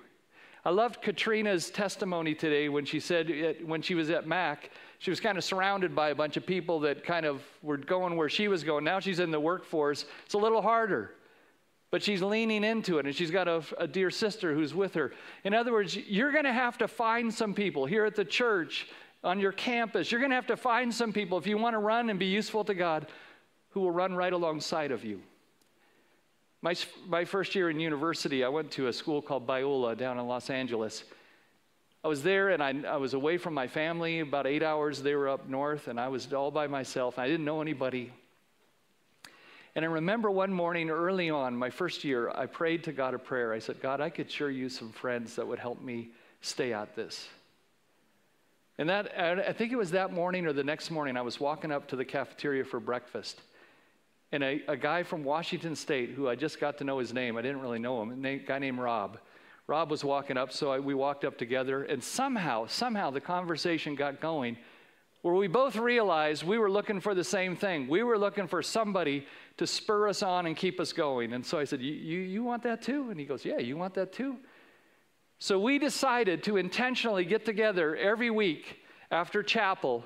I 0.65 0.71
loved 0.71 1.03
Katrina's 1.03 1.71
testimony 1.71 2.35
today 2.35 2.71
when 2.71 2.85
she 2.87 2.99
said 2.99 3.29
it, 3.29 3.67
when 3.67 3.83
she 3.83 3.95
was 3.95 4.09
at 4.09 4.27
Mac, 4.27 4.71
she 4.99 5.11
was 5.11 5.21
kind 5.21 5.37
of 5.37 5.45
surrounded 5.45 5.95
by 5.95 6.09
a 6.09 6.15
bunch 6.15 6.37
of 6.37 6.47
people 6.47 6.81
that 6.81 7.05
kind 7.05 7.27
of 7.27 7.43
were 7.63 7.77
going 7.77 8.17
where 8.17 8.29
she 8.31 8.49
was 8.49 8.65
going. 8.65 8.85
Now 8.85 9.01
she's 9.01 9.19
in 9.21 9.31
the 9.31 9.41
workforce. 9.41 10.07
It's 10.25 10.35
a 10.35 10.39
little 10.39 10.63
harder. 10.63 11.15
But 11.93 12.03
she's 12.03 12.23
leaning 12.23 12.65
into 12.65 12.99
it 12.99 13.07
and 13.07 13.15
she's 13.15 13.31
got 13.31 13.47
a, 13.47 13.63
a 13.79 13.87
dear 13.87 14.11
sister 14.11 14.53
who's 14.53 14.75
with 14.75 14.95
her. 14.95 15.13
In 15.45 15.55
other 15.55 15.71
words, 15.71 15.97
you're 15.97 16.33
going 16.33 16.45
to 16.45 16.53
have 16.53 16.79
to 16.79 16.89
find 16.89 17.33
some 17.33 17.55
people 17.55 17.87
here 17.87 18.05
at 18.05 18.17
the 18.17 18.25
church, 18.25 18.89
on 19.25 19.39
your 19.39 19.53
campus. 19.53 20.11
You're 20.11 20.21
going 20.21 20.31
to 20.31 20.37
have 20.37 20.47
to 20.49 20.57
find 20.57 20.93
some 20.93 21.13
people 21.13 21.39
if 21.39 21.47
you 21.47 21.57
want 21.57 21.75
to 21.75 21.79
run 21.79 22.11
and 22.11 22.19
be 22.19 22.27
useful 22.27 22.65
to 22.65 22.75
God 22.75 23.07
who 23.71 23.81
will 23.81 23.91
run 23.91 24.15
right 24.15 24.33
alongside 24.33 24.91
of 24.91 25.05
you. 25.05 25.23
My, 26.61 26.75
my 27.09 27.25
first 27.25 27.55
year 27.55 27.71
in 27.71 27.81
university, 27.81 28.45
I 28.45 28.49
went 28.49 28.71
to 28.73 28.89
a 28.89 28.93
school 28.93 29.23
called 29.23 29.47
Biola 29.47 29.97
down 29.97 30.19
in 30.19 30.27
Los 30.27 30.51
Angeles. 30.51 31.05
I 32.05 32.09
was 32.09 32.23
there 32.23 32.51
and 32.51 32.63
I, 32.63 32.75
I 32.87 32.97
was 32.97 33.15
away 33.15 33.39
from 33.39 33.55
my 33.55 33.67
family 33.67 34.21
about 34.21 34.47
eight 34.47 34.63
hours. 34.63 35.03
They 35.03 35.15
were 35.15 35.29
up 35.29 35.49
north 35.49 35.89
and 35.89 35.99
I 35.99 36.09
was 36.09 36.33
all 36.33 36.51
by 36.51 36.67
myself. 36.67 37.19
I 37.19 37.27
didn't 37.27 37.45
know 37.45 37.61
anybody. 37.61 38.13
And 39.75 39.85
I 39.85 39.89
remember 39.89 40.31
one 40.31 40.53
morning 40.53 40.91
early 40.91 41.31
on, 41.31 41.57
my 41.57 41.71
first 41.71 42.05
year, 42.05 42.31
I 42.35 42.47
prayed 42.47 42.85
to 42.85 42.93
God 42.93 43.15
a 43.15 43.19
prayer. 43.19 43.53
I 43.53 43.59
said, 43.59 43.81
God, 43.81 44.01
I 44.01 44.11
could 44.11 44.31
sure 44.31 44.51
use 44.51 44.79
some 44.79 44.93
friends 44.93 45.37
that 45.37 45.47
would 45.47 45.59
help 45.59 45.81
me 45.81 46.11
stay 46.43 46.73
at 46.73 46.95
this. 46.95 47.27
And 48.79 48.89
that, 48.89 49.19
I 49.19 49.53
think 49.53 49.73
it 49.73 49.77
was 49.77 49.93
that 49.93 50.13
morning 50.13 50.47
or 50.47 50.53
the 50.53 50.65
next 50.65 50.91
morning, 50.91 51.17
I 51.17 51.23
was 51.23 51.39
walking 51.39 51.71
up 51.71 51.89
to 51.89 51.97
the 51.97 52.05
cafeteria 52.05 52.65
for 52.65 52.81
breakfast. 52.81 53.41
And 54.31 54.43
a, 54.43 54.63
a 54.69 54.77
guy 54.77 55.03
from 55.03 55.25
Washington 55.25 55.77
State, 55.77 56.11
who 56.11 56.29
I 56.29 56.35
just 56.35 56.59
got 56.59 56.79
to 56.79 56.85
know 56.85 56.99
his 56.99 57.13
name, 57.13 57.37
I 57.37 57.43
didn't 57.43 57.61
really 57.61 57.79
know 57.79 58.03
him, 58.03 58.25
a 58.25 58.39
guy 58.39 58.59
named 58.59 58.79
Rob. 58.79 59.19
Rob 59.67 59.91
was 59.91 60.03
walking 60.03 60.37
up, 60.37 60.53
so 60.53 60.73
I, 60.73 60.79
we 60.81 60.95
walked 60.95 61.25
up 61.25 61.39
together, 61.39 61.85
and 61.85 62.03
somehow, 62.03 62.67
somehow 62.67 63.11
the 63.11 63.21
conversation 63.21 63.95
got 63.95 64.21
going 64.21 64.57
where 65.23 65.35
we 65.35 65.47
both 65.47 65.77
realized 65.77 66.43
we 66.43 66.59
were 66.59 66.71
looking 66.71 67.01
for 67.01 67.15
the 67.15 67.25
same 67.25 67.57
thing. 67.57 67.89
We 67.89 68.03
were 68.03 68.19
looking 68.19 68.49
for 68.49 68.63
somebody 68.63 69.27
to 69.57 69.67
spur 69.67 70.09
us 70.09 70.23
on 70.23 70.47
and 70.47 70.57
keep 70.57 70.81
us 70.81 70.93
going. 70.93 71.33
And 71.33 71.47
so 71.47 71.59
I 71.59 71.65
said, 71.65 71.81
You, 71.81 71.93
you, 71.93 72.43
want 72.43 72.65
that 72.65 72.83
too? 72.83 73.11
And 73.11 73.19
he 73.19 73.25
goes, 73.25 73.45
Yeah, 73.45 73.59
you 73.59 73.77
want 73.77 73.95
that 73.95 74.13
too? 74.13 74.37
So 75.39 75.59
we 75.59 75.79
decided 75.79 76.43
to 76.45 76.57
intentionally 76.57 77.25
get 77.25 77.45
together 77.45 77.97
every 77.97 78.31
week 78.31 78.81
after 79.11 79.43
chapel 79.43 80.05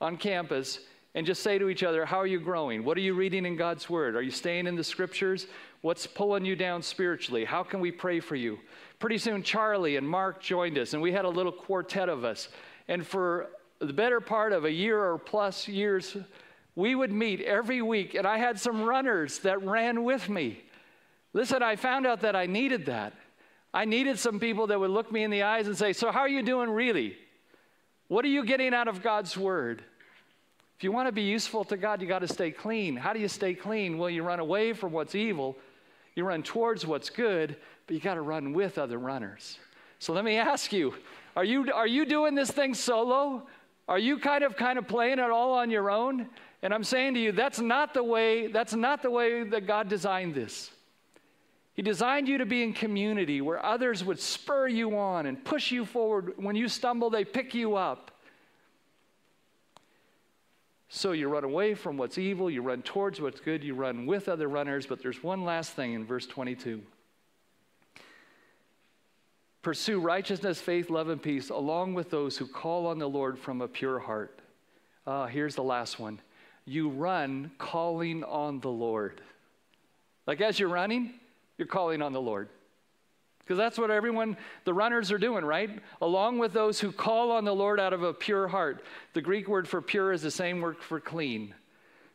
on 0.00 0.16
campus 0.16 0.80
and 1.14 1.26
just 1.26 1.42
say 1.42 1.58
to 1.58 1.70
each 1.70 1.82
other, 1.82 2.04
How 2.04 2.18
are 2.18 2.26
you 2.26 2.38
growing? 2.38 2.84
What 2.84 2.98
are 2.98 3.02
you 3.02 3.14
reading 3.14 3.46
in 3.46 3.56
God's 3.56 3.88
Word? 3.88 4.16
Are 4.16 4.22
you 4.22 4.30
staying 4.30 4.66
in 4.66 4.76
the 4.76 4.84
scriptures? 4.84 5.46
What's 5.80 6.06
pulling 6.06 6.44
you 6.44 6.56
down 6.56 6.82
spiritually? 6.82 7.46
How 7.46 7.62
can 7.62 7.80
we 7.80 7.90
pray 7.90 8.20
for 8.20 8.36
you? 8.36 8.58
Pretty 8.98 9.16
soon, 9.16 9.42
Charlie 9.42 9.96
and 9.96 10.06
Mark 10.06 10.42
joined 10.42 10.76
us, 10.76 10.92
and 10.92 11.00
we 11.00 11.12
had 11.12 11.24
a 11.24 11.28
little 11.28 11.52
quartet 11.52 12.10
of 12.10 12.24
us. 12.24 12.48
And 12.88 13.06
for 13.06 13.48
the 13.80 13.92
better 13.92 14.20
part 14.20 14.52
of 14.52 14.64
a 14.64 14.72
year 14.72 15.02
or 15.02 15.18
plus 15.18 15.68
years, 15.68 16.16
we 16.74 16.94
would 16.94 17.12
meet 17.12 17.40
every 17.40 17.82
week, 17.82 18.14
and 18.14 18.26
I 18.26 18.38
had 18.38 18.58
some 18.58 18.82
runners 18.82 19.40
that 19.40 19.62
ran 19.62 20.04
with 20.04 20.28
me. 20.28 20.62
Listen, 21.32 21.62
I 21.62 21.76
found 21.76 22.06
out 22.06 22.20
that 22.22 22.34
I 22.34 22.46
needed 22.46 22.86
that. 22.86 23.14
I 23.72 23.84
needed 23.84 24.18
some 24.18 24.40
people 24.40 24.68
that 24.68 24.80
would 24.80 24.90
look 24.90 25.12
me 25.12 25.22
in 25.22 25.30
the 25.30 25.42
eyes 25.42 25.66
and 25.66 25.76
say, 25.76 25.92
So, 25.92 26.10
how 26.10 26.20
are 26.20 26.28
you 26.28 26.42
doing 26.42 26.70
really? 26.70 27.16
What 28.08 28.24
are 28.24 28.28
you 28.28 28.44
getting 28.44 28.72
out 28.72 28.88
of 28.88 29.02
God's 29.02 29.36
word? 29.36 29.82
If 30.76 30.84
you 30.84 30.92
want 30.92 31.08
to 31.08 31.12
be 31.12 31.22
useful 31.22 31.64
to 31.64 31.76
God, 31.76 32.00
you 32.00 32.06
got 32.06 32.20
to 32.20 32.28
stay 32.28 32.50
clean. 32.50 32.96
How 32.96 33.12
do 33.12 33.18
you 33.18 33.28
stay 33.28 33.52
clean? 33.52 33.98
Well, 33.98 34.08
you 34.08 34.22
run 34.22 34.40
away 34.40 34.72
from 34.72 34.92
what's 34.92 35.14
evil, 35.14 35.56
you 36.14 36.24
run 36.24 36.42
towards 36.42 36.86
what's 36.86 37.10
good, 37.10 37.56
but 37.86 37.94
you 37.94 38.00
got 38.00 38.14
to 38.14 38.22
run 38.22 38.52
with 38.52 38.78
other 38.78 38.98
runners. 38.98 39.58
So 39.98 40.12
let 40.12 40.24
me 40.24 40.36
ask 40.36 40.72
you, 40.72 40.94
are 41.36 41.44
you 41.44 41.72
are 41.72 41.86
you 41.86 42.06
doing 42.06 42.34
this 42.34 42.50
thing 42.50 42.74
solo? 42.74 43.46
Are 43.88 43.98
you 43.98 44.18
kind 44.18 44.44
of 44.44 44.54
kind 44.56 44.78
of 44.78 44.86
playing 44.86 45.18
it 45.18 45.30
all 45.30 45.54
on 45.54 45.70
your 45.70 45.90
own? 45.90 46.28
And 46.62 46.74
I'm 46.74 46.84
saying 46.84 47.14
to 47.14 47.20
you, 47.20 47.32
that's 47.32 47.58
not 47.58 47.94
the 47.94 48.04
way, 48.04 48.48
that's 48.48 48.74
not 48.74 49.02
the 49.02 49.10
way 49.10 49.44
that 49.44 49.66
God 49.66 49.88
designed 49.88 50.34
this. 50.34 50.70
He 51.72 51.82
designed 51.82 52.28
you 52.28 52.38
to 52.38 52.46
be 52.46 52.62
in 52.62 52.72
community 52.72 53.40
where 53.40 53.64
others 53.64 54.04
would 54.04 54.18
spur 54.18 54.66
you 54.66 54.98
on 54.98 55.26
and 55.26 55.42
push 55.42 55.70
you 55.70 55.84
forward. 55.84 56.34
When 56.36 56.56
you 56.56 56.68
stumble, 56.68 57.08
they 57.08 57.24
pick 57.24 57.54
you 57.54 57.76
up. 57.76 58.10
So 60.88 61.12
you 61.12 61.28
run 61.28 61.44
away 61.44 61.74
from 61.74 61.96
what's 61.96 62.18
evil, 62.18 62.50
you 62.50 62.62
run 62.62 62.82
towards 62.82 63.20
what's 63.20 63.40
good, 63.40 63.62
you 63.62 63.74
run 63.74 64.06
with 64.06 64.28
other 64.28 64.48
runners. 64.48 64.86
But 64.86 65.02
there's 65.02 65.22
one 65.22 65.44
last 65.44 65.72
thing 65.72 65.92
in 65.92 66.04
verse 66.04 66.26
22 66.26 66.82
Pursue 69.68 70.00
righteousness, 70.00 70.58
faith, 70.58 70.88
love, 70.88 71.10
and 71.10 71.22
peace 71.22 71.50
along 71.50 71.92
with 71.92 72.08
those 72.08 72.38
who 72.38 72.46
call 72.46 72.86
on 72.86 72.98
the 72.98 73.06
Lord 73.06 73.38
from 73.38 73.60
a 73.60 73.68
pure 73.68 73.98
heart. 73.98 74.40
Uh, 75.06 75.26
here's 75.26 75.56
the 75.56 75.62
last 75.62 76.00
one 76.00 76.20
you 76.64 76.88
run 76.88 77.50
calling 77.58 78.24
on 78.24 78.60
the 78.60 78.70
Lord. 78.70 79.20
Like 80.26 80.40
as 80.40 80.58
you're 80.58 80.70
running, 80.70 81.12
you're 81.58 81.68
calling 81.68 82.00
on 82.00 82.14
the 82.14 82.20
Lord. 82.20 82.48
Because 83.40 83.58
that's 83.58 83.76
what 83.76 83.90
everyone, 83.90 84.38
the 84.64 84.72
runners 84.72 85.12
are 85.12 85.18
doing, 85.18 85.44
right? 85.44 85.82
Along 86.00 86.38
with 86.38 86.54
those 86.54 86.80
who 86.80 86.90
call 86.90 87.30
on 87.30 87.44
the 87.44 87.54
Lord 87.54 87.78
out 87.78 87.92
of 87.92 88.02
a 88.02 88.14
pure 88.14 88.48
heart. 88.48 88.82
The 89.12 89.20
Greek 89.20 89.48
word 89.48 89.68
for 89.68 89.82
pure 89.82 90.14
is 90.14 90.22
the 90.22 90.30
same 90.30 90.62
word 90.62 90.78
for 90.78 90.98
clean. 90.98 91.54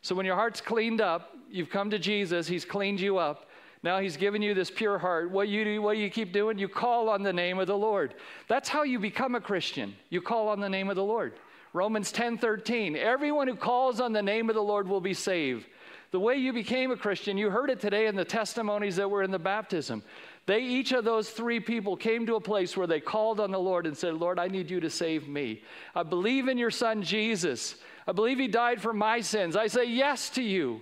So 0.01 0.15
when 0.15 0.25
your 0.25 0.37
heart's 0.37 0.59
cleaned 0.59 1.01
up, 1.01 1.37
you've 1.51 1.69
come 1.69 1.91
to 1.91 1.99
Jesus, 1.99 2.47
He's 2.47 2.65
cleaned 2.65 2.99
you 2.99 3.19
up. 3.19 3.47
Now 3.83 3.99
He's 3.99 4.17
given 4.17 4.41
you 4.41 4.53
this 4.53 4.71
pure 4.71 4.97
heart. 4.97 5.29
What 5.29 5.49
you 5.49 5.63
do, 5.63 5.81
what 5.81 5.97
you 5.97 6.09
keep 6.09 6.31
doing? 6.31 6.57
You 6.57 6.69
call 6.69 7.09
on 7.09 7.21
the 7.21 7.33
name 7.33 7.59
of 7.59 7.67
the 7.67 7.77
Lord. 7.77 8.15
That's 8.47 8.69
how 8.69 8.83
you 8.83 8.97
become 8.97 9.35
a 9.35 9.41
Christian. 9.41 9.93
You 10.09 10.21
call 10.21 10.47
on 10.47 10.59
the 10.59 10.69
name 10.69 10.89
of 10.89 10.95
the 10.95 11.03
Lord. 11.03 11.33
Romans 11.73 12.11
10 12.11 12.37
13. 12.37 12.95
Everyone 12.95 13.47
who 13.47 13.55
calls 13.55 13.99
on 13.99 14.13
the 14.13 14.21
name 14.21 14.49
of 14.49 14.55
the 14.55 14.63
Lord 14.63 14.87
will 14.87 15.01
be 15.01 15.13
saved. 15.13 15.65
The 16.11 16.19
way 16.19 16.35
you 16.35 16.53
became 16.53 16.91
a 16.91 16.95
Christian, 16.95 17.39
you 17.39 17.49
heard 17.49 17.71
it 17.71 17.79
today 17.79 18.05
in 18.05 18.15
the 18.15 18.23
testimonies 18.23 18.95
that 18.97 19.09
were 19.09 19.23
in 19.23 19.31
the 19.31 19.39
baptism. 19.39 20.03
They, 20.45 20.59
each 20.59 20.91
of 20.91 21.05
those 21.05 21.31
three 21.31 21.59
people 21.59 21.97
came 21.97 22.27
to 22.27 22.35
a 22.35 22.39
place 22.39 22.77
where 22.77 22.85
they 22.85 22.99
called 22.99 23.39
on 23.39 23.49
the 23.49 23.59
Lord 23.59 23.87
and 23.87 23.97
said, 23.97 24.13
Lord, 24.13 24.37
I 24.37 24.47
need 24.47 24.69
you 24.69 24.79
to 24.81 24.91
save 24.91 25.27
me. 25.27 25.63
I 25.95 26.03
believe 26.03 26.49
in 26.49 26.59
your 26.59 26.69
son 26.69 27.01
Jesus. 27.01 27.75
I 28.05 28.11
believe 28.11 28.37
he 28.37 28.47
died 28.47 28.79
for 28.79 28.93
my 28.93 29.21
sins. 29.21 29.55
I 29.55 29.65
say 29.65 29.85
yes 29.85 30.29
to 30.31 30.43
you. 30.43 30.81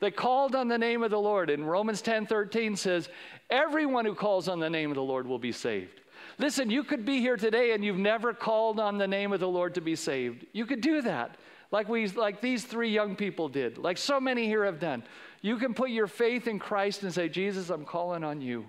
They 0.00 0.10
called 0.10 0.54
on 0.54 0.68
the 0.68 0.78
name 0.78 1.02
of 1.02 1.10
the 1.10 1.18
Lord. 1.18 1.50
And 1.50 1.68
Romans 1.68 2.02
10 2.02 2.26
13 2.26 2.76
says, 2.76 3.08
Everyone 3.50 4.04
who 4.04 4.14
calls 4.14 4.48
on 4.48 4.60
the 4.60 4.70
name 4.70 4.90
of 4.90 4.96
the 4.96 5.02
Lord 5.02 5.26
will 5.26 5.38
be 5.38 5.52
saved. 5.52 6.00
Listen, 6.38 6.68
you 6.68 6.84
could 6.84 7.04
be 7.06 7.20
here 7.20 7.36
today 7.36 7.72
and 7.72 7.84
you've 7.84 7.96
never 7.96 8.34
called 8.34 8.78
on 8.78 8.98
the 8.98 9.06
name 9.06 9.32
of 9.32 9.40
the 9.40 9.48
Lord 9.48 9.74
to 9.74 9.80
be 9.80 9.96
saved. 9.96 10.44
You 10.52 10.66
could 10.66 10.82
do 10.82 11.00
that, 11.02 11.36
like, 11.70 11.88
we, 11.88 12.06
like 12.08 12.40
these 12.40 12.64
three 12.64 12.90
young 12.90 13.16
people 13.16 13.48
did, 13.48 13.78
like 13.78 13.96
so 13.96 14.20
many 14.20 14.46
here 14.46 14.64
have 14.64 14.78
done. 14.78 15.02
You 15.40 15.56
can 15.56 15.72
put 15.72 15.90
your 15.90 16.06
faith 16.06 16.46
in 16.46 16.58
Christ 16.58 17.02
and 17.02 17.12
say, 17.12 17.28
Jesus, 17.28 17.70
I'm 17.70 17.84
calling 17.84 18.22
on 18.22 18.40
you. 18.40 18.66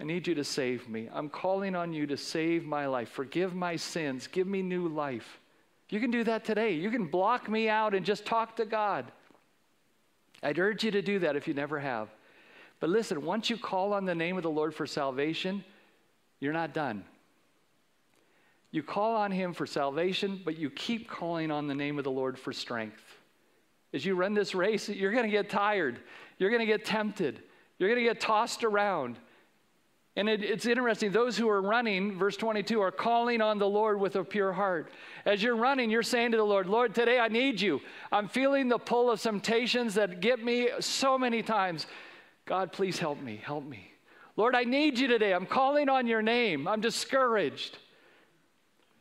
I 0.00 0.04
need 0.04 0.26
you 0.26 0.34
to 0.36 0.44
save 0.44 0.88
me. 0.88 1.08
I'm 1.12 1.28
calling 1.28 1.74
on 1.74 1.92
you 1.92 2.06
to 2.06 2.16
save 2.16 2.64
my 2.64 2.86
life. 2.86 3.08
Forgive 3.08 3.54
my 3.54 3.76
sins. 3.76 4.26
Give 4.28 4.46
me 4.46 4.62
new 4.62 4.88
life. 4.88 5.40
You 5.88 6.00
can 6.00 6.10
do 6.10 6.22
that 6.24 6.44
today. 6.44 6.72
You 6.72 6.90
can 6.90 7.06
block 7.06 7.48
me 7.48 7.68
out 7.68 7.94
and 7.94 8.04
just 8.04 8.24
talk 8.24 8.56
to 8.56 8.64
God. 8.64 9.10
I'd 10.42 10.58
urge 10.58 10.84
you 10.84 10.90
to 10.92 11.02
do 11.02 11.18
that 11.20 11.36
if 11.36 11.48
you 11.48 11.54
never 11.54 11.78
have. 11.78 12.08
But 12.80 12.90
listen, 12.90 13.24
once 13.24 13.50
you 13.50 13.56
call 13.56 13.92
on 13.92 14.04
the 14.04 14.14
name 14.14 14.36
of 14.36 14.42
the 14.42 14.50
Lord 14.50 14.74
for 14.74 14.86
salvation, 14.86 15.64
you're 16.40 16.52
not 16.52 16.72
done. 16.72 17.04
You 18.70 18.82
call 18.82 19.16
on 19.16 19.32
Him 19.32 19.52
for 19.54 19.66
salvation, 19.66 20.40
but 20.44 20.58
you 20.58 20.70
keep 20.70 21.08
calling 21.08 21.50
on 21.50 21.66
the 21.66 21.74
name 21.74 21.98
of 21.98 22.04
the 22.04 22.10
Lord 22.10 22.38
for 22.38 22.52
strength. 22.52 23.02
As 23.94 24.04
you 24.04 24.14
run 24.14 24.34
this 24.34 24.54
race, 24.54 24.88
you're 24.88 25.12
going 25.12 25.24
to 25.24 25.30
get 25.30 25.48
tired. 25.48 25.98
You're 26.36 26.50
going 26.50 26.60
to 26.60 26.66
get 26.66 26.84
tempted. 26.84 27.42
You're 27.78 27.88
going 27.88 28.04
to 28.04 28.08
get 28.08 28.20
tossed 28.20 28.62
around. 28.62 29.18
And 30.18 30.28
it, 30.28 30.42
it's 30.42 30.66
interesting, 30.66 31.12
those 31.12 31.36
who 31.36 31.48
are 31.48 31.62
running, 31.62 32.18
verse 32.18 32.36
22, 32.36 32.80
are 32.80 32.90
calling 32.90 33.40
on 33.40 33.56
the 33.58 33.68
Lord 33.68 34.00
with 34.00 34.16
a 34.16 34.24
pure 34.24 34.52
heart. 34.52 34.90
As 35.24 35.40
you're 35.44 35.54
running, 35.54 35.90
you're 35.90 36.02
saying 36.02 36.32
to 36.32 36.38
the 36.38 36.42
Lord, 36.42 36.66
Lord, 36.66 36.92
today 36.92 37.20
I 37.20 37.28
need 37.28 37.60
you. 37.60 37.80
I'm 38.10 38.26
feeling 38.26 38.68
the 38.68 38.78
pull 38.78 39.12
of 39.12 39.22
temptations 39.22 39.94
that 39.94 40.18
get 40.18 40.42
me 40.44 40.70
so 40.80 41.18
many 41.18 41.40
times. 41.40 41.86
God, 42.46 42.72
please 42.72 42.98
help 42.98 43.22
me, 43.22 43.40
help 43.40 43.64
me. 43.64 43.92
Lord, 44.36 44.56
I 44.56 44.64
need 44.64 44.98
you 44.98 45.06
today. 45.06 45.32
I'm 45.32 45.46
calling 45.46 45.88
on 45.88 46.08
your 46.08 46.20
name. 46.20 46.66
I'm 46.66 46.80
discouraged. 46.80 47.78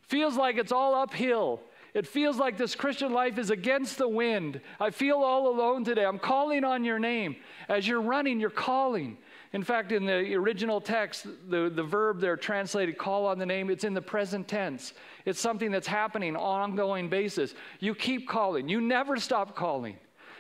Feels 0.04 0.36
like 0.36 0.58
it's 0.58 0.72
all 0.72 0.94
uphill. 0.94 1.62
It 1.96 2.06
feels 2.06 2.38
like 2.38 2.58
this 2.60 2.76
Christian 2.76 3.12
life 3.12 3.40
is 3.40 3.50
against 3.50 3.98
the 3.98 4.08
wind. 4.08 4.62
I 4.80 4.92
feel 4.92 5.16
all 5.16 5.48
alone 5.48 5.84
today. 5.84 6.06
I'm 6.06 6.20
calling 6.20 6.64
on 6.64 6.86
your 6.86 7.00
name. 7.00 7.38
As 7.68 7.88
you're 7.88 8.04
running, 8.04 8.40
you're 8.40 8.52
calling. 8.52 9.18
In 9.54 9.64
fact, 9.64 9.92
in 9.92 10.06
the 10.06 10.36
original 10.36 10.82
text, 10.82 11.28
the, 11.50 11.70
the 11.74 11.84
verb 11.84 12.20
there 12.20 12.36
translated 12.36 12.98
call 12.98 13.26
on 13.26 13.40
the 13.40 13.46
name, 13.46 13.70
it's 13.70 13.84
in 13.84 13.94
the 13.94 14.02
present 14.02 14.48
tense. 14.48 14.94
It's 15.26 15.40
something 15.40 15.72
that's 15.72 15.88
happening 15.88 16.36
on 16.36 16.72
ongoing 16.72 17.10
basis. 17.10 17.54
You 17.80 17.96
keep 17.96 18.28
calling, 18.28 18.68
you 18.68 18.82
never 18.82 19.18
stop 19.18 19.56
calling. 19.56 19.98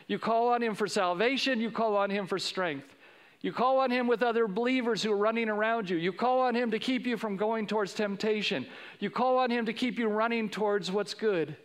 You 0.08 0.20
call 0.20 0.49
on 0.49 0.62
him 0.62 0.76
for 0.76 0.88
salvation, 0.88 1.60
you 1.62 1.72
call 1.72 1.95
on 1.95 2.10
him 2.10 2.28
for 2.28 2.39
strength. 2.39 2.95
You 3.41 3.53
call 3.53 3.80
on 3.80 3.91
Him 3.91 4.08
with 4.08 4.24
other 4.24 4.47
believers 4.47 5.03
who 5.03 5.12
are 5.12 5.18
running 5.18 5.47
around 5.47 5.89
you. 5.89 5.97
You 5.97 6.12
call 6.12 6.41
on 6.41 6.55
Him 6.55 6.72
to 6.72 6.80
keep 6.80 7.05
you 7.05 7.18
from 7.18 7.38
going 7.38 7.68
towards 7.68 7.93
temptation. 7.93 8.66
You 8.99 9.12
call 9.12 9.38
on 9.38 9.51
Him 9.51 9.66
to 9.68 9.74
keep 9.74 9.99
you 9.99 10.08
running 10.08 10.49
towards 10.49 10.91
what's 10.91 11.14
good. 11.14 11.55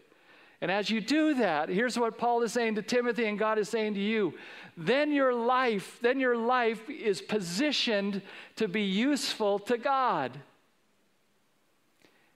And 0.62 0.70
as 0.70 0.88
you 0.88 1.00
do 1.00 1.34
that, 1.34 1.68
here's 1.68 1.98
what 1.98 2.16
Paul 2.16 2.40
is 2.42 2.52
saying 2.52 2.76
to 2.76 2.82
Timothy 2.82 3.26
and 3.26 3.36
God 3.36 3.58
is 3.58 3.68
saying 3.68 3.94
to 3.94 4.00
you. 4.00 4.34
Then 4.76 5.10
your 5.10 5.34
life, 5.34 5.98
then 6.00 6.20
your 6.20 6.36
life 6.36 6.88
is 6.88 7.20
positioned 7.20 8.22
to 8.56 8.68
be 8.68 8.82
useful 8.82 9.58
to 9.58 9.76
God. 9.76 10.38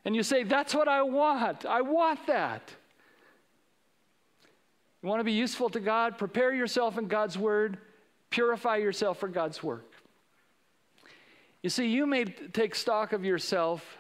And 0.04 0.16
you 0.16 0.24
say, 0.24 0.42
That's 0.42 0.74
what 0.74 0.88
I 0.88 1.02
want. 1.02 1.64
I 1.64 1.82
want 1.82 2.26
that. 2.26 2.68
You 5.02 5.08
want 5.08 5.20
to 5.20 5.24
be 5.24 5.30
useful 5.32 5.70
to 5.70 5.78
God? 5.78 6.18
Prepare 6.18 6.52
yourself 6.52 6.98
in 6.98 7.06
God's 7.06 7.38
word, 7.38 7.78
purify 8.30 8.78
yourself 8.78 9.20
for 9.20 9.28
God's 9.28 9.62
work. 9.62 9.92
You 11.62 11.70
see, 11.70 11.86
you 11.86 12.06
may 12.06 12.24
take 12.24 12.74
stock 12.74 13.12
of 13.12 13.24
yourself 13.24 13.98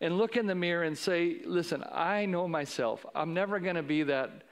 and 0.00 0.16
look 0.18 0.36
in 0.36 0.46
the 0.46 0.54
mirror 0.54 0.84
and 0.84 0.96
say, 0.96 1.40
Listen, 1.44 1.84
I 1.90 2.26
know 2.26 2.46
myself. 2.48 3.04
I'm 3.14 3.34
never 3.34 3.58
going 3.60 3.76
to 3.76 3.82
be 3.82 4.04
that 4.04 4.42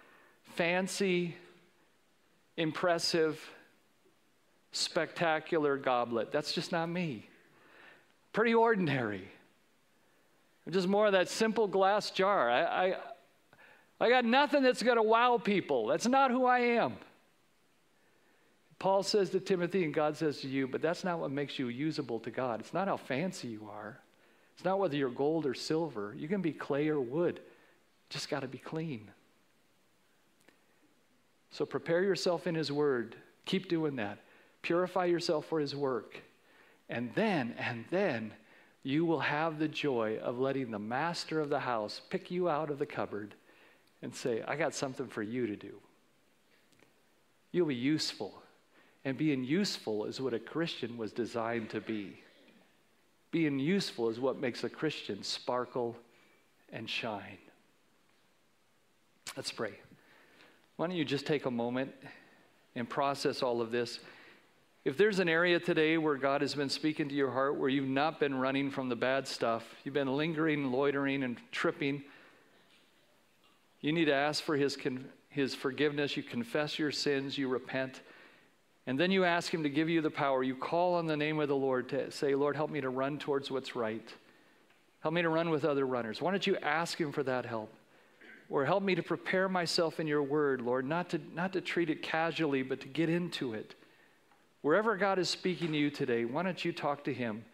fancy, 0.55 1.37
impressive, 2.57 3.41
spectacular 4.73 5.77
goblet. 5.77 6.33
That's 6.33 6.53
just 6.53 6.73
not 6.73 6.89
me. 6.89 7.29
Pretty 8.33 8.55
ordinary. 8.55 9.29
I'm 10.67 10.73
just 10.73 10.89
more 10.89 11.07
of 11.07 11.13
that 11.13 11.29
simple 11.29 11.69
glass 11.69 12.11
jar. 12.11 12.51
I, 12.51 12.87
I, 12.89 12.97
I 14.01 14.11
got 14.11 14.25
nothing 14.25 14.63
that's 14.63 14.83
going 14.83 14.97
to 14.97 15.03
wow 15.03 15.39
people. 15.39 15.87
That's 15.87 16.07
not 16.07 16.31
who 16.31 16.45
I 16.45 16.59
am. 16.59 16.97
Paul 18.79 19.03
says 19.03 19.31
to 19.31 19.41
Timothy, 19.41 19.85
and 19.85 19.95
God 19.95 20.17
says 20.17 20.41
to 20.41 20.49
you, 20.49 20.67
but 20.67 20.83
that's 20.83 21.03
not 21.03 21.19
what 21.19 21.31
makes 21.31 21.59
you 21.59 21.69
usable 21.69 22.21
to 22.21 22.31
God. 22.31 22.61
It's 22.61 22.75
not 22.75 22.89
how 22.89 22.97
fancy 22.99 23.49
you 23.49 23.69
are. 23.71 23.99
It's 24.57 24.65
not 24.65 24.79
whether 24.79 24.97
you're 24.97 25.11
gold 25.11 25.45
or 25.45 25.53
silver. 25.55 26.15
You 26.17 26.29
can 26.29 26.41
be 26.41 26.53
clay 26.53 26.89
or 26.89 26.99
wood. 26.99 27.41
Just 28.09 28.31
got 28.31 28.41
to 28.41 28.49
be 28.49 28.59
clean. 28.59 29.11
So 31.51 31.67
prepare 31.67 32.03
yourself 32.03 32.47
in 32.47 32.55
His 32.55 32.73
Word. 32.73 33.17
Keep 33.45 33.69
doing 33.69 33.97
that. 33.97 34.19
Purify 34.63 35.05
yourself 35.05 35.45
for 35.47 35.61
His 35.61 35.77
work. 35.77 36.23
And 36.89 37.11
then, 37.15 37.55
and 37.59 37.85
then, 37.91 38.33
you 38.83 39.05
will 39.05 39.21
have 39.21 39.59
the 39.59 39.69
joy 39.69 40.19
of 40.19 40.39
letting 40.39 40.71
the 40.71 40.79
master 40.79 41.41
of 41.41 41.51
the 41.51 41.61
house 41.61 42.01
pick 42.09 42.31
you 42.31 42.49
out 42.49 42.71
of 42.71 42.79
the 42.79 42.87
cupboard 42.87 43.35
and 44.01 44.15
say, 44.15 44.43
I 44.47 44.57
got 44.57 44.75
something 44.75 45.09
for 45.09 45.23
you 45.23 45.47
to 45.49 45.57
do. 45.57 45.75
You'll 47.53 47.67
be 47.67 47.75
useful. 47.75 48.35
And 49.05 49.19
being 49.19 49.45
useful 49.45 50.07
is 50.07 50.21
what 50.21 50.35
a 50.35 50.39
Christian 50.39 50.97
was 50.97 51.13
designed 51.13 51.71
to 51.71 51.81
be. 51.81 52.21
Being 53.37 53.59
useful 53.59 54.09
is 54.09 54.19
what 54.19 54.41
makes 54.41 54.65
a 54.65 54.69
Christian 54.71 55.23
sparkle 55.23 55.95
and 56.73 56.89
shine. 56.89 57.37
Let's 59.37 59.53
pray. 59.53 59.75
Why 60.77 60.87
don't 60.87 60.97
you 60.97 61.05
just 61.05 61.27
take 61.27 61.45
a 61.45 61.51
moment 61.51 61.93
and 62.75 62.89
process 62.89 63.43
all 63.43 63.61
of 63.61 63.71
this? 63.71 64.01
If 64.87 64.97
there's 64.97 65.19
an 65.19 65.29
area 65.29 65.61
today 65.61 65.99
where 65.99 66.17
God 66.17 66.41
has 66.41 66.55
been 66.55 66.71
speaking 66.71 67.11
to 67.11 67.15
your 67.15 67.31
heart, 67.31 67.59
where 67.59 67.69
you've 67.69 67.87
not 67.87 68.19
been 68.19 68.37
running 68.37 68.71
from 68.71 68.89
the 68.89 68.97
bad 68.97 69.29
stuff, 69.29 69.67
you've 69.85 69.93
been 69.93 70.17
lingering, 70.17 70.73
loitering, 70.73 71.23
and 71.23 71.37
tripping, 71.53 72.05
you 73.83 73.93
need 73.93 74.07
to 74.07 74.15
ask 74.15 74.43
for 74.43 74.57
His, 74.57 74.79
his 75.29 75.55
forgiveness. 75.55 76.17
You 76.17 76.23
confess 76.23 76.79
your 76.79 76.91
sins, 76.91 77.37
you 77.37 77.49
repent, 77.49 78.01
and 78.87 78.99
then 78.99 79.11
you 79.11 79.25
ask 79.25 79.53
Him 79.53 79.65
to 79.65 79.69
give 79.69 79.89
you 79.89 80.01
the 80.01 80.11
power. 80.11 80.43
You 80.43 80.55
call 80.55 80.95
on 80.95 81.07
the 81.07 81.17
name 81.17 81.41
of 81.41 81.49
the 81.49 81.57
Lord 81.57 81.89
to 81.89 82.11
say, 82.11 82.35
Lord, 82.35 82.55
help 82.55 82.71
me 82.71 82.81
to 82.81 82.89
run 82.89 83.19
towards 83.19 83.51
what's 83.51 83.75
right. 83.75 84.09
Help 85.01 85.15
me 85.15 85.23
to 85.23 85.29
run 85.29 85.51
with 85.51 85.65
other 85.65 85.87
runners. 85.87 86.23
Why 86.23 86.31
don't 86.31 86.47
you 86.47 86.57
ask 86.59 87.01
Him 87.01 87.13
for 87.13 87.23
that 87.25 87.47
help? 87.47 87.73
Or 88.49 88.65
help 88.65 88.85
me 88.85 88.95
to 88.95 89.03
prepare 89.03 89.49
myself 89.49 89.99
in 89.99 90.07
your 90.07 90.23
word, 90.23 90.61
Lord, 90.61 90.87
not 90.87 91.11
to, 91.11 91.21
not 91.35 91.53
to 91.55 91.61
treat 91.61 91.91
it 91.91 92.03
casually, 92.03 92.63
but 92.63 92.81
to 92.83 92.89
get 92.89 93.09
into 93.09 93.55
it. 93.55 93.75
Wherever 94.63 94.97
God 94.97 95.19
is 95.19 95.29
speaking 95.29 95.73
to 95.73 95.79
you 95.79 95.91
today, 95.91 96.25
why 96.25 96.45
don't 96.45 96.65
you 96.65 96.73
talk 96.73 97.03
to 97.05 97.15
Him 97.15 97.45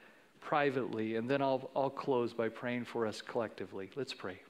privately? 0.40 1.16
And 1.16 1.28
then 1.30 1.40
I'll, 1.40 1.70
I'll 1.74 1.90
close 1.90 2.34
by 2.34 2.50
praying 2.50 2.84
for 2.84 3.06
us 3.06 3.22
collectively. 3.22 3.90
Let's 3.96 4.12
pray. 4.12 4.40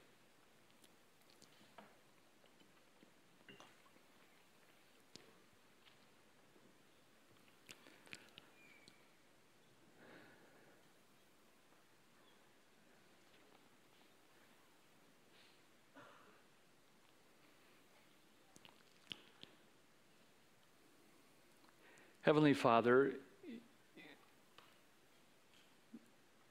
Heavenly 22.23 22.53
Father, 22.53 23.11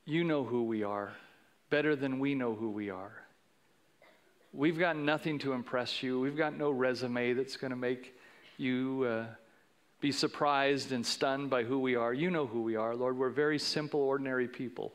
you 0.05 0.23
know 0.23 0.45
who 0.45 0.65
we 0.65 0.83
are 0.83 1.15
better 1.71 1.97
than 1.97 2.19
we 2.19 2.35
know 2.35 2.55
who 2.55 2.71
we 2.71 2.91
are. 2.91 3.13
We've 4.53 4.79
got 4.79 4.99
nothing 4.99 5.39
to 5.39 5.55
impress 5.55 6.03
you. 6.03 6.21
We've 6.21 6.37
got 6.37 6.59
no 6.59 6.71
resume 6.71 7.33
that's 7.33 7.57
going 7.57 7.71
to 7.71 7.77
make 7.77 8.15
you 8.59 9.07
uh, 9.09 9.25
be 10.03 10.13
surprised 10.13 10.93
and 10.93 11.07
stunned 11.07 11.49
by 11.49 11.65
who 11.65 11.79
we 11.79 11.95
are. 11.97 12.13
You 12.13 12.31
know 12.31 12.47
who 12.47 12.61
we 12.61 12.77
are, 12.77 12.95
Lord. 12.95 13.17
We're 13.17 13.31
very 13.31 13.59
simple, 13.59 14.01
ordinary 14.01 14.49
people. 14.49 14.93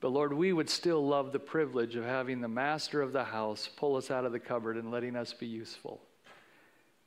But 0.00 0.10
Lord, 0.10 0.32
we 0.32 0.52
would 0.52 0.70
still 0.70 1.04
love 1.04 1.32
the 1.32 1.40
privilege 1.40 1.96
of 1.96 2.04
having 2.04 2.40
the 2.40 2.46
master 2.46 3.02
of 3.02 3.12
the 3.12 3.24
house 3.24 3.68
pull 3.76 3.96
us 3.96 4.12
out 4.12 4.24
of 4.24 4.30
the 4.30 4.38
cupboard 4.38 4.76
and 4.76 4.92
letting 4.92 5.16
us 5.16 5.32
be 5.32 5.46
useful. 5.46 6.00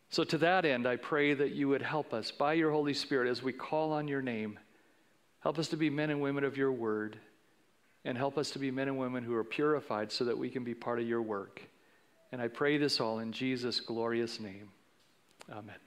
So, 0.09 0.23
to 0.23 0.37
that 0.37 0.65
end, 0.65 0.87
I 0.87 0.95
pray 0.95 1.33
that 1.33 1.51
you 1.51 1.67
would 1.67 1.81
help 1.81 2.13
us 2.13 2.31
by 2.31 2.53
your 2.53 2.71
Holy 2.71 2.93
Spirit 2.93 3.29
as 3.29 3.43
we 3.43 3.51
call 3.51 3.91
on 3.91 4.07
your 4.07 4.21
name. 4.21 4.57
Help 5.41 5.59
us 5.59 5.67
to 5.69 5.77
be 5.77 5.89
men 5.89 6.09
and 6.09 6.21
women 6.21 6.43
of 6.43 6.57
your 6.57 6.71
word, 6.71 7.19
and 8.05 8.17
help 8.17 8.37
us 8.37 8.51
to 8.51 8.59
be 8.59 8.71
men 8.71 8.87
and 8.87 8.97
women 8.97 9.23
who 9.23 9.35
are 9.35 9.43
purified 9.43 10.11
so 10.11 10.25
that 10.25 10.37
we 10.37 10.49
can 10.49 10.63
be 10.63 10.73
part 10.73 10.99
of 10.99 11.07
your 11.07 11.21
work. 11.21 11.61
And 12.31 12.41
I 12.41 12.47
pray 12.47 12.77
this 12.77 12.99
all 12.99 13.19
in 13.19 13.31
Jesus' 13.31 13.79
glorious 13.79 14.39
name. 14.39 14.69
Amen. 15.51 15.86